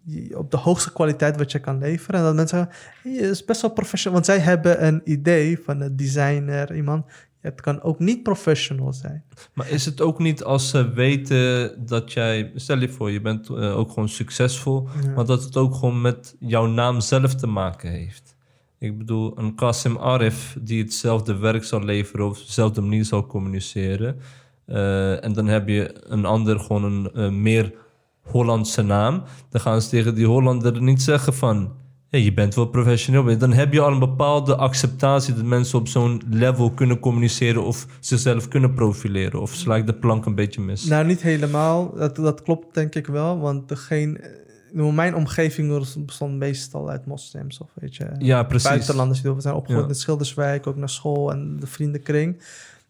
[0.05, 2.21] je- op de hoogste kwaliteit wat je kan leveren.
[2.21, 5.81] En dat mensen zeggen, hey, is best wel professioneel, want zij hebben een idee van
[5.81, 7.07] een designer, iemand,
[7.41, 9.24] het kan ook niet professional zijn.
[9.55, 12.53] Maar is het ook niet als ze weten dat jij...
[12.55, 14.88] Stel je voor, je bent eh, ook gewoon succesvol...
[15.03, 15.11] Ja.
[15.11, 18.36] maar dat het ook gewoon met jouw naam zelf te maken heeft.
[18.78, 24.20] Ik bedoel, een Qasim Arif die hetzelfde werk zal leveren of dezelfde manier zal communiceren.
[24.66, 27.74] Eh, en dan heb je een ander, gewoon een eh, meer
[28.20, 29.22] Hollandse naam.
[29.49, 31.72] Dan gaan ze tegen die Hollander niet zeggen van...
[32.11, 33.39] Hey, je bent wel professioneel.
[33.39, 37.87] Dan heb je al een bepaalde acceptatie dat mensen op zo'n level kunnen communiceren of
[38.01, 39.41] zichzelf kunnen profileren.
[39.41, 40.85] Of sla ik de plank een beetje mis?
[40.85, 41.95] Nou, niet helemaal.
[41.95, 43.39] Dat, dat klopt denk ik wel.
[43.39, 44.39] Want degene,
[44.73, 47.59] mijn omgeving bestond meestal uit moslims.
[47.61, 48.69] Of weet je, ja, precies.
[48.69, 49.93] buitenlanders die zijn opgegroeid Ja.
[49.93, 52.43] in Schilderswijk, ook naar school en de vriendenkring.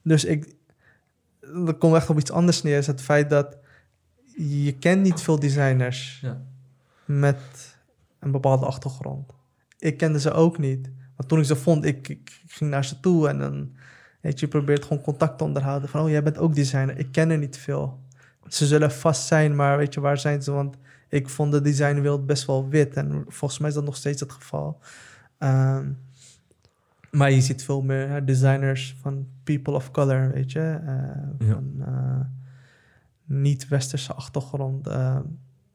[0.03, 0.55] Dus ik,
[1.67, 2.79] er komt echt op iets anders neer.
[2.79, 3.57] Is het feit dat
[4.37, 6.43] je kent niet veel designers Ja.
[7.05, 7.70] met
[8.21, 9.33] een bepaalde achtergrond.
[9.79, 10.91] Ik kende ze ook niet.
[11.17, 13.71] Maar toen ik ze vond, ik, ik ging naar ze toe en dan,
[14.21, 15.89] weet je, je probeert gewoon contact te onderhouden.
[15.89, 16.99] Van, oh, jij bent ook designer.
[16.99, 17.99] Ik ken er niet veel.
[18.49, 20.51] Ze zullen vast zijn, maar weet je, waar zijn ze?
[20.53, 20.77] Want
[21.09, 22.95] ik vond de designwereld best wel wit.
[22.95, 24.79] En volgens mij is dat nog steeds het geval.
[25.39, 25.91] Ehm,
[27.11, 30.61] maar je ziet veel meer hè, designers van people of color, weet je.
[30.87, 31.53] eh, Ja.
[31.55, 32.21] Van eh,
[33.25, 34.87] niet-westerse achtergrond.
[34.87, 35.19] eh.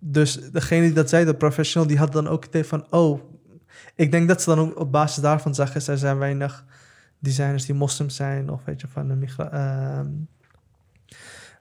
[0.07, 2.85] Dus degene die dat zei, de professional, die had dan ook het idee van...
[2.89, 3.21] Oh,
[3.95, 5.91] ik denk dat ze dan ook op basis daarvan zeggen...
[5.91, 6.65] er zijn weinig
[7.19, 8.49] designers die moslims zijn...
[8.49, 10.07] of weet je, van de migra ehm,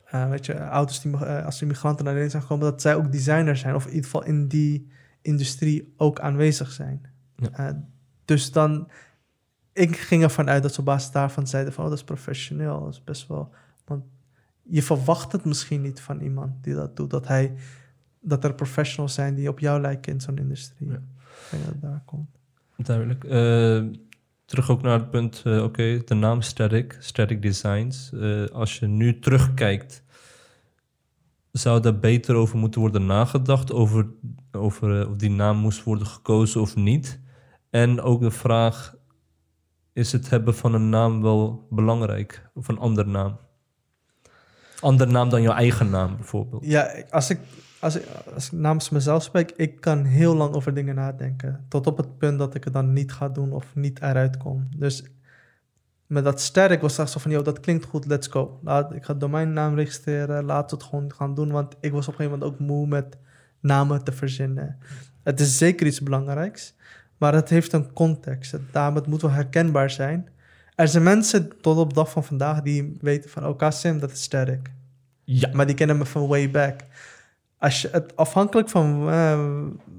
[0.04, 2.70] eh, weet je, ouders die eh, als die migranten naar Nederland zijn gekomen...
[2.70, 3.74] dat zij ook designers zijn.
[3.74, 4.90] Of in ieder geval in die
[5.22, 7.02] industrie ook aanwezig zijn.
[7.36, 7.50] Ja.
[7.52, 7.74] Eh,
[8.24, 8.90] dus dan...
[9.72, 11.84] Ik ging ervan uit dat ze op basis daarvan zeiden van...
[11.84, 13.54] Oh, dat is professioneel, dat is best wel...
[13.84, 14.04] Want
[14.62, 17.10] je verwacht het misschien niet van iemand die dat doet.
[17.10, 17.54] Dat, hij,
[18.24, 20.88] dat er professionals zijn die op jou lijken in zo'n industrie.
[20.88, 20.94] Ja.
[20.94, 22.38] Ik denk dat het daar komt.
[22.76, 23.24] Duidelijk.
[23.24, 23.82] Eh,
[24.44, 28.12] terug ook naar het punt, eh, oké, de naam Static, Static Designs.
[28.12, 30.02] Eh, als je nu terugkijkt,
[31.50, 34.06] zou daar beter over moeten worden nagedacht, over,
[34.52, 37.20] over of die naam moest worden gekozen of niet?
[37.70, 38.94] En ook de vraag,
[39.92, 42.50] is het hebben van een naam wel belangrijk?
[42.54, 43.38] Of een andere naam?
[44.80, 46.64] Andere naam dan jouw eigen naam bijvoorbeeld.
[46.64, 47.38] Ja, als ik,
[47.84, 48.04] als, ik,
[48.34, 51.64] als ik namens mezelf spreek, ik kan heel lang over dingen nadenken.
[51.68, 54.68] Tot op het punt dat ik het dan niet ga doen of niet eruit kom.
[54.76, 55.04] Dus
[56.06, 58.60] met dat sterk was straks zo van, joh, dat klinkt goed, let's go.
[58.62, 61.50] Laat, ik ga domeinnaam registreren, we het gewoon gaan doen.
[61.50, 63.16] Want ik was op een gegeven moment ook moe met
[63.60, 64.78] namen te verzinnen.
[65.22, 66.74] Het is zeker iets belangrijks,
[67.16, 68.52] maar het heeft een context.
[68.52, 70.28] Het, daarom, het moet wel herkenbaar zijn.
[70.74, 74.10] Er zijn mensen tot op de dag van vandaag die weten van, oh, Kasim, dat
[74.10, 74.70] is sterk.
[75.24, 75.50] Ja.
[75.52, 76.80] Maar die kennen me van way back.
[77.64, 79.40] Als je het afhankelijk van eh,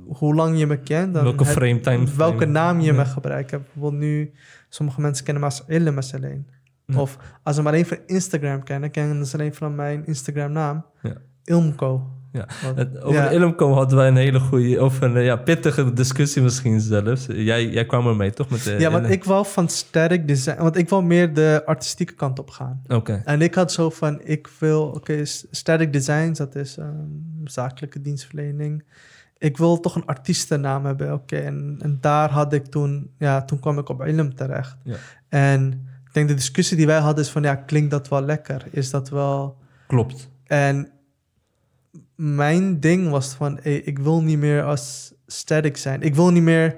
[0.08, 2.52] hoe lang je me kent, dan Welke frame time welke frame.
[2.52, 2.98] naam je Ja.
[2.98, 3.52] me gebruikt.
[3.52, 4.32] Bijvoorbeeld nu,
[4.70, 6.48] sommige mensen kennen me als Illemes alleen.
[6.86, 7.00] Ja.
[7.00, 10.86] Of als ze maar één van Instagram kennen, kennen ze alleen van mijn Instagram naam.
[11.02, 11.14] Ja.
[11.44, 12.10] Ilmco.
[12.36, 12.48] Ja.
[13.02, 13.74] Over ja.
[13.74, 17.26] hadden wij een hele goede, of een eh, ja, pittige discussie misschien zelfs.
[17.26, 18.50] Jij, jij kwam ermee, toch?
[18.50, 22.14] Met de, Ja, want ik wou van sterk design, want ik wou meer de artistieke
[22.14, 22.82] kant op gaan.
[22.88, 23.22] Oké.
[23.26, 26.90] En ik had zo van, ik wil, oké, s- static designs, dat is ehm,
[27.44, 28.84] zakelijke dienstverlening.
[29.38, 31.36] Ik wil toch een artiestennaam hebben, oké.
[31.36, 34.78] En, en daar had ik toen, ja, toen kwam ik op Ilm terecht.
[34.84, 34.96] Ja.
[35.30, 38.66] En ik denk de discussie die wij hadden is van, ja, klinkt dat wel lekker?
[38.72, 39.58] Is dat wel...
[39.88, 40.30] Klopt.
[40.44, 40.90] En
[42.16, 46.02] mijn ding was van, hey, ik wil niet meer als static zijn.
[46.02, 46.76] Ik wil niet meer,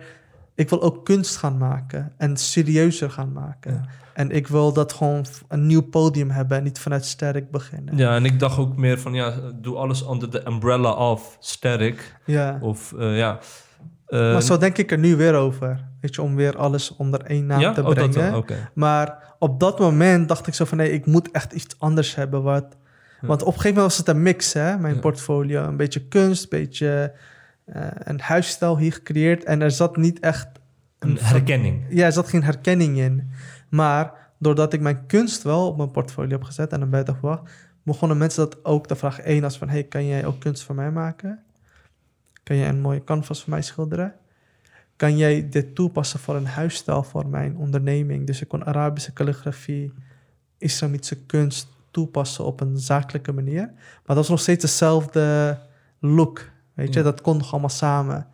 [0.55, 3.73] ik wil ook kunst gaan maken en serieuzer gaan maken.
[3.73, 3.85] Ja.
[4.13, 7.97] En ik wil dat gewoon een nieuw podium hebben en niet vanuit static beginnen.
[7.97, 12.15] Ja, en ik dacht ook meer van, ja, doe alles onder de umbrella of sterk.
[12.25, 12.57] Ja.
[12.61, 13.39] Of eh, ja.
[14.09, 15.85] Maar zo denk ik er nu weer over.
[16.01, 17.73] Weet je, om weer alles onder één naam ja?
[17.73, 18.31] te Oh, dat brengen.
[18.31, 18.69] dan, oké.
[18.73, 20.77] Maar op dat moment dacht ik zo van...
[20.77, 22.43] nee, ik moet echt iets anders hebben.
[22.43, 22.77] Wat.
[23.21, 24.77] Want op een gegeven moment was het een mix, hè?
[24.77, 24.99] Mijn Ja.
[24.99, 25.63] portfolio.
[25.63, 27.13] Een beetje kunst, een beetje
[27.65, 29.43] eh, een huisstijl hier gecreëerd.
[29.43, 30.47] En er zat niet echt...
[30.99, 31.85] Een herkenning.
[31.89, 33.29] Ja, er zat geen herkenning in.
[33.69, 36.71] Maar doordat ik mijn kunst wel op mijn portfolio heb gezet...
[36.71, 37.51] en een buiten gebracht...
[37.83, 39.31] begonnen mensen dat ook te vragen.
[39.31, 39.69] Eén als van...
[39.69, 41.39] hey, kan jij ook kunst voor mij maken?
[42.43, 44.13] Kan jij een mooie canvas voor mij schilderen?
[44.95, 48.27] Kan jij dit toepassen voor een huisstijl voor mijn onderneming?
[48.27, 49.93] Dus ik kon Arabische calligrafie,
[50.57, 53.65] islamitische kunst toepassen op een zakelijke manier.
[53.75, 55.57] Maar dat was nog steeds dezelfde
[55.99, 56.49] look.
[56.73, 57.05] Weet je, Ja.
[57.05, 58.27] dat kon nog allemaal samen.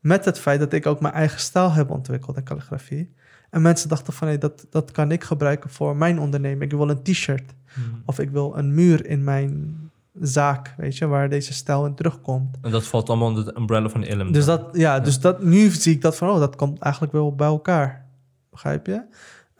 [0.00, 3.14] Met het feit dat ik ook mijn eigen stijl heb ontwikkeld in calligrafie.
[3.50, 6.72] En mensen dachten van, hey, dat, dat kan ik gebruiken voor mijn onderneming.
[6.72, 8.02] Ik wil een t-shirt Hmm.
[8.06, 9.76] of ik wil een muur in mijn
[10.20, 12.56] zaak, weet je, waar deze stijl in terugkomt.
[12.62, 14.32] En dat valt allemaal onder de umbrella van Ilm.
[14.32, 17.34] Dus, dat, ja, dus dat, nu zie ik dat van, oh, dat komt eigenlijk wel
[17.34, 18.06] bij elkaar.
[18.50, 19.02] Begrijp je?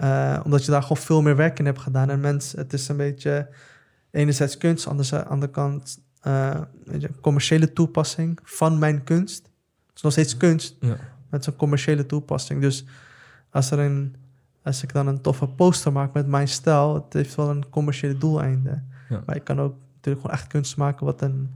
[0.00, 2.10] Eh, omdat je daar gewoon veel meer werk in hebt gedaan.
[2.10, 3.48] En mensen, het is een beetje
[4.10, 9.42] enerzijds kunst, anders aan de kant eh, weet je, een commerciële toepassing van mijn kunst.
[9.86, 10.96] Het is nog steeds kunst, Ja.
[11.30, 12.60] met zo'n commerciële toepassing.
[12.60, 12.84] Dus
[13.50, 14.16] als, er een,
[14.62, 18.18] als ik dan een toffe poster maak met mijn stijl, het heeft wel een commerciële
[18.18, 18.82] doeleinde.
[19.08, 19.22] Ja.
[19.26, 21.54] Maar ik kan ook natuurlijk gewoon echt kunst maken wat een,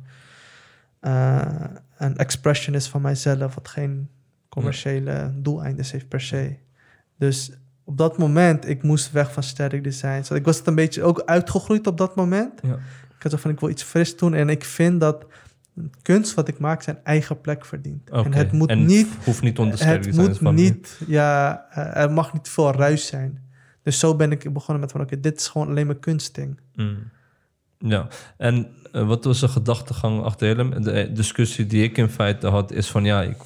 [1.00, 1.64] eh,
[1.96, 4.08] een expression is van mijzelf, wat geen
[4.48, 6.56] commerciële doeleinden heeft per se.
[7.18, 7.52] Dus
[7.84, 10.16] op dat moment, ik moest weg van sterk design.
[10.18, 12.60] Dus ik was het een beetje ook uitgegroeid op dat moment.
[12.62, 12.78] Ja.
[13.16, 14.34] Ik had zo van, ik wil iets fris doen.
[14.34, 15.26] En ik vind dat
[16.02, 18.10] kunst wat ik maak zijn eigen plek verdient.
[18.10, 21.64] En het moet En niet hoeft niet onder sterk het design moet van- niet, ja,
[21.70, 23.42] eh, er mag niet veel ruis zijn.
[23.82, 26.60] Dus zo ben ik begonnen met van, oké, dit is gewoon alleen mijn kunstding.
[26.74, 26.98] Mm.
[27.78, 30.80] Ja, en eh, wat was de gedachtegang achter helemaal?
[30.80, 33.36] De eh, discussie die ik in feite had, is van ja, ik,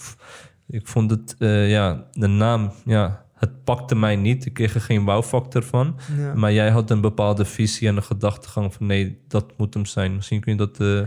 [0.66, 1.34] ik vond het,
[1.68, 4.45] ja, de naam, ja, het pakte mij niet.
[4.47, 5.99] Ik kreeg er geen wow-factor van.
[6.18, 6.34] Ja.
[6.34, 10.14] Maar jij had een bepaalde visie en een gedachtegang van nee, dat moet hem zijn.
[10.14, 11.07] Misschien kun je dat eh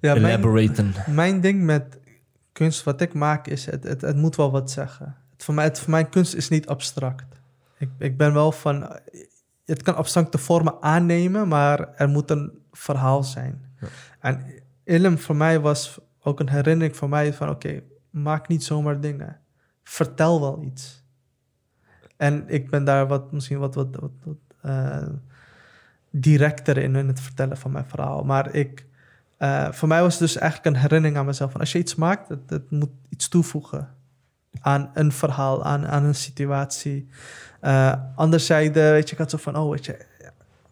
[0.00, 0.94] Ja, elaboraten.
[1.06, 1.98] mijn ding met
[2.52, 5.16] kunst wat ik maak is, het, het, het moet wel wat zeggen.
[5.32, 7.40] Het, voor, mij, het, voor mij kunst is niet abstract.
[7.78, 8.98] Ik, ik ben wel van,
[9.64, 13.64] het kan abstracte vormen aannemen, maar er moet een verhaal zijn.
[13.80, 13.86] Ja.
[14.20, 14.44] En
[14.84, 17.80] Ilm voor mij was ook een herinnering voor mij van, oké,
[18.10, 19.40] maak niet zomaar dingen.
[19.82, 20.99] Vertel wel iets.
[22.20, 23.88] En ik ben daar wat, misschien wat, wat,
[24.24, 25.06] wat, eh,
[26.10, 28.24] directer in, in het vertellen van mijn verhaal.
[28.24, 28.86] Maar ik,
[29.36, 31.50] eh, voor mij was het dus eigenlijk een herinnering aan mezelf.
[31.50, 33.88] Van als je iets maakt, het, het moet iets toevoegen
[34.60, 37.08] aan een verhaal, aan, aan een situatie.
[37.62, 40.06] Uh, anderzijds, weet je, ik had zo van, oh, weet je,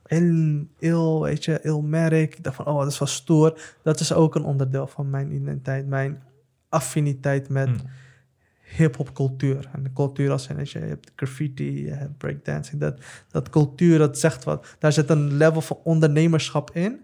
[0.06, 2.36] il, il, weet je, il merk.
[2.36, 3.60] Ik dacht van, oh, dat is wel stoer.
[3.82, 6.22] Dat is ook een onderdeel van mijn identiteit, mijn
[6.68, 7.90] affiniteit met Mm.
[8.76, 9.68] Hip-hop cultuur.
[9.72, 12.80] En de cultuur als in, je, hebt graffiti, je hebt breakdancing.
[12.80, 13.00] Dat,
[13.30, 14.76] dat cultuur, dat zegt wat.
[14.78, 17.00] Daar zit een level van ondernemerschap in.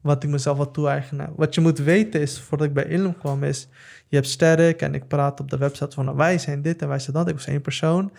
[0.00, 1.32] Wat ik mezelf wat toe-eigenen.
[1.36, 3.68] Wat je moet weten is, voordat ik bij Ilm kwam, is...
[4.08, 6.16] Je hebt Sterk en ik praat op de website van...
[6.16, 7.28] wij zijn dit en wij zijn dat.
[7.28, 8.12] Ik was één persoon.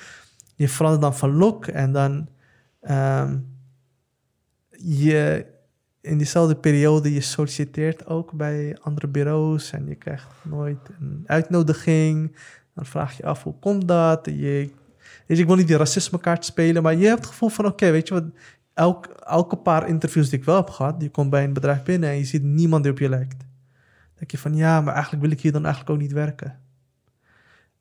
[0.55, 2.27] Je verandert dan van look en dan...
[2.81, 3.37] ehm,
[4.77, 5.45] je
[6.01, 9.71] in diezelfde periode, je solliciteert ook bij andere bureaus...
[9.71, 12.35] en je krijgt nooit een uitnodiging.
[12.75, 14.25] Dan vraag je af, hoe komt dat?
[14.25, 14.69] Je,
[15.27, 16.83] je, ik wil niet die racisme kaart spelen...
[16.83, 18.23] maar je hebt het gevoel van, oké, weet je wat
[18.73, 22.09] elk, elke paar interviews die ik wel heb gehad, je komt bij een bedrijf binnen
[22.09, 23.39] en je ziet niemand die op je lijkt.
[23.39, 26.59] Dan denk je van ja, maar eigenlijk wil ik hier dan eigenlijk ook niet werken.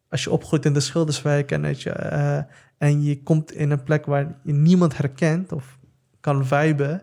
[0.09, 2.43] Als je opgroeit in de Schilderswijk en, weet je, eh,
[2.79, 5.79] en je komt in een plek waar je niemand herkent of
[6.21, 7.03] kan viben,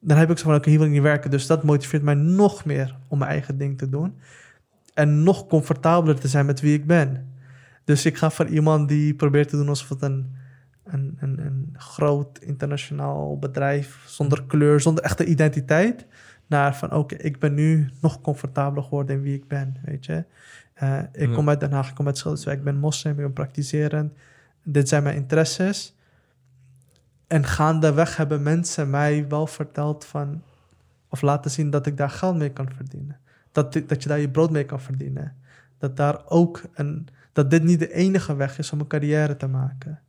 [0.00, 1.30] dan heb ik zo van oké, hier wil ik niet werken.
[1.30, 4.18] Dus dat motiveert mij nog meer om mijn eigen ding te doen.
[4.98, 7.32] En nog comfortabeler te zijn met wie ik ben.
[7.84, 10.36] Dus ik ga van iemand die probeert te doen alsof het een
[10.90, 16.06] een, een, een groot internationaal bedrijf zonder kleur, zonder echte identiteit,
[16.46, 20.24] naar van oké, ik ben nu nog comfortabeler geworden in wie ik ben, weet je.
[20.82, 21.34] Uh, ik Ja.
[21.34, 24.12] kom uit Den Haag, ik kom uit Schilderswijk, ik ben moslim, ik ben praktiserend.
[24.62, 25.96] Dit zijn mijn interesses.
[27.26, 30.42] En gaandeweg hebben mensen mij wel verteld van,
[31.08, 33.18] of laten zien dat ik daar geld mee kan verdienen.
[33.52, 35.36] Dat, dat je daar je brood mee kan verdienen.
[35.78, 39.46] Dat daar ook een, dat dit niet de enige weg is om een carrière te
[39.46, 40.00] maken.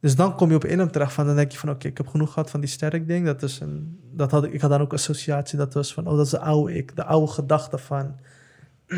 [0.00, 2.06] Dus dan kom je op Ilm terecht van, dan denk je van, oké, ik heb
[2.06, 3.26] genoeg gehad van die sterk ding.
[3.26, 6.24] Dat is een, dat had ik, had dan ook associatie, dat was van, oh, dat
[6.24, 8.16] is de oude ik, de oude gedachte van,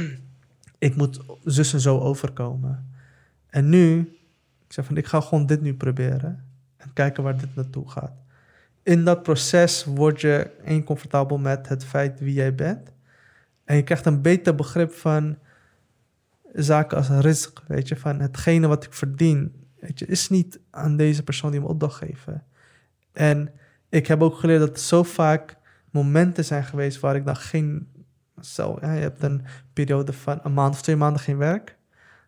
[0.79, 2.93] ik moet zus en zo overkomen.
[3.47, 3.99] En nu,
[4.67, 6.45] ik zeg van, ik ga gewoon dit nu proberen
[6.77, 8.13] en kijken waar dit naartoe gaat.
[8.83, 12.93] In dat proces word je één comfortabel met het feit wie jij bent.
[13.69, 15.39] En je krijgt een beter begrip van
[16.53, 20.97] zaken als risk, weet je, van hetgene wat ik verdien, weet je, is niet aan
[20.97, 22.45] deze persoon die me opdracht geven.
[23.13, 23.51] En
[23.89, 25.57] ik heb ook geleerd dat er zo vaak
[25.91, 27.89] momenten zijn geweest waar ik dan geen,
[28.41, 29.43] zo, ja, je hebt een
[29.73, 31.77] periode van een maand of twee maanden geen werk,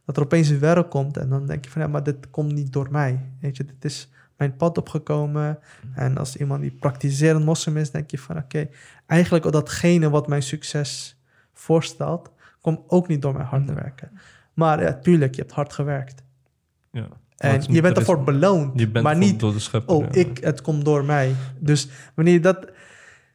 [0.05, 2.73] dat er opeens werk komt en dan denk je van ja, maar dit komt niet
[2.73, 5.59] door mij, weet je, dit is mijn pad opgekomen.
[5.95, 8.69] En als iemand die praktiserend moslim is, denk je van oké,
[9.07, 11.20] eigenlijk datgene wat mijn succes
[11.61, 12.31] voorstelt,
[12.61, 14.11] komt ook niet door mijn harde werken.
[14.55, 16.23] Maar ja, tuurlijk, je hebt hard gewerkt.
[16.93, 17.09] Ja.
[17.37, 19.95] En je bent er ervoor beloond, Je bent maar niet, door de schepper.
[19.95, 20.21] oh, ja.
[20.21, 21.35] ik, het komt door mij.
[21.59, 22.61] Dus wanneer je dat...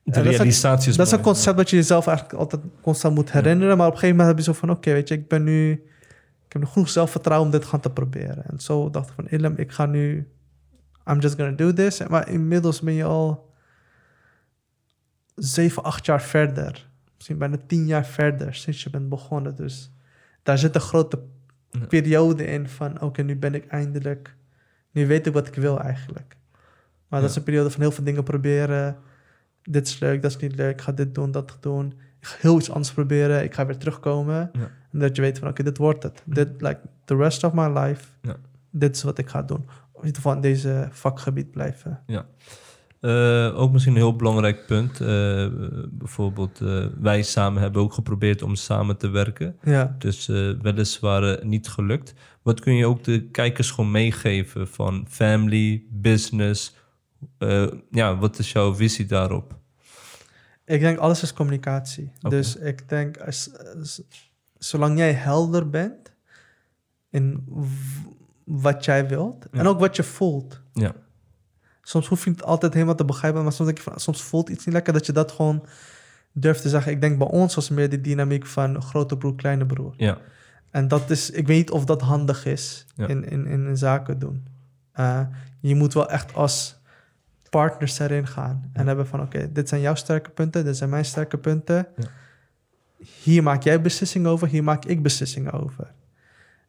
[0.04, 0.62] De dat is is
[0.96, 3.78] Dat is een concept dat je jezelf eigenlijk altijd constant moet herinneren.
[3.78, 5.72] Maar op een gegeven moment heb je zo van, oké, weet je, ik ben nu...
[6.46, 8.46] Ik heb genoeg zelfvertrouwen om dit gaan te proberen.
[8.50, 10.30] En zo dacht ik van, ik ga nu...
[11.08, 12.08] I'm just gonna do this.
[12.08, 13.54] Maar inmiddels ben je al
[15.36, 16.88] zeven, acht jaar verder.
[17.16, 19.56] Misschien bijna tien jaar verder sinds je bent begonnen.
[19.56, 19.92] Dus
[20.44, 21.20] daar zit een grote
[21.70, 21.86] Ja.
[21.86, 23.02] periode in van...
[23.02, 24.36] Oké, nu ben ik eindelijk...
[24.92, 26.36] Nu weet ik wat ik wil eigenlijk.
[27.08, 28.98] Maar dat is een periode van heel veel dingen proberen.
[29.64, 30.72] Dit is leuk, dat is niet leuk.
[30.74, 31.94] Ik ga dit doen, dat doen.
[32.20, 33.44] Ik ga heel iets anders proberen.
[33.44, 34.52] Ik ga weer terugkomen.
[34.92, 36.22] En dat je weet van, oké, dit wordt het.
[36.26, 38.36] Dit, like, the rest of my life, Ja.
[38.70, 39.66] dit is wat ik ga doen.
[39.92, 42.04] Of in ieder geval in deze vakgebied blijven.
[42.06, 42.26] Ja.
[43.06, 45.02] Eh, ook misschien een heel belangrijk punt.
[45.02, 45.48] eh,
[45.90, 49.58] bijvoorbeeld, eh, wij samen hebben ook geprobeerd om samen te werken.
[49.64, 49.96] Ja.
[50.00, 50.26] Dus
[50.62, 52.14] weliswaar niet gelukt.
[52.42, 56.76] Wat kun je ook de kijkers gewoon meegeven van family, business?
[57.92, 59.58] Ja, wat is jouw visie daarop?
[60.66, 62.12] Ik denk alles is communicatie.
[62.20, 64.02] Dus ik denk, als, als-
[64.58, 66.14] zolang jij helder bent
[67.10, 67.44] in
[68.44, 69.60] wat jij wilt Ja.
[69.60, 70.62] en ook wat je voelt.
[70.74, 70.94] Ja,
[71.88, 74.50] Soms hoef je het altijd helemaal te begrijpen, maar soms denk je van, soms voelt
[74.50, 75.66] iets niet lekker dat je dat gewoon
[76.32, 76.92] durft te zeggen.
[76.92, 79.94] Ik denk bij ons was meer die dynamiek van grote broer, kleine broer.
[79.98, 80.18] ja,
[80.72, 83.08] En dat is, ik weet niet of dat handig is Ja.
[83.08, 84.48] in, in, in zaken doen.
[84.92, 85.20] Eh,
[85.60, 86.76] je moet wel echt als
[87.50, 88.70] partners erin gaan.
[88.74, 91.88] En hebben van, oké, dit zijn jouw sterke punten, dit zijn mijn sterke punten.
[91.98, 92.08] Ja.
[93.24, 95.92] Hier maak jij beslissingen over, hier maak ik beslissingen over.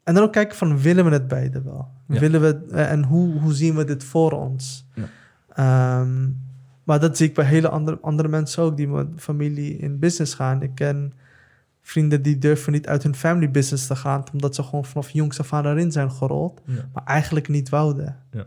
[0.06, 1.88] En dan ook kijken van, willen we het beide wel?
[2.06, 2.20] Ja.
[2.20, 4.86] Willen we, eh, en hoe, hoe zien we dit voor ons?
[4.94, 5.08] Ja.
[5.48, 6.28] Ehm,
[6.84, 10.34] maar dat zie ik bij hele andere, andere mensen ook, die met familie in business
[10.34, 10.62] gaan.
[10.62, 11.12] Ik ken
[11.82, 15.40] vrienden die durven niet uit hun family business te gaan, omdat ze gewoon vanaf jongs
[15.40, 18.16] af aan erin zijn gerold, ja, maar eigenlijk niet wouden.
[18.30, 18.46] Ja.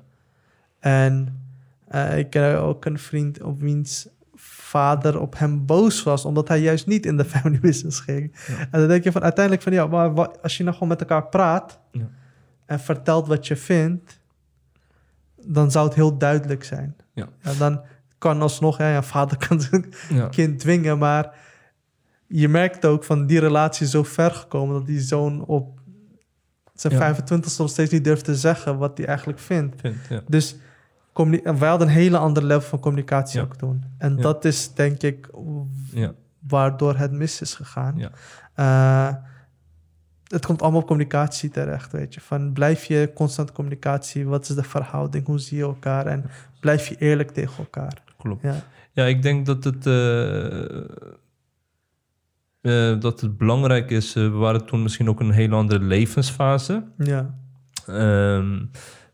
[0.79, 1.41] En
[1.87, 4.07] eh, ik ken ook een vriend op wiens
[4.69, 8.35] vader op hem boos was, omdat hij juist niet in de family business ging.
[8.47, 8.59] Ja.
[8.59, 10.99] En dan denk je van uiteindelijk van ja, maar wa- als je nou gewoon met
[10.99, 12.09] elkaar praat Ja.
[12.65, 14.19] en vertelt wat je vindt,
[15.45, 16.95] dan zou het heel duidelijk zijn.
[17.13, 17.27] Ja.
[17.57, 17.81] dan
[18.17, 19.85] kan alsnog, ja, ja, vader kan zijn
[20.29, 21.33] kind dwingen, maar
[22.27, 25.79] je merkt ook van die relatie is zo ver gekomen dat die zoon op
[26.73, 26.99] zijn Ja.
[26.99, 29.81] 25 nog steeds niet durft te zeggen wat hij eigenlijk vindt.
[30.27, 30.59] Dus en
[31.27, 33.45] wij hadden een hele andere level van communicatie Ja.
[33.45, 33.83] ook toen.
[33.97, 34.21] En Ja.
[34.21, 35.29] dat is denk ik
[35.93, 36.13] ja,
[36.47, 37.97] waardoor het mis is gegaan.
[37.97, 38.09] Ja.
[38.53, 39.15] Eh,
[40.27, 42.21] het komt allemaal op communicatie terecht, weet je.
[42.21, 46.25] Van blijf je constant communicatie, wat is de verhouding, hoe zie je elkaar en
[46.59, 48.03] blijf je eerlijk tegen elkaar.
[48.17, 48.41] klopt.
[48.43, 48.55] Ja,
[48.93, 50.79] Ja, ik denk dat het, eh,
[52.61, 54.13] eh, dat het belangrijk is.
[54.13, 56.83] we waren toen misschien ook een hele andere levensfase.
[56.97, 57.37] ja,
[57.87, 58.65] Ehm,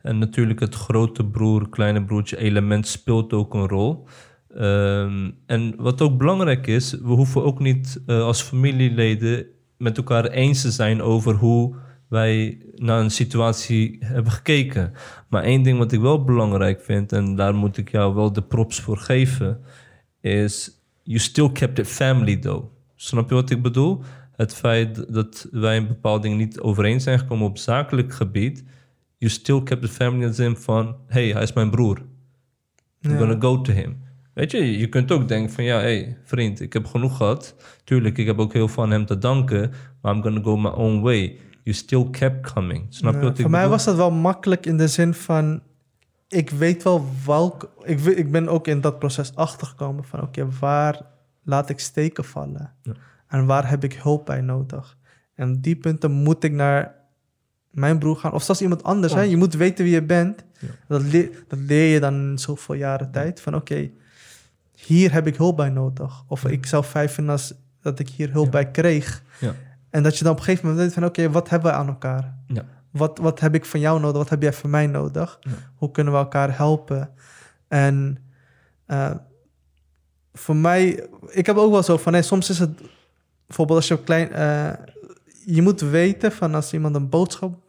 [0.05, 4.07] en natuurlijk het grote broer, kleine broertje element speelt ook een rol.
[4.55, 9.45] Ehm, en wat ook belangrijk is, we hoeven ook niet eh, als familieleden
[9.77, 11.75] met elkaar eens te zijn over hoe
[12.09, 14.91] wij naar een situatie hebben gekeken.
[15.29, 18.41] Maar één ding wat ik wel belangrijk vind, en daar moet ik jou wel de
[18.41, 19.59] props voor geven,
[20.21, 22.65] is you still kept it family though.
[22.95, 24.03] Snap je wat ik bedoel?
[24.35, 28.63] Het feit dat wij een bepaalde dingen niet overeen zijn gekomen op zakelijk gebied,
[29.25, 31.97] you still kept the family in de zin van, hey, hij is mijn broer.
[33.01, 33.17] I'm Ja.
[33.17, 34.03] gonna go to him.
[34.33, 37.55] Weet je, je kunt ook denken van, ja, hey, vriend, ik heb genoeg gehad.
[37.83, 39.71] Tuurlijk, ik heb ook heel veel aan hem te danken,
[40.01, 41.39] maar I'm gonna go my own way.
[41.63, 42.85] You still kept coming.
[42.89, 43.75] Snap je wat ik Voor mij bedoel?
[43.75, 45.61] was dat wel makkelijk in de zin van...
[46.27, 47.71] Ik weet wel welk...
[47.83, 50.21] Ik, ik ben ook in dat proces achtergekomen van...
[50.21, 51.01] Oké, waar
[51.43, 52.73] laat ik steken vallen?
[52.81, 52.93] Ja.
[53.27, 54.97] En waar heb ik hulp bij nodig?
[55.35, 56.95] En die punten moet ik naar
[57.75, 58.31] mijn broer gaan.
[58.31, 59.13] Of zelfs iemand anders.
[59.13, 59.21] Hè?
[59.21, 60.43] Je moet weten wie je bent.
[60.59, 60.67] Ja.
[60.87, 63.41] Dat, leer, dat leer je dan in zoveel jaren tijd.
[63.41, 63.89] Van oké,
[64.75, 66.23] hier heb ik hulp bij nodig.
[66.27, 66.49] Of Ja.
[66.49, 68.51] ik zou fijn vinden als dat ik hier hulp Ja.
[68.51, 69.23] bij kreeg.
[69.39, 69.55] Ja.
[69.89, 71.05] En dat je dan op een gegeven moment weet van...
[71.05, 72.33] Oké, wat hebben we aan elkaar?
[72.47, 72.65] Ja.
[72.91, 74.17] Wat, wat heb ik van jou nodig?
[74.17, 75.39] Wat heb jij van mij nodig?
[75.75, 77.09] Hoe kunnen we elkaar helpen?
[77.67, 78.17] En
[78.85, 79.11] eh,
[80.33, 82.81] voor mij, ik heb ook wel zo van, nee, soms is het
[83.47, 84.69] bijvoorbeeld als je op klein, eh,
[85.45, 87.64] je moet weten van als iemand een boodschap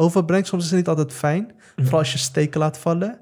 [0.00, 3.18] overbrengt, soms is het niet altijd fijn, vooral als je steken laat vallen.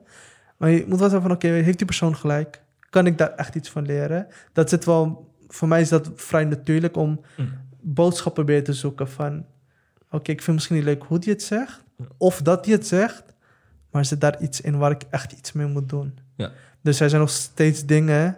[0.56, 2.62] Maar je moet wel zeggen van, oké, heeft die persoon gelijk?
[2.90, 4.26] Kan ik daar echt iets van leren?
[4.52, 7.48] Dat zit wel, voor mij is dat vrij natuurlijk om Mm.
[7.80, 9.44] boodschappen weer te zoeken van,
[10.10, 11.84] oké, ik vind misschien niet leuk hoe die het zegt,
[12.16, 13.24] of dat hij het zegt,
[13.90, 16.18] maar zit daar iets in waar ik echt iets mee moet doen?
[16.36, 16.50] Ja.
[16.82, 18.36] Dus er zijn nog steeds dingen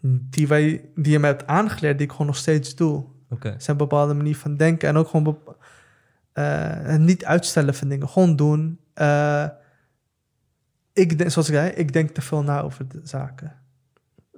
[0.00, 3.04] die, wij, die je mij hebt aangeleerd, die ik gewoon nog steeds doe.
[3.30, 5.38] Oké, Er zijn bepaalde manier van denken en ook gewoon
[6.42, 8.78] het niet uitstellen van dingen, gewoon doen.
[8.94, 9.44] Eh,
[10.92, 13.52] ik denk, zoals ik zei, ik denk te veel na over de zaken.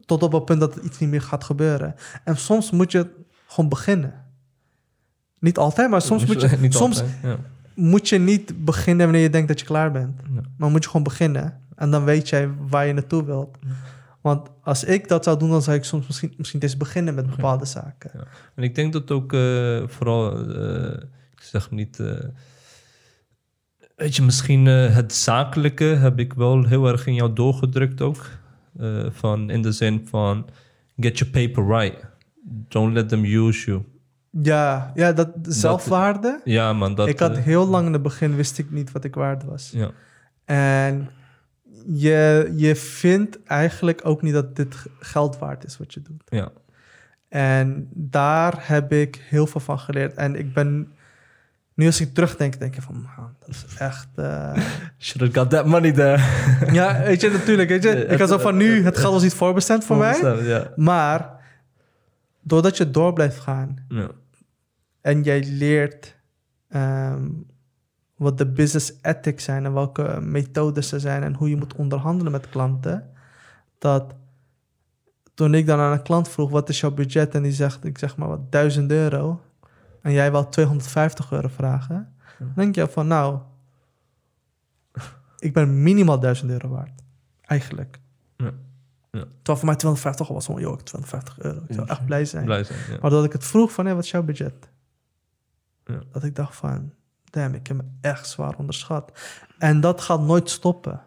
[0.04, 1.94] Tot op het punt dat iets niet meer gaat gebeuren.
[2.24, 3.10] En soms moet je
[3.46, 4.14] gewoon beginnen.
[5.38, 7.36] Niet altijd, maar soms, moet je, Niet soms altijd, ja.
[7.74, 10.20] moet je niet beginnen wanneer je denkt dat je klaar bent.
[10.34, 10.40] Ja.
[10.56, 11.60] Maar moet je gewoon beginnen.
[11.76, 13.58] En dan weet jij waar je naartoe wilt.
[13.60, 13.68] Ja.
[14.20, 17.30] Want als ik dat zou doen, dan zou ik soms misschien, misschien eens beginnen met
[17.30, 18.10] bepaalde zaken.
[18.54, 20.36] En ik denk dat ook eh, vooral,
[21.40, 22.28] ik zeg niet, eh,
[23.96, 28.26] weet je, misschien eh, het zakelijke heb ik wel heel erg in jou doorgedrukt ook.
[28.78, 30.48] Eh, van in de zin van,
[30.96, 32.06] get your paper right.
[32.68, 33.82] Don't let them use you.
[34.30, 36.40] Ja, ja dat zelfwaarde.
[36.44, 36.94] Ja, man.
[36.94, 39.70] Dat, ik had heel lang in het begin wist ik niet wat ik waard was.
[39.74, 39.90] ja.
[40.44, 41.10] En
[41.86, 46.22] je, je vindt eigenlijk ook niet dat dit geld waard is wat je doet.
[46.28, 46.52] ja.
[47.28, 50.14] En daar heb ik heel veel van geleerd.
[50.14, 50.92] En ik ben,
[51.80, 54.08] nu als ik terugdenk, denk ik van, man, dat is echt...
[54.14, 54.52] eh,
[54.98, 56.22] Should have got that money there.
[56.78, 58.06] ja, weet je, natuurlijk, weet je.
[58.06, 60.70] Ik had zo van nu, het geld was niet voorbestemd voor mij.
[60.76, 61.30] Maar,
[62.40, 63.86] doordat je door blijft gaan
[65.00, 66.16] en jij leert
[66.68, 67.28] ehm,
[68.16, 72.32] wat de business ethics zijn en welke methodes er zijn en hoe je moet onderhandelen
[72.32, 73.10] met klanten,
[73.78, 74.14] dat
[75.34, 77.34] toen ik dan aan een klant vroeg, wat is jouw budget?
[77.34, 79.40] En die zegt, ik zeg maar wat, 1000 euro.
[80.02, 82.14] En jij wil 250 euro vragen.
[82.38, 83.38] Dan denk je van, nou,
[85.38, 87.02] ik ben minimaal 1000 euro waard.
[87.40, 88.00] Eigenlijk.
[88.36, 88.52] Ja.
[89.10, 89.24] Ja.
[89.24, 91.60] Terwijl voor mij 250 was gewoon, joh, 250 euro.
[91.68, 92.44] Ik zou echt blij zijn.
[92.44, 92.78] Blij zijn.
[92.88, 92.98] Ja.
[93.00, 94.68] Maar dat ik het vroeg van, hé, wat is jouw budget?
[95.84, 96.00] Ja.
[96.12, 96.92] Dat ik dacht van,
[97.24, 99.20] damn, ik heb me echt zwaar onderschat.
[99.58, 101.02] En dat gaat nooit stoppen.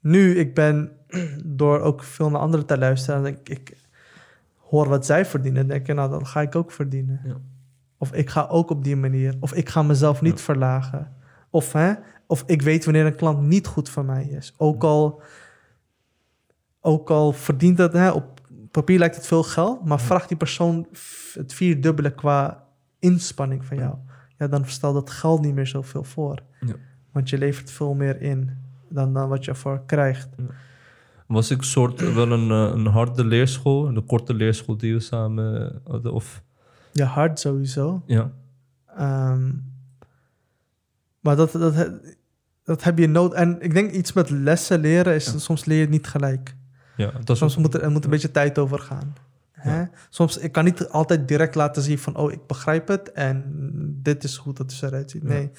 [0.00, 0.92] Nu, ik ben
[1.44, 3.26] door ook veel naar anderen te luisteren...
[3.26, 3.76] en ik, ik
[4.68, 7.20] hoor wat zij verdienen, denk ik, nou, dan ga ik ook verdienen.
[7.24, 7.36] Ja.
[7.98, 9.36] Of ik ga ook op die manier.
[9.40, 11.12] Of ik ga mezelf niet verlagen.
[11.50, 11.92] Of, hè,
[12.26, 14.54] of ik weet wanneer een klant niet goed voor mij is.
[14.56, 15.22] Ook al,
[16.80, 18.40] ook al verdient het, hè, op
[18.70, 20.86] papier lijkt het veel geld, maar vraagt die persoon
[21.32, 22.64] het vierdubbele qua
[22.98, 23.94] inspanning van jou.
[24.38, 26.42] Ja, dan stelt dat geld niet meer zoveel voor.
[26.60, 26.74] Ja.
[27.12, 28.50] Want je levert veel meer in
[28.88, 30.28] dan, dan wat je ervoor krijgt.
[31.28, 35.70] Was ik soort wel een, eh, een harde leerschool, een korte leerschool die we samen
[35.70, 36.12] eh, hadden?
[36.12, 36.42] Of,
[36.92, 38.02] Je hard sowieso.
[38.06, 38.30] ja.
[38.96, 39.50] Ehm,
[41.20, 41.90] maar dat, dat,
[42.64, 43.32] dat heb je nood.
[43.34, 46.56] En ik denk iets met lessen leren is soms leer je het niet gelijk.
[46.96, 49.14] ja, dat Soms ook- moet er, er moet een beetje tijd over gaan.
[49.52, 49.84] Hè?
[50.10, 53.44] Soms, ik kan niet altijd direct laten zien van, oh, ik begrijp het en
[54.02, 55.22] dit is hoe dat eruit ziet.
[55.22, 55.50] Nee,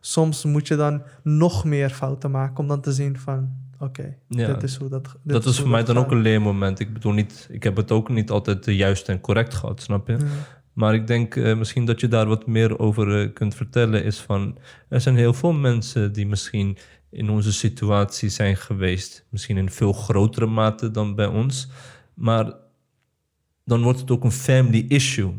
[0.00, 4.46] soms moet je dan nog meer fouten maken om dan te zien van, oké, Ja.
[4.52, 6.04] dit is hoe dat dit dat is voor mij dan gaat.
[6.04, 6.80] ook een leermoment.
[6.80, 10.06] Ik bedoel niet, ik heb het ook niet altijd eh, juist en correct gehad, snap
[10.08, 10.12] je?
[10.12, 10.24] Ja.
[10.72, 14.04] Maar ik denk eh, misschien dat je daar wat meer over eh, kunt vertellen.
[14.04, 14.58] Is van
[14.88, 16.76] er zijn heel veel mensen die misschien
[17.10, 19.26] in onze situatie zijn geweest.
[19.30, 21.68] Misschien in veel grotere mate dan bij ons.
[22.14, 22.52] Maar
[23.64, 25.32] dan wordt het ook een family issue.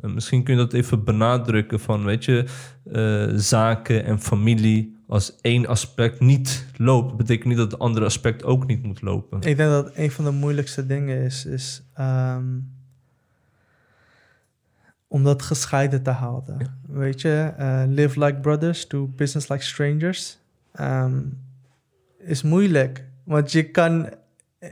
[0.00, 2.44] En misschien kun je dat even benadrukken van, weet je,
[2.92, 4.94] eh, zaken en familie.
[5.08, 9.40] Als één aspect niet loopt, betekent niet dat het andere aspect ook niet moet lopen.
[9.42, 12.44] Ik denk dat een van de moeilijkste dingen is, is ehm,
[15.08, 16.78] om dat gescheiden te houden.
[16.88, 20.38] Weet je, eh, live like brothers, do business like strangers.
[20.72, 21.20] Ehm,
[22.18, 24.08] is moeilijk, want je kan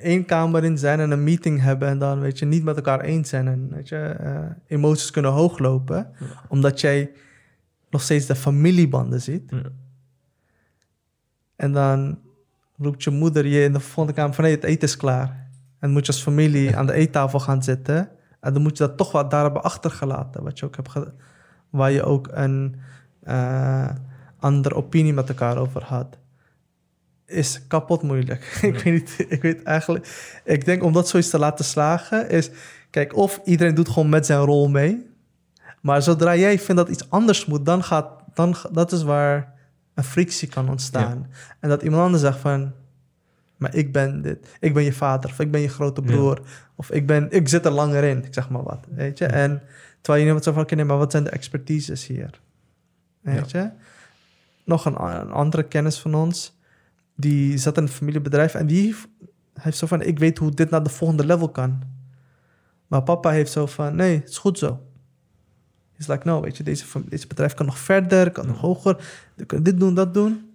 [0.00, 3.00] één kamer in zijn en een meeting hebben en dan weet je niet met elkaar
[3.00, 6.10] eens zijn en weet je, eh, emoties kunnen hooglopen,
[6.48, 7.10] omdat jij
[7.90, 9.50] nog steeds de familiebanden ziet.
[9.50, 9.62] Ja.
[11.56, 12.18] En dan
[12.76, 14.44] roept je moeder je in de volgende kamer van...
[14.44, 15.48] Hey, het eten is klaar.
[15.78, 18.08] En moet je als familie aan de eettafel gaan zitten.
[18.40, 20.42] En dan moet je dat toch wat daar hebben achtergelaten.
[20.42, 20.92] Wat je ook hebt
[21.70, 22.76] waar je ook een
[23.22, 23.88] eh,
[24.38, 26.18] andere opinie met elkaar over had.
[27.26, 28.58] Is kapot moeilijk.
[28.62, 30.40] ik, weet niet, ik weet eigenlijk...
[30.44, 32.50] Ik denk om dat zoiets te laten slagen is...
[32.90, 35.06] Kijk, of iedereen doet gewoon met zijn rol mee.
[35.80, 37.66] Maar zodra jij vindt dat iets anders moet...
[37.66, 38.06] Dan gaat...
[38.34, 39.54] Dan, dat is waar
[39.94, 41.30] een frictie kan ontstaan.
[41.60, 42.72] En dat iemand anders zegt van...
[43.56, 44.56] Maar ik ben dit.
[44.60, 45.30] Ik ben je vader.
[45.30, 46.40] Of ik ben je grote broer.
[46.76, 48.24] Of ik, ben, ik zit er langer in.
[48.24, 48.86] Ik zeg maar wat.
[48.94, 49.26] Weet je?
[49.26, 49.62] En
[50.00, 50.62] terwijl je iemand zo van...
[50.62, 52.40] Oké, nee, maar wat zijn de expertises hier?
[53.20, 53.70] Weet je?
[54.64, 56.54] Nog een, een andere kennis van ons...
[57.16, 58.54] Die zat in een familiebedrijf.
[58.54, 58.94] En die
[59.54, 60.02] heeft zo van...
[60.02, 61.82] Ik weet hoe dit naar de volgende level kan.
[62.86, 63.96] Maar papa heeft zo van...
[63.96, 64.80] Nee, het is goed zo.
[65.96, 69.08] Is like, no, weet je, deze, deze bedrijf kan nog verder, kan nog hoger.
[69.36, 70.50] Je kan dit doen, dat doen.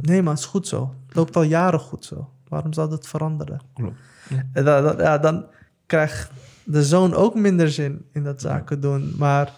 [0.00, 0.94] Nee, maar het is goed zo.
[1.06, 2.30] Het loopt al jaren goed zo.
[2.48, 3.60] Waarom zou dat veranderen?
[3.74, 3.98] Klopt.
[4.52, 5.46] En dan, dan- ja, dan
[5.86, 6.30] krijgt
[6.64, 9.14] de zoon ook minder zin in dat zaken doen.
[9.18, 9.52] Maar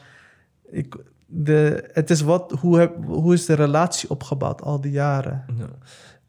[0.70, 5.44] ik, de, het is wat, hoe, heb, hoe is de relatie opgebouwd al die jaren?
[5.56, 5.68] Ja.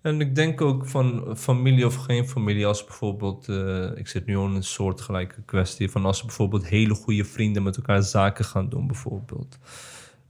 [0.10, 4.38] En ik denk ook van familie of geen familie, als bijvoorbeeld, eh, ik zit nu
[4.38, 8.70] al in een soortgelijke kwestie, van als bijvoorbeeld hele goede vrienden met elkaar zaken gaan
[8.70, 9.57] doen, bijvoorbeeld.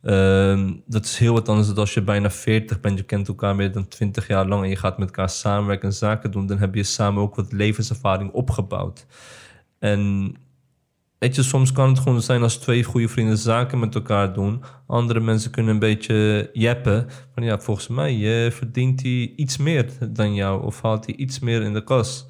[0.01, 3.55] Ehm, dat is heel wat anders dan als je bijna 40 bent, je kent elkaar
[3.55, 6.57] meer dan 20 jaar lang en je gaat met elkaar samenwerken en zaken doen, dan
[6.57, 9.05] heb je samen ook wat levenservaring opgebouwd.
[9.79, 10.33] En
[11.19, 14.63] Weet je, soms kan het gewoon zijn als twee goede vrienden zaken met elkaar doen.
[14.87, 17.07] Andere mensen kunnen een beetje jeppen.
[17.33, 20.63] Van ja, volgens mij eh, verdient hij iets meer dan jou.
[20.63, 22.27] Of haalt hij iets meer in de kas.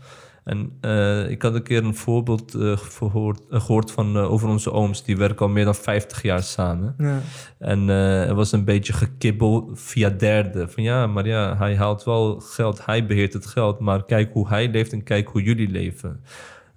[0.50, 4.72] En eh, ik had een keer een voorbeeld eh, gehoord, eh, gehoord van, over onze
[4.72, 5.04] ooms.
[5.04, 6.96] Die werken al meer dan 50 jaar samen.
[6.98, 7.22] Ja.
[7.60, 10.72] En er was een beetje gekibbel via derden.
[10.72, 12.86] Van ja, maar ja, hij haalt wel geld.
[12.86, 13.80] Hij beheert het geld.
[13.80, 16.24] Maar kijk hoe hij leeft en kijk hoe jullie leven.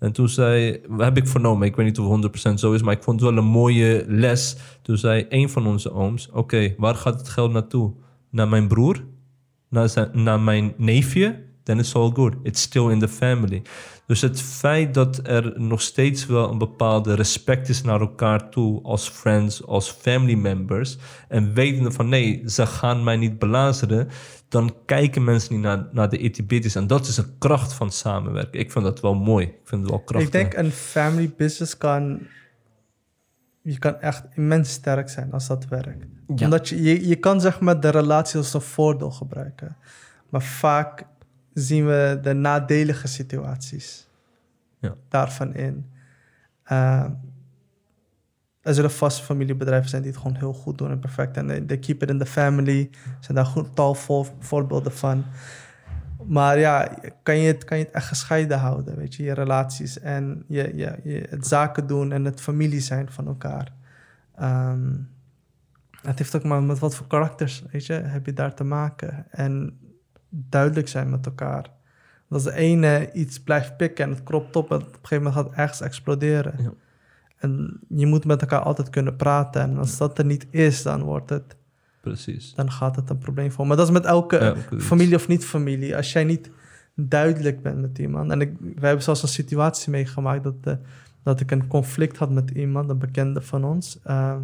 [0.03, 2.94] En toen zei, heb ik vernomen, ik weet niet of het 100% zo is, maar
[2.94, 4.57] ik vond het wel een mooie les.
[4.82, 7.92] Toen zei een van onze ooms: Oké, waar gaat het geld naartoe?
[8.30, 9.05] Naar mijn broer?
[9.68, 11.42] Naar, zijn, naar mijn neefje?
[11.62, 12.34] Then it's all good.
[12.42, 13.62] It's still in the family.
[14.06, 18.82] Dus het feit dat er nog steeds wel een bepaalde respect is naar elkaar toe
[18.82, 20.98] als friends, als family members.
[21.28, 24.08] En wetende van nee, ze gaan mij niet belazeren.
[24.48, 28.60] Dan kijken mensen niet naar, naar de itty En dat is een kracht van samenwerken.
[28.60, 29.46] Ik vind dat wel mooi.
[29.46, 30.26] Ik vind het wel krachtig.
[30.26, 32.20] Ik denk een family business kan...
[33.62, 36.06] Je kan echt immens sterk zijn als dat werkt.
[36.36, 36.44] Ja.
[36.44, 39.76] Omdat je, je, je kan zeg maar de relatie als een voordeel gebruiken.
[40.28, 41.06] Maar vaak
[41.55, 44.09] zien we de nadelige situaties
[44.78, 44.94] Ja.
[45.09, 45.90] daarvan in.
[46.72, 47.05] Uh,
[48.61, 51.36] er zullen vast familiebedrijven zijn die het gewoon heel goed doen en perfect.
[51.36, 52.90] En they, they keep it in the family.
[53.20, 55.24] Zijn daar goed tal voor, voorbeelden van.
[56.26, 60.00] Maar ja, kan je, het, kan je het echt gescheiden houden, weet je, je relaties
[60.00, 63.72] en je, je, je, het zaken doen en het familie zijn van elkaar.
[64.36, 64.94] Ehm,
[66.03, 69.26] het heeft ook maar met wat voor karakters, weet je, heb je daar te maken.
[69.30, 69.78] En
[70.32, 71.70] duidelijk zijn met elkaar.
[72.28, 75.34] Als de ene iets blijft pikken en het kropt op, en op een gegeven moment
[75.34, 76.54] gaat het ergens exploderen.
[76.58, 76.72] Ja.
[77.38, 79.62] En je moet met elkaar altijd kunnen praten.
[79.62, 81.56] En als dat er niet is, dan wordt het
[82.00, 82.54] Precies.
[82.54, 83.66] dan gaat het een probleem voor.
[83.66, 85.96] Maar dat is met elke familie of niet familie.
[85.96, 86.50] Als jij niet
[86.94, 88.30] duidelijk bent met iemand.
[88.30, 90.74] En ik, wij hebben zelfs een situatie meegemaakt dat, eh,
[91.22, 93.98] dat ik een conflict had met iemand, een bekende van ons.
[94.04, 94.40] Ehm,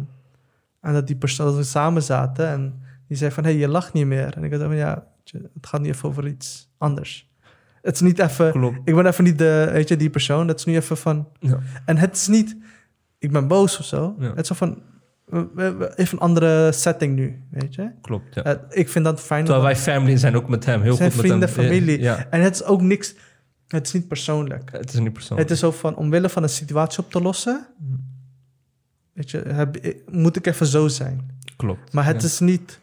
[0.81, 3.67] en dat die persoon, dat we samen zaten en die zei van, hé, hey, je
[3.67, 4.35] lacht niet meer.
[4.35, 7.27] En ik dacht van, ja, je, het gaat niet even over iets anders.
[7.81, 8.77] Het is niet even, Klopt.
[8.85, 10.47] ik ben even niet de, weet je, die persoon.
[10.47, 11.59] Het is nu even van, Ja.
[11.85, 12.57] en het is niet,
[13.19, 14.15] ik ben boos of zo.
[14.19, 14.29] Ja.
[14.29, 14.81] Het is zo van,
[15.95, 17.91] even een andere setting nu, weet je.
[18.01, 18.65] Klopt, ja.
[18.69, 19.45] Ik vind dat fijn.
[19.45, 20.81] Terwijl dat- wij family zijn ook met hem.
[20.81, 21.61] Heel zijn goed met vrienden, hem.
[21.63, 21.99] Ja, familie.
[21.99, 23.15] Ja, En het is ook niks,
[23.67, 24.71] het is niet persoonlijk.
[24.71, 25.49] het is niet persoonlijk.
[25.49, 27.67] Het is zo van, omwille van een situatie op te lossen,
[29.13, 29.77] weet je, heb,
[30.11, 31.37] moet ik even zo zijn.
[31.55, 31.93] Klopt.
[31.93, 32.79] Maar het is niet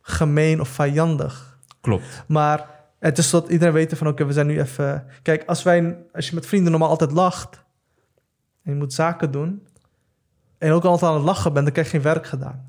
[0.00, 1.55] gemeen of vijandig.
[1.86, 2.24] Klopt.
[2.26, 2.66] Maar
[2.98, 5.04] het is dat iedereen weet van, oké, we zijn nu even...
[5.22, 7.64] Kijk, als, wij, als je met vrienden normaal altijd lacht
[8.62, 9.66] en je moet zaken doen
[10.58, 12.64] en ook altijd aan het lachen bent, dan krijg je geen werk gedaan.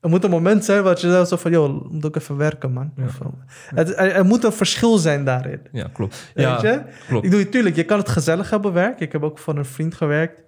[0.00, 2.92] Er moet een moment zijn wat je zo van, joh, moet ook even werken, man.
[2.96, 3.04] Ja.
[3.04, 3.26] Of, eh,
[3.74, 5.60] het, er, er moet een verschil zijn daarin.
[5.72, 6.30] Ja, klopt.
[6.34, 6.82] Weet Ja, je?
[7.08, 7.24] klopt.
[7.24, 9.00] Ik doe het tuurlijk, je kan het gezellig hebben werk.
[9.00, 10.40] Ik heb ook voor een vriend gewerkt,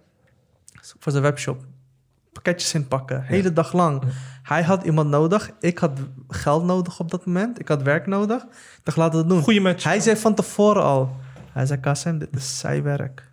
[0.98, 1.64] voor zijn webshop.
[2.42, 4.02] Pakketjes inpakken, hele dag lang.
[4.42, 7.60] Hij had iemand nodig, ik had geld nodig op dat moment.
[7.60, 8.42] Ik had werk nodig.
[8.42, 9.42] Ik dacht, laten we het doen.
[9.42, 9.84] Goeie match.
[9.84, 11.16] Hij zei van tevoren al,
[11.52, 13.30] hij zei, Kassem, dit is zijwerk.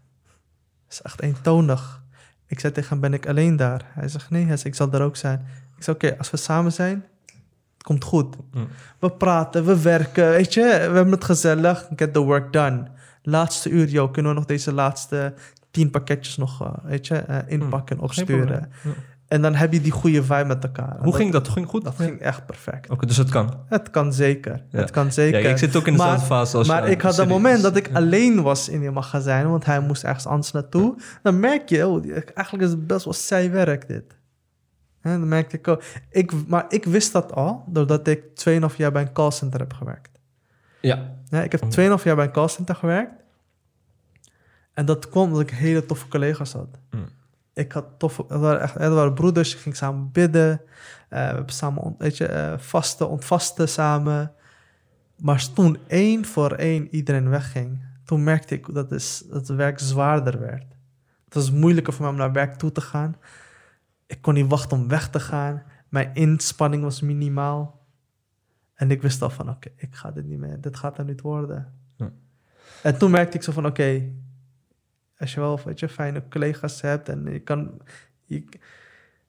[0.84, 2.02] Het is echt eentonig.
[2.48, 3.82] Ik zei tegen hem, ben ik alleen daar?
[3.94, 5.48] Hij zegt, nee, hij ik zal er ook zijn.
[5.78, 7.06] Ik zei, oké, als we samen zijn,
[7.74, 8.36] het komt goed.
[8.52, 8.68] Mm.
[9.00, 10.62] We praten, we werken, weet je.
[10.62, 12.88] We hebben het gezellig, get the work done.
[13.24, 15.34] Laatste uur, joh, kunnen we nog deze laatste
[15.72, 18.48] tien pakketjes nog, eh, weet je, eh, inpakken en Mm.
[18.84, 18.94] Ja.
[19.28, 20.98] En dan heb je die goede vibe met elkaar.
[20.98, 21.48] En Hoe ging dat?
[21.48, 21.84] Ging goed?
[21.84, 22.04] Dat Ja.
[22.04, 22.90] ging echt perfect.
[22.90, 23.54] Oké, dus het kan.
[23.66, 24.64] Het kan zeker.
[24.70, 24.80] Ja.
[24.80, 25.42] Het kan zeker.
[25.42, 27.34] Ja, ik zit ook in dezelfde fase als maar ik had Serieus.
[27.34, 30.96] moment dat ik alleen was in die magazijn, want hij moest ergens anders naartoe.
[31.24, 34.18] Dan merk je, oh, eigenlijk is het best wel zijwerk dit.
[35.02, 35.84] Hè, dan merkte ik ook.
[36.10, 40.10] Ik, maar ik wist dat al, doordat ik 2,5 jaar bij een callcenter heb gewerkt.
[40.82, 41.14] Ja.
[41.30, 41.70] Ja, ik heb Oh.
[41.70, 43.12] 2,5 jaar bij een callcenter gewerkt.
[44.80, 46.80] En dat kwam omdat ik hele toffe collega's had.
[46.92, 47.06] Mm.
[47.54, 50.62] Ik had toffe, het waren, echt, het waren broeders, ik ging samen bidden.
[51.10, 54.32] Eh, we hebben samen, weet je, eh, vasten, ontvasten samen.
[55.16, 59.80] Maar toen één voor één iedereen wegging, toen merkte ik dat, is, dat het werk
[59.80, 60.66] zwaarder werd.
[61.26, 63.16] Het was moeilijker voor mij om naar werk toe te gaan.
[64.06, 65.64] Ik kon niet wachten om weg te gaan.
[65.90, 67.86] Mijn inspanning was minimaal.
[68.74, 70.62] En ik wist al van, oké, ik ga dit niet meer.
[70.62, 71.74] Dit gaat er niet worden.
[71.96, 72.12] Ja.
[72.84, 74.12] En toen merkte ik zo van, oké,
[75.20, 77.72] als je wel weet je, fijne collega's hebt en je kan...
[78.26, 78.44] Je,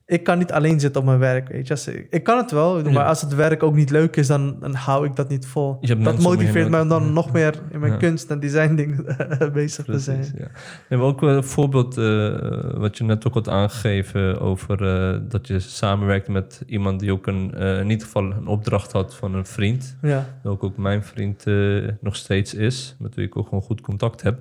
[0.06, 1.72] ik kan niet alleen zitten op mijn werk, weet je.
[1.72, 3.04] Als ik, kan het wel, maar Ja.
[3.04, 5.78] als het werk ook niet leuk is, dan, dan hou ik dat niet vol.
[5.80, 7.10] Dat motiveert mij om dan Ja.
[7.10, 7.98] nog meer in mijn Ja.
[7.98, 9.04] kunst en design dingen
[9.52, 10.18] bezig te zijn.
[10.36, 10.44] Ja.
[10.44, 10.50] We
[10.88, 15.46] hebben ook wel een voorbeeld eh, wat je net ook had aangegeven over eh, dat
[15.46, 19.34] je samenwerkte met iemand die ook een, eh, in ieder geval een opdracht had van
[19.34, 19.96] een vriend.
[20.02, 23.80] Ja, Welke ook mijn vriend eh, nog steeds is, met wie ik ook gewoon goed
[23.80, 24.38] contact heb.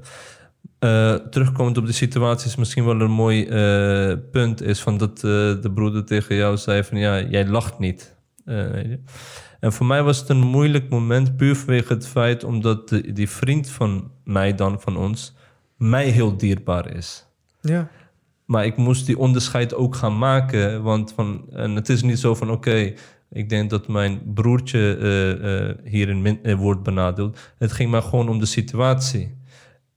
[0.80, 4.62] Eh, terugkomend op de situatie is misschien wel een mooi eh, punt.
[4.62, 5.22] Is van dat eh,
[5.62, 8.18] de broeder tegen jou zei van ja, jij lacht niet.
[8.46, 9.00] Weet je.
[9.60, 13.30] En voor mij was het een moeilijk moment, puur vanwege het feit omdat de, die
[13.30, 15.36] vriend van mij dan, van ons,
[15.78, 17.26] mij heel dierbaar is.
[17.62, 17.90] Ja.
[18.46, 20.84] Maar ik moest die onderscheid ook gaan maken.
[20.84, 22.94] Want van, en het is niet zo van oké,
[23.30, 24.98] ik denk dat mijn broertje
[25.84, 27.40] hierin min, eh, wordt benadeeld.
[27.58, 29.38] Het ging maar gewoon om de situatie.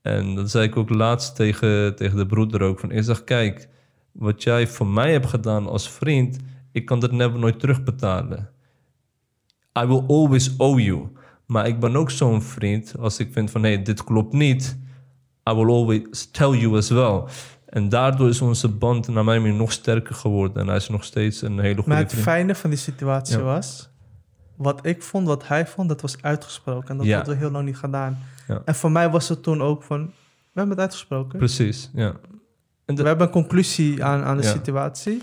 [0.03, 2.81] En dat zei ik ook laatst tegen, tegen de broeder ook.
[2.81, 3.69] Van, ik zeg, kijk,
[4.13, 6.37] wat jij voor mij hebt gedaan als vriend,
[6.73, 8.51] ik kan dat never nooit terugbetalen.
[9.83, 11.09] I will always owe you.
[11.47, 14.79] Maar ik ben ook zo'n vriend, als ik vind van, hé, hey, dit klopt niet,
[15.51, 17.23] I will always tell you as well.
[17.67, 20.63] En daardoor is onze band naar mijn mening nog sterker geworden.
[20.63, 22.25] En hij is nog steeds een hele goede Maar het vriend.
[22.25, 23.43] fijne van die situatie Ja.
[23.43, 23.91] was...
[24.63, 26.89] Wat ik vond, wat hij vond, dat was uitgesproken.
[26.89, 27.17] En dat Ja.
[27.17, 28.19] hadden we heel lang niet gedaan.
[28.49, 28.63] Ja.
[28.65, 30.07] En voor mij was het toen ook van...
[30.07, 31.39] We hebben het uitgesproken.
[31.39, 32.15] Precies, ja.
[32.85, 34.49] En, de- We hebben een conclusie aan, aan de Ja.
[34.51, 35.23] situatie.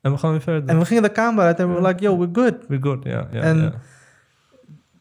[0.00, 0.68] en we gaan weer verder.
[0.68, 2.66] En we gingen de kamer uit en we were like, yo, we're good.
[2.68, 3.28] We're good, ja.
[3.32, 3.74] ja, En-.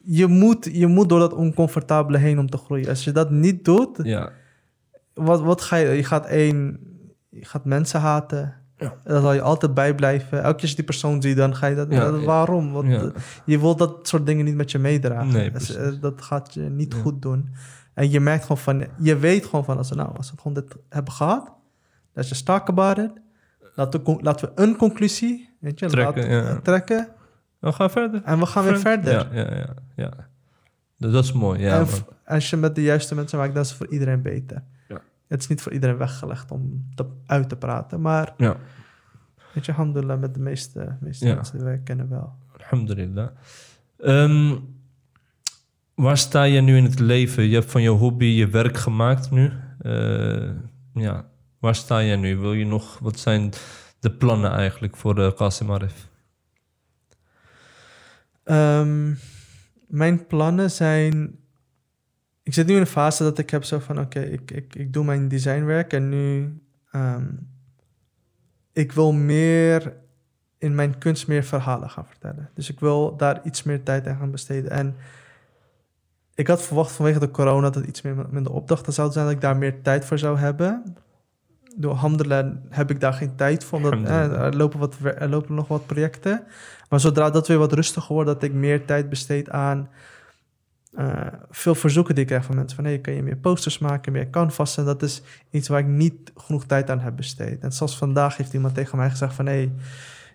[0.02, 2.90] Je moet, je moet door dat oncomfortabele heen om te groeien.
[2.90, 4.32] Als je dat niet doet, ja.
[5.14, 5.88] wat, wat ga je...
[5.90, 6.80] Je gaat één...
[7.30, 8.54] Je gaat mensen haten.
[8.78, 8.94] Ja.
[9.04, 10.38] Daar zal je altijd bij blijven.
[10.44, 11.88] Elke keer als je die persoon ziet, dan ga je dat...
[11.91, 12.72] Ja, dat- waarom?
[12.72, 13.12] Want Ja.
[13.45, 15.34] je wilt dat soort dingen niet met je meedragen.
[15.34, 17.49] Nee, Dus, eh, dat gaat je niet goed doen.
[17.94, 18.86] En je merkt gewoon van...
[18.98, 21.52] Je weet gewoon van, als we, nou, als we gewoon dit hebben gehad...
[22.14, 23.12] Let's just talk about it.
[23.76, 27.08] Laten we, laten we een conclusie weet je, Trekken, laten- trekken.
[27.60, 28.22] We gaan verder.
[28.24, 29.14] En we gaan weer verder.
[29.14, 29.74] Ja, ja, ja.
[29.95, 30.12] ja.
[30.98, 31.80] Dat, dat is mooi, ja.
[31.80, 31.88] en
[32.26, 34.64] als je met de juiste mensen maakt, dan is het voor iedereen beter.
[35.28, 38.02] Het is niet voor iedereen weggelegd om te, uit te praten.
[38.02, 38.58] Maar Ja,
[39.54, 41.36] weet je, alhamdulillah, met de meeste, meeste Ja.
[41.36, 42.36] mensen die wij kennen wel.
[42.58, 43.28] alhamdulillah.
[43.98, 44.56] Ehm,
[45.95, 47.44] waar sta je nu in het leven?
[47.44, 49.52] Je hebt van je hobby je werk gemaakt nu.
[49.80, 50.49] Eh,
[50.94, 51.26] ja,
[51.60, 52.38] waar sta je nu?
[52.38, 53.52] Wil je nog, wat zijn
[53.99, 56.10] de plannen eigenlijk voor de Qasim Arif?
[58.44, 59.14] Ehm,
[59.88, 61.40] mijn plannen zijn...
[62.48, 63.99] Ik zit nu in een fase dat ik heb zo van...
[63.99, 66.57] Oké, ik, ik, ik doe mijn designwerk en nu...
[66.91, 67.26] ehm,
[68.74, 69.94] ik wil meer
[70.57, 72.49] in mijn kunst meer verhalen gaan vertellen.
[72.53, 74.72] Dus ik wil daar iets meer tijd aan gaan besteden.
[74.72, 74.95] En
[76.36, 79.41] ik had verwacht vanwege de corona dat iets meer minder opdrachten zou zijn, dat ik
[79.41, 80.95] daar meer tijd voor zou hebben.
[81.76, 85.56] Door alhamdulillah heb ik daar geen tijd voor, omdat eh, er, lopen wat, er lopen
[85.56, 86.44] nog wat projecten.
[86.90, 89.90] Maar zodra dat weer wat rustiger wordt, dat ik meer tijd besteed aan
[90.98, 92.76] eh, veel verzoeken die ik krijg van mensen.
[92.76, 94.86] Van, hey, kan je meer posters maken, meer canvassen?
[94.86, 97.64] Dat is iets waar ik niet genoeg tijd aan heb besteed.
[97.64, 99.45] En zoals vandaag heeft iemand tegen mij gezegd van...
[99.45, 99.72] Hey,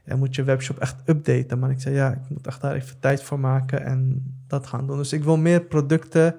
[0.05, 1.59] jij moet je webshop echt updaten.
[1.59, 4.87] Maar ik zei, ja, ik moet echt daar even tijd voor maken en dat gaan
[4.87, 4.97] doen.
[4.97, 6.37] Dus ik wil meer producten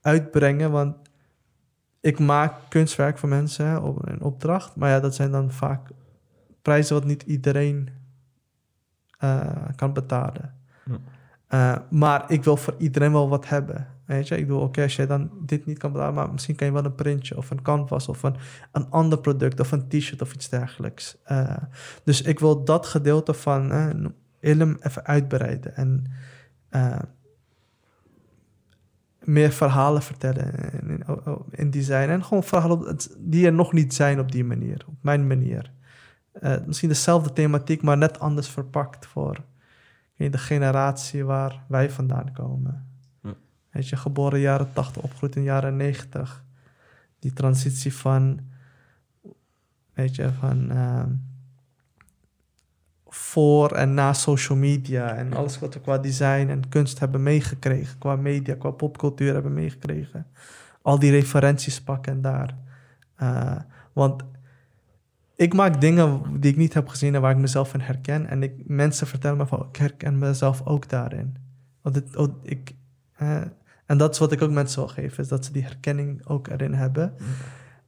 [0.00, 0.96] uitbrengen, want
[2.00, 4.76] ik maak kunstwerk voor mensen op een opdracht.
[4.76, 5.88] Maar ja, dat zijn dan vaak
[6.62, 7.88] prijzen wat niet iedereen
[9.18, 10.59] eh, kan betalen.
[11.50, 13.86] Eh, maar ik wil voor iedereen wel wat hebben.
[14.04, 16.66] Weet je, ik bedoel, oké, als jij dan dit niet kan betalen, maar misschien kan
[16.66, 18.36] je wel een printje of een canvas of een,
[18.72, 21.16] een ander product of een t-shirt of iets dergelijks.
[21.24, 21.56] Eh,
[22.04, 23.88] dus ik wil dat gedeelte van eh,
[24.40, 26.04] ilm even uitbreiden en
[29.20, 31.04] meer verhalen vertellen in,
[31.50, 32.08] in, design.
[32.08, 35.72] En gewoon verhalen die er nog niet zijn op die manier, op mijn manier.
[36.66, 39.44] Misschien dezelfde thematiek, maar net anders verpakt voor
[40.20, 42.88] niet, de generatie waar wij vandaan komen.
[43.22, 43.34] Ja.
[43.70, 46.44] Weet je, geboren jaren 80, opgegroeid in jaren 90.
[47.18, 48.40] Die transitie van,
[49.92, 51.10] weet je, van ehm,
[53.06, 57.98] voor en na social media en alles wat we qua design en kunst hebben meegekregen,
[57.98, 60.26] qua media, qua popcultuur hebben meegekregen.
[60.82, 62.56] Al die referenties pakken en daar.
[63.16, 63.56] Eh,
[63.92, 64.22] want
[65.40, 68.26] ik maak dingen die ik niet heb gezien en waar ik mezelf in herken.
[68.26, 71.36] En ik, mensen vertellen me van, ik herken mezelf ook daarin.
[71.82, 72.74] Want het, oh, ik,
[73.16, 73.40] eh,
[73.86, 76.48] en dat is wat ik ook mensen wil geven, is dat ze die herkenning ook
[76.48, 77.14] erin hebben.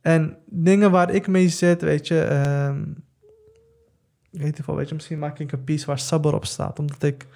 [0.01, 2.85] En dingen waar ik mee zit, weet je, ehm,
[4.31, 7.03] weet niet wel, weet je, misschien maak ik een piece waar sabber op staat, omdat
[7.03, 7.27] ik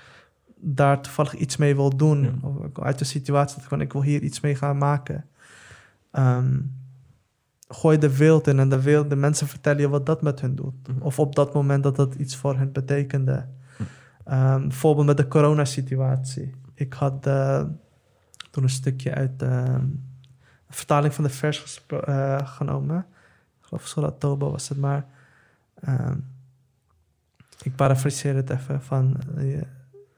[0.56, 2.22] daar toevallig iets mee wil doen.
[2.22, 2.48] Ja.
[2.48, 5.24] Of uit de situatie dat ik van, ik wil hier iets mee gaan maken.
[6.10, 6.58] Ehm,
[7.68, 10.54] gooi de wereld in en de, wereld, de mensen vertellen je wat dat met hun
[10.54, 10.88] doet.
[10.88, 11.02] Mhm.
[11.02, 13.46] Of op dat moment dat dat iets voor hen betekende.
[14.24, 16.54] Ehm, bijvoorbeeld met de coronasituatie.
[16.74, 17.64] Ik had eh,
[18.50, 23.06] toen een stukje uit ehm, een vertaling van de vers eh, genomen.
[23.60, 25.06] Ik geloof Surat Toba was het maar.
[25.80, 26.16] Ehm,
[27.62, 29.16] ik parafraseer het even van...
[29.36, 29.62] eh,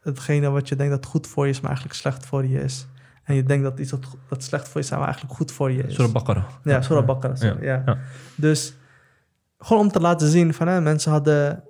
[0.03, 2.87] hetgene wat je denkt dat goed voor je is, maar eigenlijk slecht voor je is.
[3.29, 5.53] En je denkt dat iets dat, go- dat slecht voor je is, maar eigenlijk goed
[5.53, 5.95] voor je is.
[5.95, 6.45] Surah Baqarah.
[6.65, 7.41] Ja, Surah Baqarah.
[7.41, 7.83] Ja, ja.
[7.87, 7.99] ja.
[8.35, 8.75] Dus
[9.59, 11.65] gewoon om te laten zien van hè, mensen hadden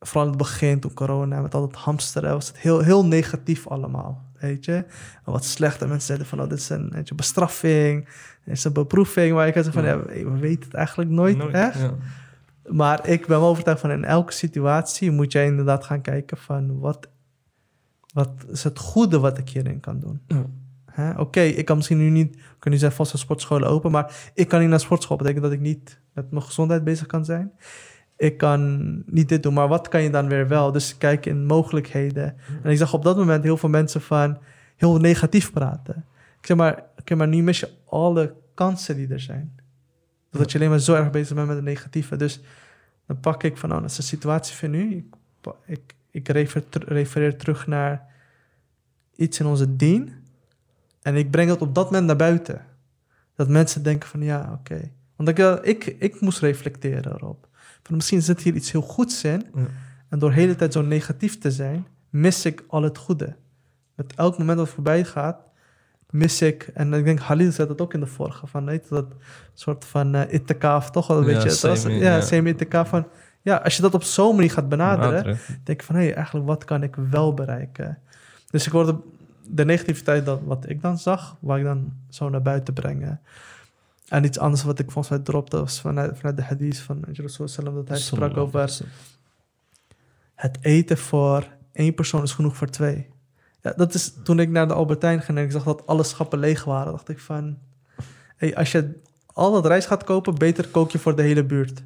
[0.00, 3.66] vooral in het begin, toen corona, met al het hamsteren, was het heel, heel negatief
[3.68, 4.30] allemaal.
[4.40, 4.72] Weet je?
[5.24, 5.82] En wat slecht.
[5.82, 8.04] En mensen zeiden van, oh, dit is een weet je, bestraffing,
[8.44, 9.34] dit is een beproeving.
[9.34, 9.88] Maar ik had van, Ja.
[9.90, 11.80] ja, we weten het eigenlijk nooit, Nooit, echt.
[11.80, 11.94] ja.
[12.72, 16.78] Maar ik ben wel overtuigd van in elke situatie moet jij inderdaad gaan kijken van
[16.78, 17.08] wat,
[18.12, 20.20] wat is het goede wat ik hierin kan doen.
[20.26, 21.14] Ja.
[21.16, 24.30] Oké, ik kan misschien nu niet, ik kan nu zeggen vast een sportscholen open, maar
[24.34, 25.16] ik kan niet naar sportschool.
[25.16, 27.52] Dat betekent dat ik niet met mijn gezondheid bezig kan zijn.
[28.16, 30.72] Ik kan niet dit doen, maar wat kan je dan weer wel?
[30.72, 32.36] Dus kijk in mogelijkheden.
[32.62, 34.38] En ik zag op dat moment heel veel mensen van
[34.76, 36.04] heel negatief praten.
[36.40, 39.56] Ik zeg maar, oké, maar nu mis je alle kansen die er zijn.
[40.30, 42.16] Dat je alleen maar zo erg bezig bent met het negatieve.
[42.16, 42.40] Dus
[43.06, 45.08] dan pak ik van, oh, dat is de situatie van nu.
[45.66, 48.06] Ik, ik refer- refereer terug naar
[49.16, 50.12] iets in onze dien.
[51.02, 52.64] En ik breng dat op dat moment naar buiten.
[53.34, 54.90] Dat mensen denken van, ja, oké.
[55.16, 57.48] Want ik, eh, ik, ik moest reflecteren erop.
[57.82, 59.46] Van, misschien zit hier iets heel goeds in.
[59.54, 59.60] Ja.
[60.08, 63.36] En door de hele tijd zo negatief te zijn, mis ik al het goede.
[63.94, 65.36] Met elk moment dat voorbij gaat,
[66.10, 66.70] mis ik...
[66.74, 68.46] En ik denk, Halil zei dat ook in de vorige.
[68.46, 69.14] Van, weet je, dat
[69.54, 71.48] soort van itikaaf, toch wel een Ja, beetje.
[71.48, 72.20] Het was- semi, ja, ja.
[72.20, 73.06] semi-itikaaf van...
[73.42, 75.38] Ja, als je dat op zo'n manier gaat benaderen, Benaderen.
[75.64, 75.94] denk ik van...
[75.94, 77.98] hé, eigenlijk, wat kan ik wel bereiken?
[78.50, 78.96] Dus ik hoorde
[79.48, 83.20] de negativiteit dat, wat ik dan zag, waar ik dan zo naar buiten brengen.
[84.08, 87.04] En iets anders wat ik volgens mij dropte, was vanuit, vanuit de hadith van
[87.44, 88.80] sallam, dat hij sprak over
[90.34, 93.08] het eten voor één persoon is genoeg voor twee.
[93.62, 96.38] Ja, dat is toen ik naar de Albertijn ging en ik zag dat alle schappen
[96.38, 97.58] leeg waren, dacht ik van,
[98.36, 101.82] hey, als je al dat rijst gaat kopen, beter kook je voor de hele buurt.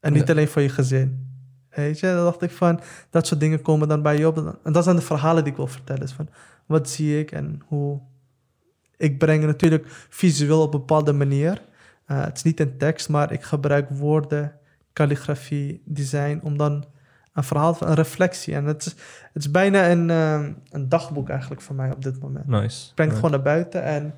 [0.00, 1.28] En niet alleen voor je gezin.
[1.70, 4.58] Weet je, dan dacht ik van, dat soort dingen komen dan bij je op.
[4.64, 6.00] En dat zijn de verhalen die ik wil vertellen.
[6.00, 6.28] Dus van,
[6.66, 8.00] wat zie ik en hoe...
[8.96, 11.62] Ik breng natuurlijk visueel op een bepaalde manier.
[12.06, 14.52] Eh, het is niet in tekst, maar ik gebruik woorden,
[14.92, 16.40] calligrafie, design...
[16.42, 16.84] om dan
[17.32, 18.54] een verhaal, een reflectie.
[18.54, 18.94] En het is,
[19.32, 22.46] het is bijna een, eh, een dagboek eigenlijk voor mij op dit moment.
[22.46, 22.86] Nice.
[22.88, 23.04] Je brengt Ja.
[23.04, 24.14] het gewoon naar buiten en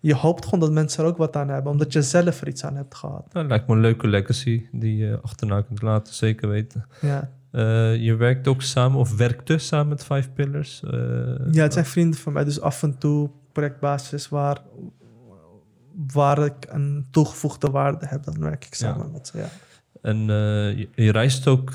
[0.00, 1.72] je hoopt gewoon dat mensen er ook wat aan hebben.
[1.72, 3.32] Omdat je zelf er iets aan hebt gehad.
[3.32, 6.86] Nou, lijkt me een leuke legacy die je achterna kunt laten, zeker weten.
[7.00, 10.82] Ja, Eh, je werkt ook samen, of werkte samen met Five Pillars.
[10.82, 10.90] eh,
[11.50, 12.44] ja het zijn vrienden van mij.
[12.44, 14.60] Dus af en toe projectbasis waar,
[16.12, 18.24] waar ik een toegevoegde waarde heb.
[18.24, 19.48] Dan werk ik samen met ze, ja.
[20.02, 21.72] En eh, je, je reist ook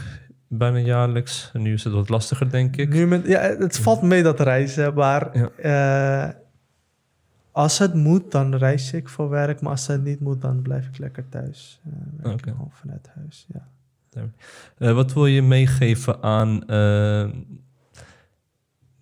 [0.48, 1.50] bijna jaarlijks.
[1.54, 2.90] En nu is het wat lastiger, denk ik.
[2.90, 6.40] Nu met, ja, het valt mee dat reizen, maar Ja.
[7.52, 9.62] Als het moet, dan reis ik voor werk.
[9.62, 11.82] Maar als het niet moet, dan blijf ik lekker thuis.
[12.22, 13.68] Gewoon vanuit huis, ja.
[14.78, 17.30] Eh, wat wil je meegeven aan eh,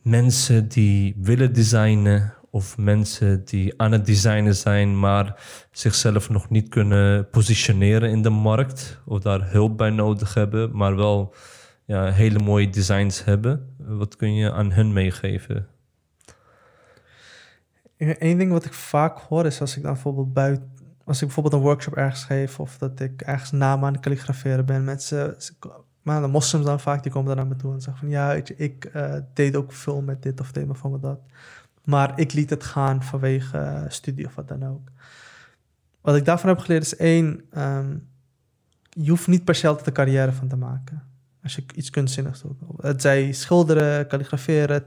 [0.01, 6.69] mensen die willen designen of mensen die aan het designen zijn, maar zichzelf nog niet
[6.69, 11.33] kunnen positioneren in de markt of daar hulp bij nodig hebben, maar wel
[11.85, 13.75] ja, hele mooie designs hebben?
[13.77, 15.67] Wat kun je aan hun meegeven?
[17.99, 20.71] Eén ding wat ik vaak hoor is als ik dan bijvoorbeeld buiten,
[21.03, 24.65] als ik bijvoorbeeld een workshop ergens geef of dat ik ergens namen aan het kalligraferen
[24.65, 25.37] ben, mensen,
[26.01, 28.27] maar de moslims dan vaak, die komen dan naar me toe en zeggen van ja,
[28.27, 31.19] weet je, ik eh, deed ook veel met dit of deed me van dat.
[31.83, 34.89] Maar ik liet het gaan vanwege eh, studie of wat dan ook.
[36.01, 37.97] Wat ik daarvan heb geleerd is één, ehm,
[38.89, 41.03] je hoeft niet per se altijd een carrière van te maken.
[41.43, 42.57] Als je iets kunstzinnigs doet.
[42.81, 44.83] Het zij schilderen, kalligraferen,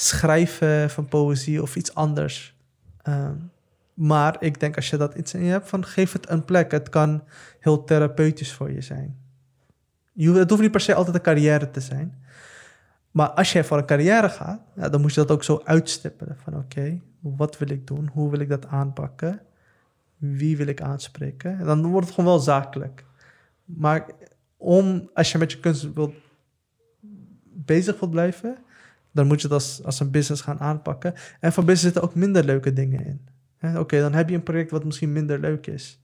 [0.00, 2.56] schrijven van poëzie of iets anders.
[3.02, 3.36] Ehm,
[3.94, 6.70] maar ik denk als je dat iets in je hebt, van geef het een plek.
[6.70, 7.22] Het kan
[7.60, 9.16] heel therapeutisch voor je zijn.
[10.12, 12.22] Je, het hoeft niet per se altijd een carrière te zijn.
[13.10, 16.36] Maar als je voor een carrière gaat, ja, dan moet je dat ook zo uitstippelen.
[16.36, 18.10] Van oké, wat wil ik doen?
[18.12, 19.40] Hoe wil ik dat aanpakken?
[20.16, 21.58] Wie wil ik aanspreken?
[21.58, 23.04] En dan wordt het gewoon wel zakelijk.
[23.64, 24.06] Maar
[24.56, 26.14] om, als je met je kunst wilt,
[27.42, 28.58] bezig wilt blijven,
[29.18, 31.14] dan moet je het als, als een business gaan aanpakken.
[31.40, 33.28] En van business zitten ook minder leuke dingen in.
[33.78, 36.00] Oké, dan heb je een project wat misschien minder leuk is.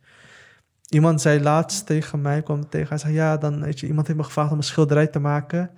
[0.88, 4.18] Iemand zei laatst tegen mij, kwam tegen, hij zei ja, dan weet je, iemand heeft
[4.18, 5.70] me gevraagd om een schilderij te maken.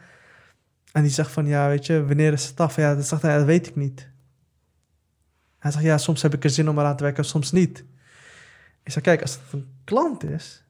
[0.93, 2.77] En die zegt van ja, weet je, wanneer is het af?
[2.77, 4.11] Ja, dat, zegt hij, ja, dat weet ik niet.
[5.59, 7.85] Hij zegt ja, soms heb ik er zin om eraan te werken, soms niet.
[8.83, 10.65] Ik zeg kijk, als het een klant is,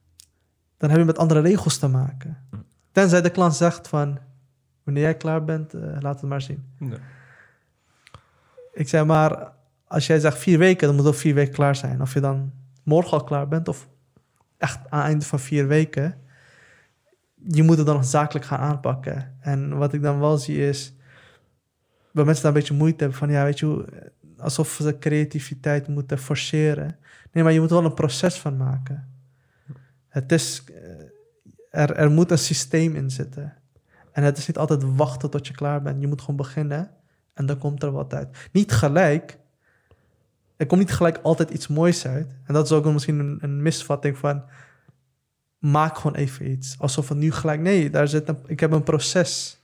[0.77, 2.37] dan heb je met andere regels te maken.
[2.91, 4.19] Tenzij de klant zegt van
[4.87, 6.65] wanneer jij klaar bent, eh, laat het maar zien.
[6.79, 6.97] Ja.
[8.73, 9.51] Ik zei maar,
[9.87, 12.01] als jij zegt vier weken, dan moet het ook vier weken klaar zijn.
[12.01, 12.51] Of je dan
[12.83, 13.87] morgen al klaar bent of
[14.57, 16.21] echt aan het einde van vier weken.
[17.47, 19.37] Je moet het dan nog zakelijk gaan aanpakken.
[19.39, 20.95] En wat ik dan wel zie is,
[22.11, 23.85] waar mensen daar een beetje moeite hebben van, ja, weet je,
[24.37, 26.97] alsof ze creativiteit moeten forceren.
[27.31, 29.07] Nee, maar je moet er wel een proces van maken.
[30.07, 33.53] Het is, eh, er, er moet een systeem in zitten.
[34.17, 36.01] En het is niet altijd wachten tot je klaar bent.
[36.01, 36.91] Je moet gewoon beginnen
[37.33, 38.49] en dan komt er wat uit.
[38.51, 39.39] Niet gelijk.
[40.55, 42.35] Er komt niet gelijk altijd iets moois uit.
[42.43, 44.43] En dat is ook misschien een, een misvatting van...
[45.57, 46.79] Maak gewoon even iets.
[46.79, 47.61] Alsof het nu gelijk...
[47.61, 49.61] Nee, daar zit ik heb een proces.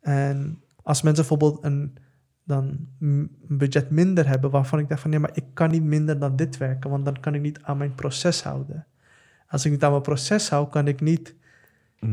[0.00, 1.96] En als mensen bijvoorbeeld een,
[2.44, 4.50] dan een budget minder hebben...
[4.50, 5.10] waarvan ik denk van...
[5.10, 6.90] nee, maar ik kan niet minder dan dit werken...
[6.90, 8.86] want dan kan ik niet aan mijn proces houden.
[9.48, 10.68] Als ik niet aan mijn proces hou...
[10.68, 11.34] kan ik niet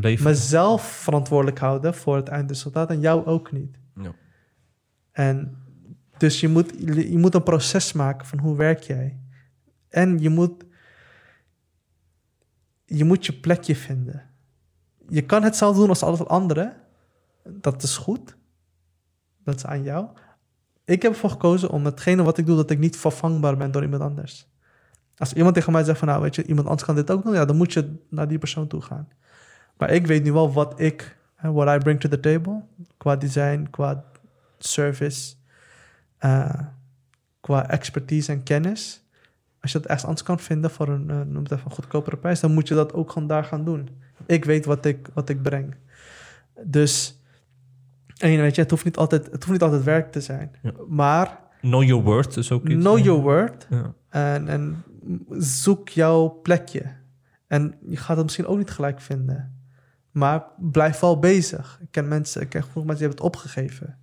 [0.00, 0.24] Leven.
[0.24, 3.78] mezelf verantwoordelijk houden voor het eindresultaat en jou ook niet.
[3.94, 4.14] Ja.
[5.12, 5.56] En
[6.18, 6.72] dus je moet,
[7.10, 9.18] je moet een proces maken van hoe werk jij.
[9.88, 10.64] En je moet,
[12.84, 14.22] je moet je plekje vinden.
[15.08, 16.76] Je kan hetzelfde doen als alle anderen.
[17.44, 18.36] Dat is goed.
[19.44, 20.06] Dat is aan jou.
[20.84, 23.82] Ik heb ervoor gekozen om hetgene wat ik doe, dat ik niet vervangbaar ben door
[23.82, 24.50] iemand anders.
[25.16, 27.32] Als iemand tegen mij zegt van, nou weet je, iemand anders kan dit ook doen,
[27.32, 29.08] ja, dan moet je naar die persoon toe gaan.
[29.86, 32.60] Maar ik weet nu wel wat ik, what I bring to the table,
[32.96, 34.04] qua design, qua
[34.58, 35.34] service,
[36.18, 36.60] eh,
[37.40, 39.04] qua expertise en kennis.
[39.60, 42.16] Als je dat ergens anders kan vinden voor een, eh, noem het even, een goedkopere
[42.16, 43.88] prijs, dan moet je dat ook gewoon daar gaan doen.
[44.26, 45.74] Ik weet wat ik, wat ik breng.
[46.64, 47.20] Dus,
[48.16, 50.50] en weet je, het hoeft niet altijd, het hoeft niet altijd werk te zijn.
[50.62, 50.72] Ja.
[50.88, 52.84] Maar Know your worth is ook iets.
[52.84, 53.94] know your word Ja.
[54.08, 54.82] en, en
[55.38, 56.82] zoek jouw plekje.
[57.46, 59.61] En je gaat het misschien ook niet gelijk vinden.
[60.12, 61.78] Maar blijf wel bezig.
[61.82, 63.96] Ik ken mensen, ik ken genoeg mensen die hebben het opgegeven.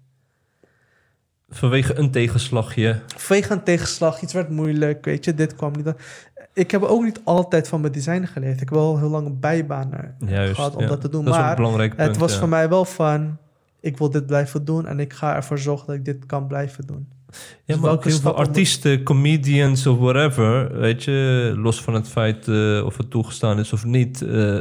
[1.49, 2.99] Vanwege een tegenslagje.
[3.15, 5.93] Vanwege een tegenslag, iets werd moeilijk, weet je, dit kwam niet.
[6.53, 8.53] Ik heb ook niet altijd van mijn design geleerd.
[8.53, 10.87] Ik heb wel heel lang bijbanen Juist, gehad om ja.
[10.87, 11.25] dat te doen.
[11.25, 11.93] Dat een maar punt.
[11.97, 12.39] het was ja.
[12.39, 13.37] voor mij wel van,
[13.79, 16.87] ik wil dit blijven doen en ik ga ervoor zorgen dat ik dit kan blijven
[16.87, 17.07] doen.
[17.31, 21.81] Ja, Dus maar ook welke heel veel moet- artiesten, comedians of whatever, weet je, los
[21.81, 24.59] van het feit eh, of het toegestaan is of niet, eh,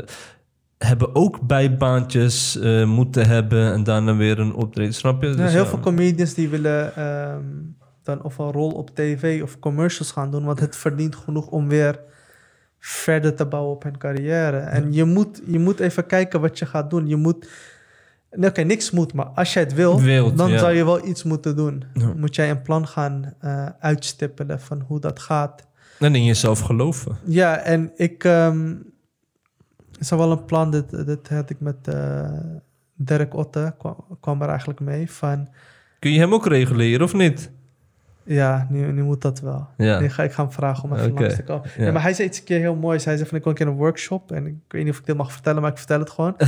[0.79, 4.95] hebben ook bijbaantjes eh, moeten hebben en daarna weer een optreden.
[4.95, 5.29] Snap je?
[5.29, 5.69] Ja, Dus heel ja.
[5.69, 7.45] veel comedians die willen ehm,
[8.03, 11.69] dan of een rol op tv of commercials gaan doen, want het verdient genoeg om
[11.69, 12.01] weer
[12.79, 14.59] verder te bouwen op hun carrière.
[14.59, 17.07] En je, moet, je moet even kijken wat je gaat doen.
[17.07, 17.49] Je moet,
[18.31, 21.57] oké, niks moet, maar als jij het wil, Wilt, dan zou je wel iets moeten
[21.57, 21.85] doen.
[22.17, 25.67] Moet jij een plan gaan eh, uitstippelen van hoe dat gaat.
[25.99, 27.17] En in jezelf geloven.
[27.25, 28.75] Ja, en ik ehm
[29.99, 32.31] is er wel een plan, dit, dit had ik met eh
[33.01, 35.49] Dirk Otte, kwam, kwam er eigenlijk mee, van
[35.99, 37.51] Kun je hem ook reguleren of niet?
[38.23, 39.69] ja, nu, nu moet dat wel.
[39.77, 39.99] Ja.
[40.01, 41.71] Nu ga ik gaan vragen om even Oké, langs te komen.
[41.77, 41.85] ja.
[41.85, 43.05] Ja, maar hij zei iets een keer heel moois.
[43.05, 44.33] Hij zei van, ik wil een keer een workshop.
[44.33, 46.37] En ik weet niet of ik dit mag vertellen, maar ik vertel het gewoon.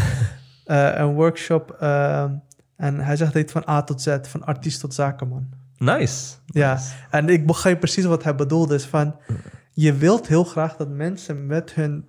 [0.64, 1.76] Eh, een workshop.
[1.80, 2.30] ehm,
[2.76, 5.48] en hij zegt dit van A tot Z, van artiest tot zakenman.
[5.78, 6.34] Nice.
[6.46, 6.92] Ja, Nice.
[7.10, 8.74] en ik begreep precies wat hij bedoelde.
[8.74, 9.16] Is van,
[9.72, 12.08] je wilt heel graag dat mensen met hun,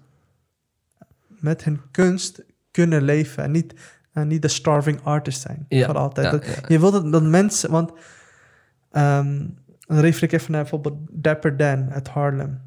[1.41, 3.43] met hun kunst kunnen leven.
[3.43, 3.73] En niet,
[4.11, 5.65] en niet de starving artist zijn.
[5.67, 6.25] Ja, Voor altijd.
[6.25, 6.53] ja, Dat- ja.
[6.67, 7.71] Je wilt dat, dat mensen...
[7.71, 7.91] Want
[8.91, 9.47] ehm,
[9.87, 12.61] dan refer ik even naar bijvoorbeeld Dapper Dan uit Harlem.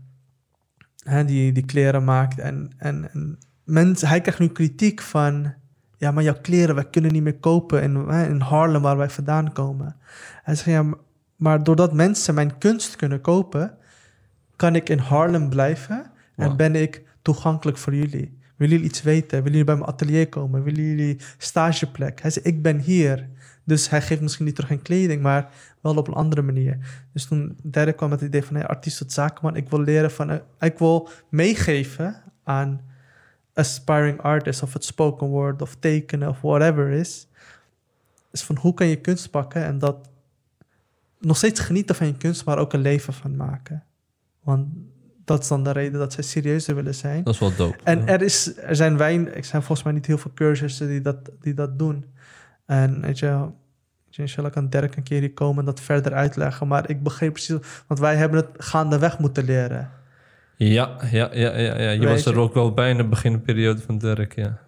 [1.04, 2.38] Hè, die, die kleren maakt.
[2.38, 5.52] En, en, en mensen, hij krijgt nu kritiek van...
[5.96, 9.10] Ja, maar jouw kleren, wij kunnen niet meer kopen in, hè, in Harlem waar wij
[9.10, 9.96] vandaan komen.
[10.42, 10.98] Hij zegt, ja, maar-
[11.36, 13.76] maar doordat mensen mijn kunst kunnen kopen...
[14.56, 16.56] kan ik in Harlem blijven en Wow.
[16.56, 18.38] ben ik toegankelijk voor jullie.
[18.56, 19.36] Willen jullie iets weten?
[19.36, 20.62] Willen jullie bij mijn atelier komen?
[20.62, 22.20] Willen jullie stageplek?
[22.20, 23.28] Hij zei, ik ben hier.
[23.64, 25.50] Dus hij geeft misschien niet terug in kleding, maar
[25.80, 26.78] wel op een andere manier.
[27.12, 29.56] Dus toen Derek kwam het idee van artiest tot zakenman.
[29.56, 32.80] Ik wil leren van, eh, ik wil meegeven aan
[33.54, 37.28] aspiring artists of het spoken word of tekenen of whatever is.
[38.32, 40.08] Is van hoe kan je kunst pakken en dat
[41.18, 43.84] nog steeds genieten van je kunst, maar ook een leven van maken.
[44.40, 44.66] Want
[45.24, 47.24] dat is dan de reden dat zij serieuzer willen zijn.
[47.24, 47.76] Dat is wel dope.
[47.84, 48.06] En Ja.
[48.06, 51.16] er, is, er zijn wijn, er zijn volgens mij niet heel veel cursussen die dat,
[51.40, 52.04] die dat doen.
[52.66, 53.26] En weet je,
[54.04, 56.68] weet je, inshallah kan Dirk een keer hier komen en dat verder uitleggen.
[56.68, 57.56] Maar ik begreep precies,
[57.86, 59.90] want wij hebben het gaandeweg moeten leren.
[60.56, 61.90] Ja, ja, ja, ja, ja.
[61.90, 62.38] Je Weet was er je.
[62.40, 64.58] ook wel bij in de beginperiode van Dirk, ja.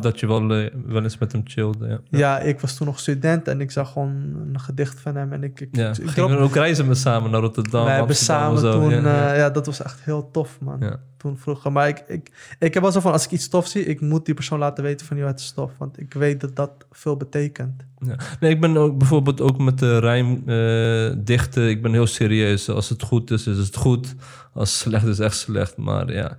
[0.00, 1.98] Dat je wel, eh, wel eens met hem chillde, ja.
[2.18, 2.38] Ja.
[2.38, 4.08] ik was toen nog student en ik zag gewoon
[4.52, 5.32] een gedicht van hem.
[5.32, 7.94] En ik, ik, Ja, ik gingen drop- we ook reizen we samen naar Rotterdam, wij
[7.96, 8.80] hebben Amsterdam samen en zo.
[9.00, 9.34] toen, ja, ja.
[9.34, 10.76] ja, dat was echt heel tof, man.
[10.80, 10.96] Ja.
[11.20, 11.72] Toen vroeger.
[11.72, 14.24] Maar ik, ik, ik heb wel zo van, als ik iets tof zie, ik moet
[14.24, 15.72] die persoon laten weten van, joh, het is tof.
[15.78, 17.82] Want ik weet dat dat veel betekent.
[17.98, 18.16] Ja.
[18.40, 21.68] Nee, ik ben ook bijvoorbeeld ook met de rijm eh, dichten.
[21.68, 22.68] Ik ben heel serieus.
[22.68, 24.14] Als het goed is, is het goed.
[24.52, 25.76] Als het slecht is, echt slecht.
[25.76, 26.36] Maar ja,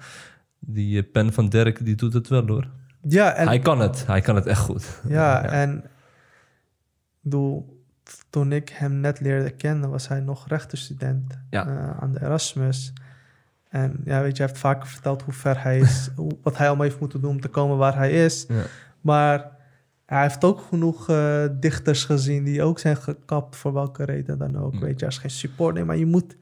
[0.60, 2.68] die eh, pen van Dirk, die doet het wel hoor.
[3.08, 4.08] Ja, en Hij kan het.
[4.08, 5.02] Hij kan het echt goed.
[5.08, 5.84] Ja, en
[7.22, 7.84] bedoel,
[8.30, 11.68] toen ik hem net leerde kennen, was hij nog rechtenstudent Ja.
[11.68, 12.94] eh, aan de Erasmus.
[13.72, 16.10] En ja, weet je, hij heeft vaker verteld hoe ver hij is,
[16.44, 18.46] wat hij allemaal heeft moeten doen om te komen waar hij is.
[18.48, 18.64] Ja.
[19.02, 19.52] Maar
[20.06, 24.58] hij heeft ook genoeg eh, dichters gezien die ook zijn gekapt voor welke reden dan
[24.58, 24.76] ook.
[24.80, 26.36] Weet je, als geen support, nee, maar je moet,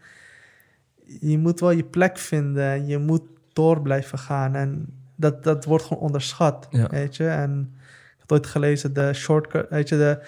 [1.20, 3.24] je moet wel je plek vinden en je moet
[3.54, 4.56] door blijven gaan.
[4.56, 6.88] En dat, dat wordt gewoon onderschat, Ja.
[6.88, 7.28] weet je.
[7.28, 7.74] En
[8.14, 10.20] ik had ooit gelezen, de shortcut, weet je, de,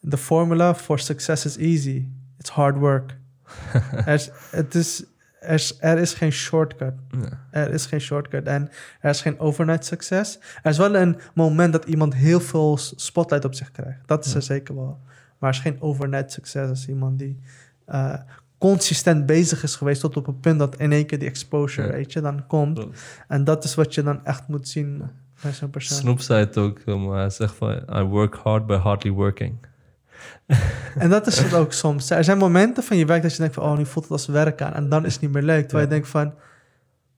[0.00, 2.08] de formula for success is easy.
[2.38, 3.16] It's hard work.
[4.06, 5.04] er, het is,
[5.46, 6.92] er, is, er is geen shortcut.
[7.50, 8.68] Er is geen shortcut en
[9.00, 10.38] er is geen overnight succes.
[10.62, 13.98] Er is wel een moment dat iemand heel veel spotlight op zich krijgt.
[14.06, 14.36] Dat is Ja.
[14.36, 14.98] er zeker wel.
[15.38, 17.38] Maar er is geen overnight succes als iemand die
[17.86, 18.14] eh,
[18.58, 21.92] consistent bezig is geweest tot op een punt dat in één keer die exposure, Ja.
[21.92, 22.86] weet je, dan komt.
[23.28, 25.02] En dat is wat je dan echt moet zien
[25.42, 25.98] bij zo'n persoon.
[25.98, 27.18] Snoep zei het ook, mooi.
[27.18, 29.54] hij zegt van, I work hard by hardly working.
[30.98, 32.10] En dat is het ook soms.
[32.10, 34.26] Er zijn momenten van je werk dat je denkt van, oh, nu voelt het als
[34.26, 34.72] werk aan.
[34.72, 35.62] En dan is het niet meer leuk.
[35.62, 36.34] Terwijl je denkt van,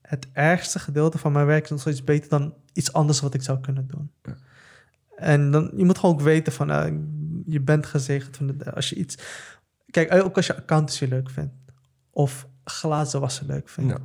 [0.01, 3.41] het ergste gedeelte van mijn werk is nog steeds beter dan iets anders wat ik
[3.41, 4.11] zou kunnen doen.
[4.23, 4.35] Ja.
[5.15, 6.93] En dan, je moet gewoon ook weten van, eh,
[7.45, 9.17] je bent gezegend van als je iets...
[9.91, 11.53] Kijk, ook als je accountancy leuk vindt.
[12.11, 13.91] Of glazen wassen leuk vindt.
[13.91, 13.99] Ja.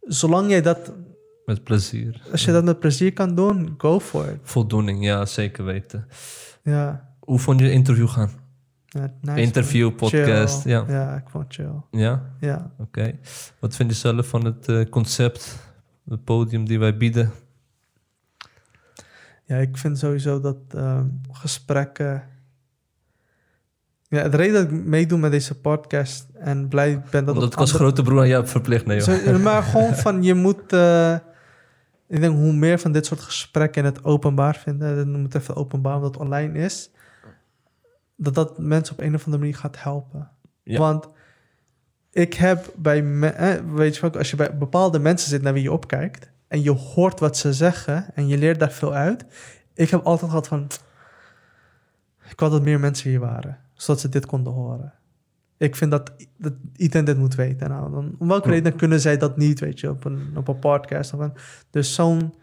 [0.00, 0.92] Zolang jij dat,
[1.44, 2.22] Met plezier.
[2.32, 4.38] als je dat met plezier kan doen, go for it.
[4.42, 6.08] Voldoening, ja, zeker weten.
[6.62, 7.13] Ja.
[7.24, 8.30] Hoe vond je het interview gaan?
[8.86, 9.94] ja nice, Interview, man.
[9.96, 10.70] podcast, Chill.
[10.72, 10.84] ja.
[10.88, 11.72] Ja, ik vond chill.
[11.90, 12.70] Ja, Ja.
[12.78, 13.18] oké.
[13.58, 15.56] Wat vind je zelf van het eh, concept,
[16.08, 17.30] het podium die wij bieden?
[19.44, 22.22] Ja, ik vind sowieso dat ehm, gesprekken.
[24.08, 27.34] Ja, de reden dat ik meedoe met deze podcast en blij ben dat.
[27.34, 28.86] Omdat ik als andere- grote broer aan jou heb verplicht.
[28.86, 29.42] Nee, joh.
[29.42, 30.72] Maar gewoon van je moet.
[30.72, 31.14] eh,
[32.08, 34.96] ik denk hoe meer van dit soort gesprekken in het openbaar vinden.
[34.96, 36.90] Dan noem het even openbaar, omdat het online is.
[38.16, 40.30] Dat dat mensen op een of andere manier gaat helpen.
[40.62, 40.78] Ja.
[40.78, 41.08] Want
[42.10, 43.02] ik heb bij.
[43.02, 46.32] me- eh, weet je wel, als je bij bepaalde mensen zit naar wie je opkijkt.
[46.48, 48.06] en je hoort wat ze zeggen.
[48.14, 49.24] en je leert daar veel uit.
[49.74, 50.66] Ik heb altijd gehad van.
[52.30, 53.58] Ik wou dat meer mensen hier waren.
[53.74, 54.92] zodat ze dit konden horen.
[55.56, 57.68] Ik vind dat, dat iedereen dit moet weten.
[57.68, 60.58] Nou, dan, om welke reden kunnen zij dat niet, weet je, op een, op een
[60.58, 61.14] podcast?
[61.14, 61.32] Of een,
[61.70, 62.34] dus zo'n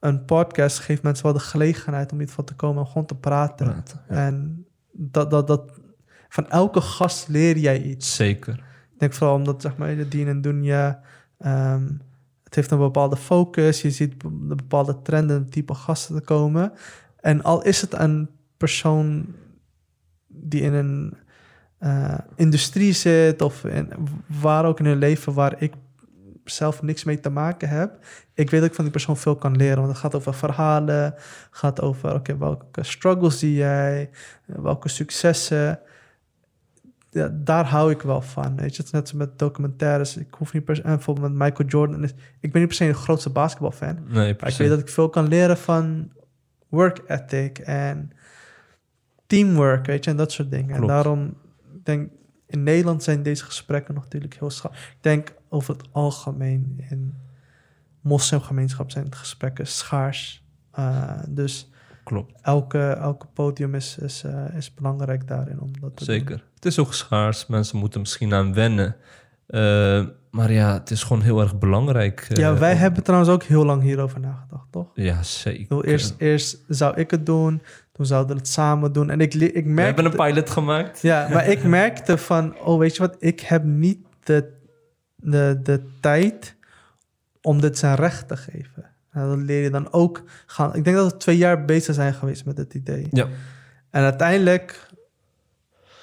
[0.00, 3.14] een podcast geeft mensen wel de gelegenheid om iets van te komen en gewoon te
[3.16, 3.66] praten.
[3.66, 4.14] Praten, ja.
[4.14, 4.66] En
[4.98, 5.80] dat, dat, dat,
[6.28, 8.14] van elke gast leer jij iets.
[8.14, 8.54] Zeker.
[8.92, 11.00] Ik denk vooral omdat, zeg maar, de dien en dunja,
[11.38, 11.86] ehm,
[12.44, 13.82] het heeft een bepaalde focus.
[13.82, 16.72] Je ziet de bepaalde trenden, type gasten te komen.
[17.20, 19.34] En al is het een persoon
[20.26, 21.16] die in een
[21.78, 23.92] eh, industrie zit of in,
[24.26, 25.72] waar ook in hun leven waar ik
[26.50, 27.98] zelf niks mee te maken heb.
[28.34, 29.76] Ik weet dat ik van die persoon veel kan leren.
[29.76, 31.14] Want het gaat over verhalen,
[31.50, 34.10] gaat over oké, welke struggles zie jij,
[34.46, 35.80] welke successen
[37.10, 38.56] ja, daar hou ik wel van.
[38.56, 40.16] Weet je, het is net met documentaires.
[40.16, 42.02] Ik hoef niet per se, en bijvoorbeeld met Michael Jordan.
[42.04, 43.98] is- Ik ben niet per se een grootste basketbalfan.
[44.08, 46.12] Nee, Maar ik weet dat ik veel kan leren van
[46.68, 48.10] work ethic en
[49.26, 50.68] teamwork, weet je, en dat soort dingen.
[50.70, 50.88] En Klopt.
[50.92, 51.26] daarom
[51.74, 52.10] ik denk
[52.48, 54.78] in Nederland zijn deze gesprekken nog natuurlijk heel schaars.
[54.88, 57.14] Ik denk over het algemeen in
[58.00, 60.44] moslimgemeenschap zijn gesprekken schaars.
[60.78, 61.70] Uh, dus
[62.04, 66.14] Klopt, elke, elke podium is, is, eh, is belangrijk daarin om dat te doen.
[66.14, 66.44] zeker.
[66.54, 67.46] Het is ook schaars.
[67.46, 68.96] Mensen moeten misschien aan wennen.
[69.46, 72.20] Eh, maar ja, het is gewoon heel erg belangrijk.
[72.30, 74.86] eh, Ja, wij om- hebben trouwens ook heel lang hierover nagedacht, toch?
[74.94, 75.60] Ja, zeker.
[75.62, 77.62] bedoel, eerst, eerst zou ik het doen,
[77.98, 79.10] toen zouden we het samen doen.
[79.10, 80.02] En ik, ik We merkte...
[80.02, 81.00] hebben een pilot gemaakt.
[81.02, 84.52] Ja, maar ik merkte van, oh weet je wat, ik heb niet de,
[85.16, 86.56] de, de tijd
[87.42, 88.84] om dit zijn recht te geven.
[89.12, 90.74] Nou, dat leer je dan ook gaan.
[90.74, 93.08] Ik denk dat we twee jaar bezig zijn geweest met het idee.
[93.10, 93.26] Ja,
[93.90, 94.86] En uiteindelijk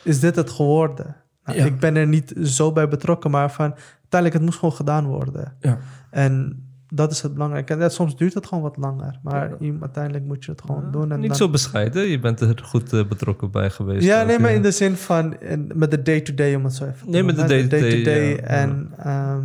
[0.04, 1.16] is dit het geworden.
[1.44, 1.66] Nou, Ja.
[1.66, 5.56] Ik ben er niet zo bij betrokken, maar van uiteindelijk het moest gewoon gedaan worden.
[5.60, 5.78] ja.
[6.12, 7.74] En dat is het belangrijke.
[7.74, 9.74] En soms duurt het gewoon wat langer, maar Ja.
[9.82, 11.12] uiteindelijk moet je het gewoon doen.
[11.12, 12.08] En Niet dan- zo bescheiden.
[12.08, 14.06] Je bent er goed eh, betrokken bij geweest.
[14.06, 16.84] Ja, ook, nee, maar in de zin van in- met de day-to-day, om het zo
[16.86, 18.36] even te Nee, met de day-to-day.
[18.38, 19.44] En ehm,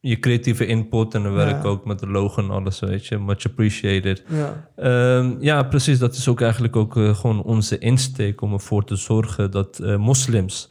[0.00, 3.18] Je creatieve input en dan werk ook met de logo en alles, weet je.
[3.18, 4.22] Much appreciated.
[4.28, 4.68] ja.
[4.76, 5.98] Ehm, ja, precies.
[5.98, 9.96] Dat is ook eigenlijk ook eh, gewoon onze insteek om ervoor te zorgen dat eh,
[9.96, 10.70] moslims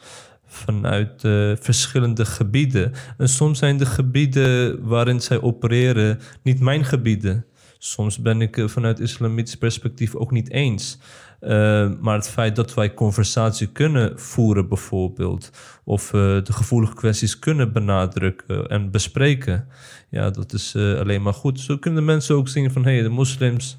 [0.55, 2.91] vanuit eh, verschillende gebieden.
[3.17, 7.45] En soms zijn de gebieden waarin zij opereren niet mijn gebieden.
[7.77, 10.99] Soms ben ik eh, vanuit islamitisch perspectief ook niet eens.
[11.39, 15.51] Eh, maar het feit dat wij conversatie kunnen voeren, bijvoorbeeld,
[15.83, 19.67] of de gevoelige kwesties kunnen benadrukken en bespreken,
[20.09, 21.59] ja, dat is alleen maar goed.
[21.59, 23.77] Zo kunnen mensen ook zien van hé, hey, de moslims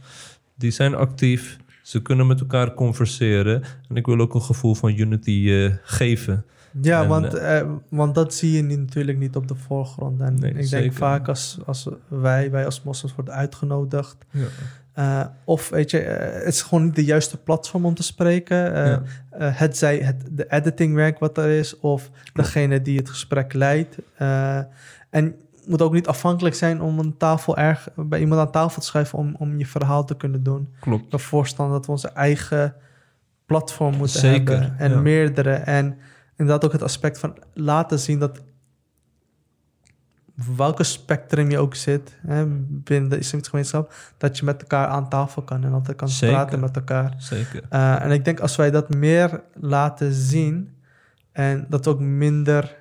[0.56, 3.62] die zijn actief, Ze kunnen met elkaar converseren.
[3.88, 6.44] En ik wil ook een gevoel van unity geven.
[6.82, 10.20] Ja, En, want, eh, want dat zie je niet- natuurlijk niet op de voorgrond.
[10.20, 10.92] En Nee, ik denk zeker.
[10.92, 14.16] vaak als, als wij, wij als moslims worden uitgenodigd.
[14.92, 18.74] eh, of weet je, eh, het is gewoon niet de juiste platform om te spreken.
[18.74, 19.02] Eh, Ja.
[19.30, 23.96] eh, het zij het, de editingwerk wat er is, of degene die het gesprek leidt.
[24.16, 24.58] Eh,
[25.10, 25.34] en
[25.66, 29.18] moet ook niet afhankelijk zijn om een tafel erg, bij iemand aan tafel te schuiven
[29.18, 30.68] om, om je verhaal te kunnen doen.
[30.80, 31.04] Klopt.
[31.04, 31.10] Ik
[31.70, 32.74] dat we onze eigen
[33.46, 34.78] platform moeten Zeker, hebben.
[34.78, 35.00] En ja.
[35.00, 35.52] meerdere.
[35.52, 35.96] En
[36.36, 38.40] inderdaad ook het aspect van laten zien dat
[40.56, 45.08] welke spectrum je ook zit hè, binnen de islamitische gemeenschap, dat je met elkaar aan
[45.08, 46.34] tafel kan en altijd kan Zeker.
[46.34, 47.14] praten met elkaar.
[47.18, 47.62] Zeker.
[47.68, 50.74] Eh, en ik denk als wij dat meer laten zien
[51.32, 52.76] en dat ook minder,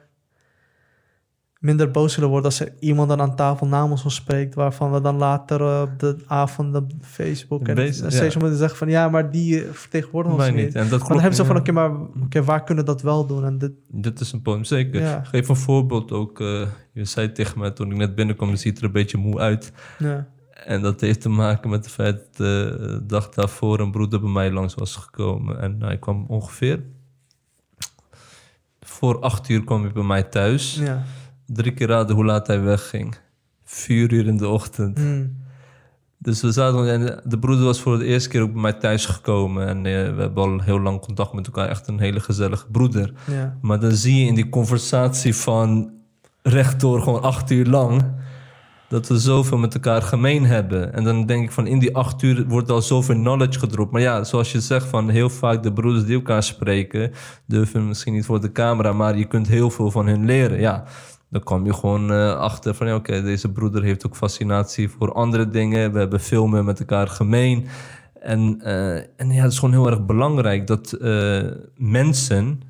[1.66, 5.02] minder boos zullen worden als er iemand dan aan tafel namens ons spreekt, waarvan we
[5.02, 8.40] dan later eh, op de avond op Facebook en Bezig, steeds ja.
[8.40, 10.66] moeten zeggen van ja, maar die eh, vertegenwoordigen ons niet.
[10.66, 10.76] niet.
[10.76, 11.08] En dat klopt.
[11.08, 11.92] dan hebben ze van, oké, maar
[12.24, 13.46] oké, waar kunnen we dat wel doen?
[13.46, 15.02] En dit, Dit is een podium, zeker.
[15.02, 15.24] Ja.
[15.24, 16.40] Geef een voorbeeld ook.
[16.40, 19.40] eh, je zei tegen mij toen ik net binnenkwam, je ziet er een beetje moe
[19.40, 19.72] uit.
[20.00, 20.28] ja.
[20.66, 24.30] En dat heeft te maken met het feit dat de dag daarvoor een broeder bij
[24.30, 25.62] mij langs was gekomen.
[25.62, 26.82] En hij kwam ongeveer
[28.80, 30.76] voor acht uur kwam hij bij mij thuis.
[30.76, 31.04] ja.
[31.46, 33.16] Drie keer raden hoe laat hij wegging.
[33.64, 34.98] Vier uur in de ochtend.
[34.98, 35.44] Hmm.
[36.18, 39.06] Dus we zaten, en de broeder was voor de eerste keer ook bij mij thuis
[39.06, 39.68] gekomen.
[39.68, 41.70] En eh, we hebben al heel lang contact met elkaar.
[41.70, 43.14] Echt een hele gezellige broeder.
[43.32, 43.58] ja.
[43.62, 45.92] Maar dan zie je in die conversatie van
[46.42, 48.04] rechtdoor gewoon acht uur lang...
[48.90, 50.94] dat we zoveel met elkaar gemeen hebben.
[50.94, 53.92] En dan denk ik van in die acht uur wordt al zoveel knowledge gedropt.
[53.92, 57.12] Maar ja, zoals je zegt van heel vaak de broeders die elkaar spreken...
[57.46, 60.60] durven misschien niet voor de camera, maar je kunt heel veel van hun leren.
[60.60, 60.84] Ja,
[61.30, 65.14] dan kom je gewoon eh, achter van ja, oké, deze broeder heeft ook fascinatie voor
[65.14, 65.92] andere dingen.
[65.92, 67.68] We hebben veel meer met elkaar gemeen.
[68.20, 71.44] En, eh, en ja, het is gewoon heel erg belangrijk dat eh,
[71.76, 72.62] mensen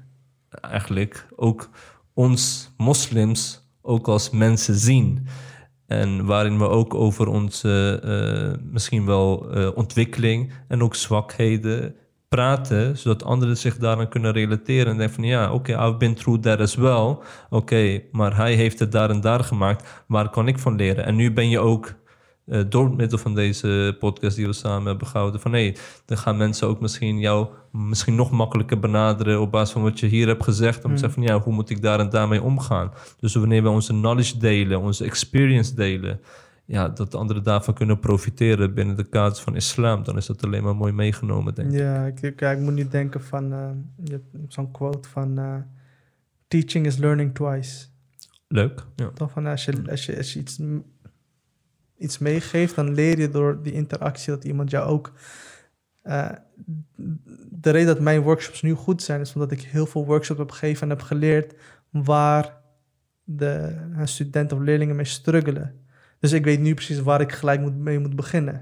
[0.49, 1.69] eigenlijk ook
[2.13, 5.27] ons moslims ook als mensen zien.
[5.87, 9.35] En waarin we ook over onze misschien wel
[9.75, 11.95] ontwikkeling en ook zwakheden
[12.35, 16.41] praten, zodat anderen zich daaraan kunnen relateren en denken van ja, oké, I've been through
[16.41, 17.17] that as well.
[17.49, 20.03] Oké, maar hij heeft het daar en daar gemaakt.
[20.07, 21.05] Waar kan ik van leren?
[21.05, 21.93] En nu ben je ook
[22.45, 25.75] eh, door middel van deze podcast die we samen hebben gehouden, van hé, hey,
[26.05, 30.07] dan gaan mensen ook misschien jou misschien nog makkelijker benaderen op basis van wat je
[30.07, 30.85] hier hebt gezegd.
[30.85, 32.91] Om te zeggen van ja, hoe moet ik daar en daarmee omgaan?
[33.19, 36.19] Dus wanneer we onze knowledge delen, onze experience delen,
[36.65, 40.43] ja, dat de anderen daarvan kunnen profiteren binnen de kaders van islam, dan is dat
[40.43, 41.77] alleen maar mooi meegenomen, denk ik.
[41.79, 43.69] Ja, ik, ik, ik moet nu denken van eh,
[44.03, 45.55] je hebt zo'n quote van eh,
[46.47, 47.85] teaching is learning twice.
[48.47, 48.85] Leuk.
[48.95, 49.09] Ja.
[49.09, 50.59] Toch van als je, als je, als je iets,
[51.97, 55.11] iets meegeeft, dan leer je door die interactie dat iemand jou ook.
[56.01, 56.29] eh,
[57.49, 60.51] de reden dat mijn workshops nu goed zijn, is omdat ik heel veel workshops heb
[60.51, 61.55] gegeven en heb geleerd
[61.89, 62.57] waar
[63.23, 65.84] de studenten of leerlingen mee struggelen.
[66.25, 68.61] Dus ik weet nu precies waar ik gelijk moet, mee moet beginnen.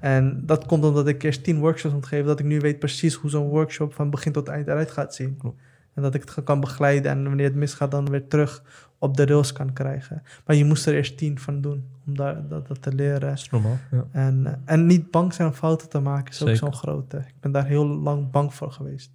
[0.00, 3.14] En dat komt omdat ik eerst tien workshops moet geven, dat ik nu weet precies
[3.14, 5.36] hoe zo'n workshop van begin tot eind eruit gaat zien.
[5.36, 5.60] Klopt.
[5.94, 8.62] En dat ik het kan begeleiden en wanneer het misgaat, dan weer terug
[8.98, 10.22] op de rails kan krijgen.
[10.46, 13.20] Maar je moest er eerst tien van doen om daar, dat, dat te leren.
[13.20, 13.78] Dat is normaal.
[13.90, 14.06] Ja.
[14.10, 17.16] En, eh, en niet bang zijn om fouten te maken is ook zo'n grote.
[17.16, 19.10] Ik ben daar heel lang bang voor geweest.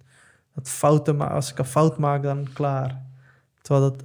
[0.54, 3.02] Dat fouten, maar als ik een fout maak, dan klaar.
[3.62, 4.04] Terwijl dat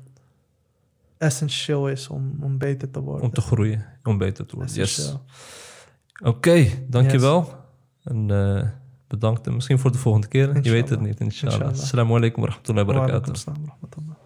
[1.23, 3.23] essentieel is om, om beter te worden.
[3.23, 4.75] Om te groeien, om beter te worden.
[4.75, 5.15] Yes.
[6.23, 7.53] Oké, dankjewel.
[8.03, 8.67] En eh,
[9.07, 10.59] bedankt en misschien voor de volgende keer.
[10.61, 11.55] Je weet het niet, inshallah.
[11.55, 11.81] Inshallah.
[11.81, 14.22] Assalamu alaikum wa rahmatullahi wa Wa barakatuh.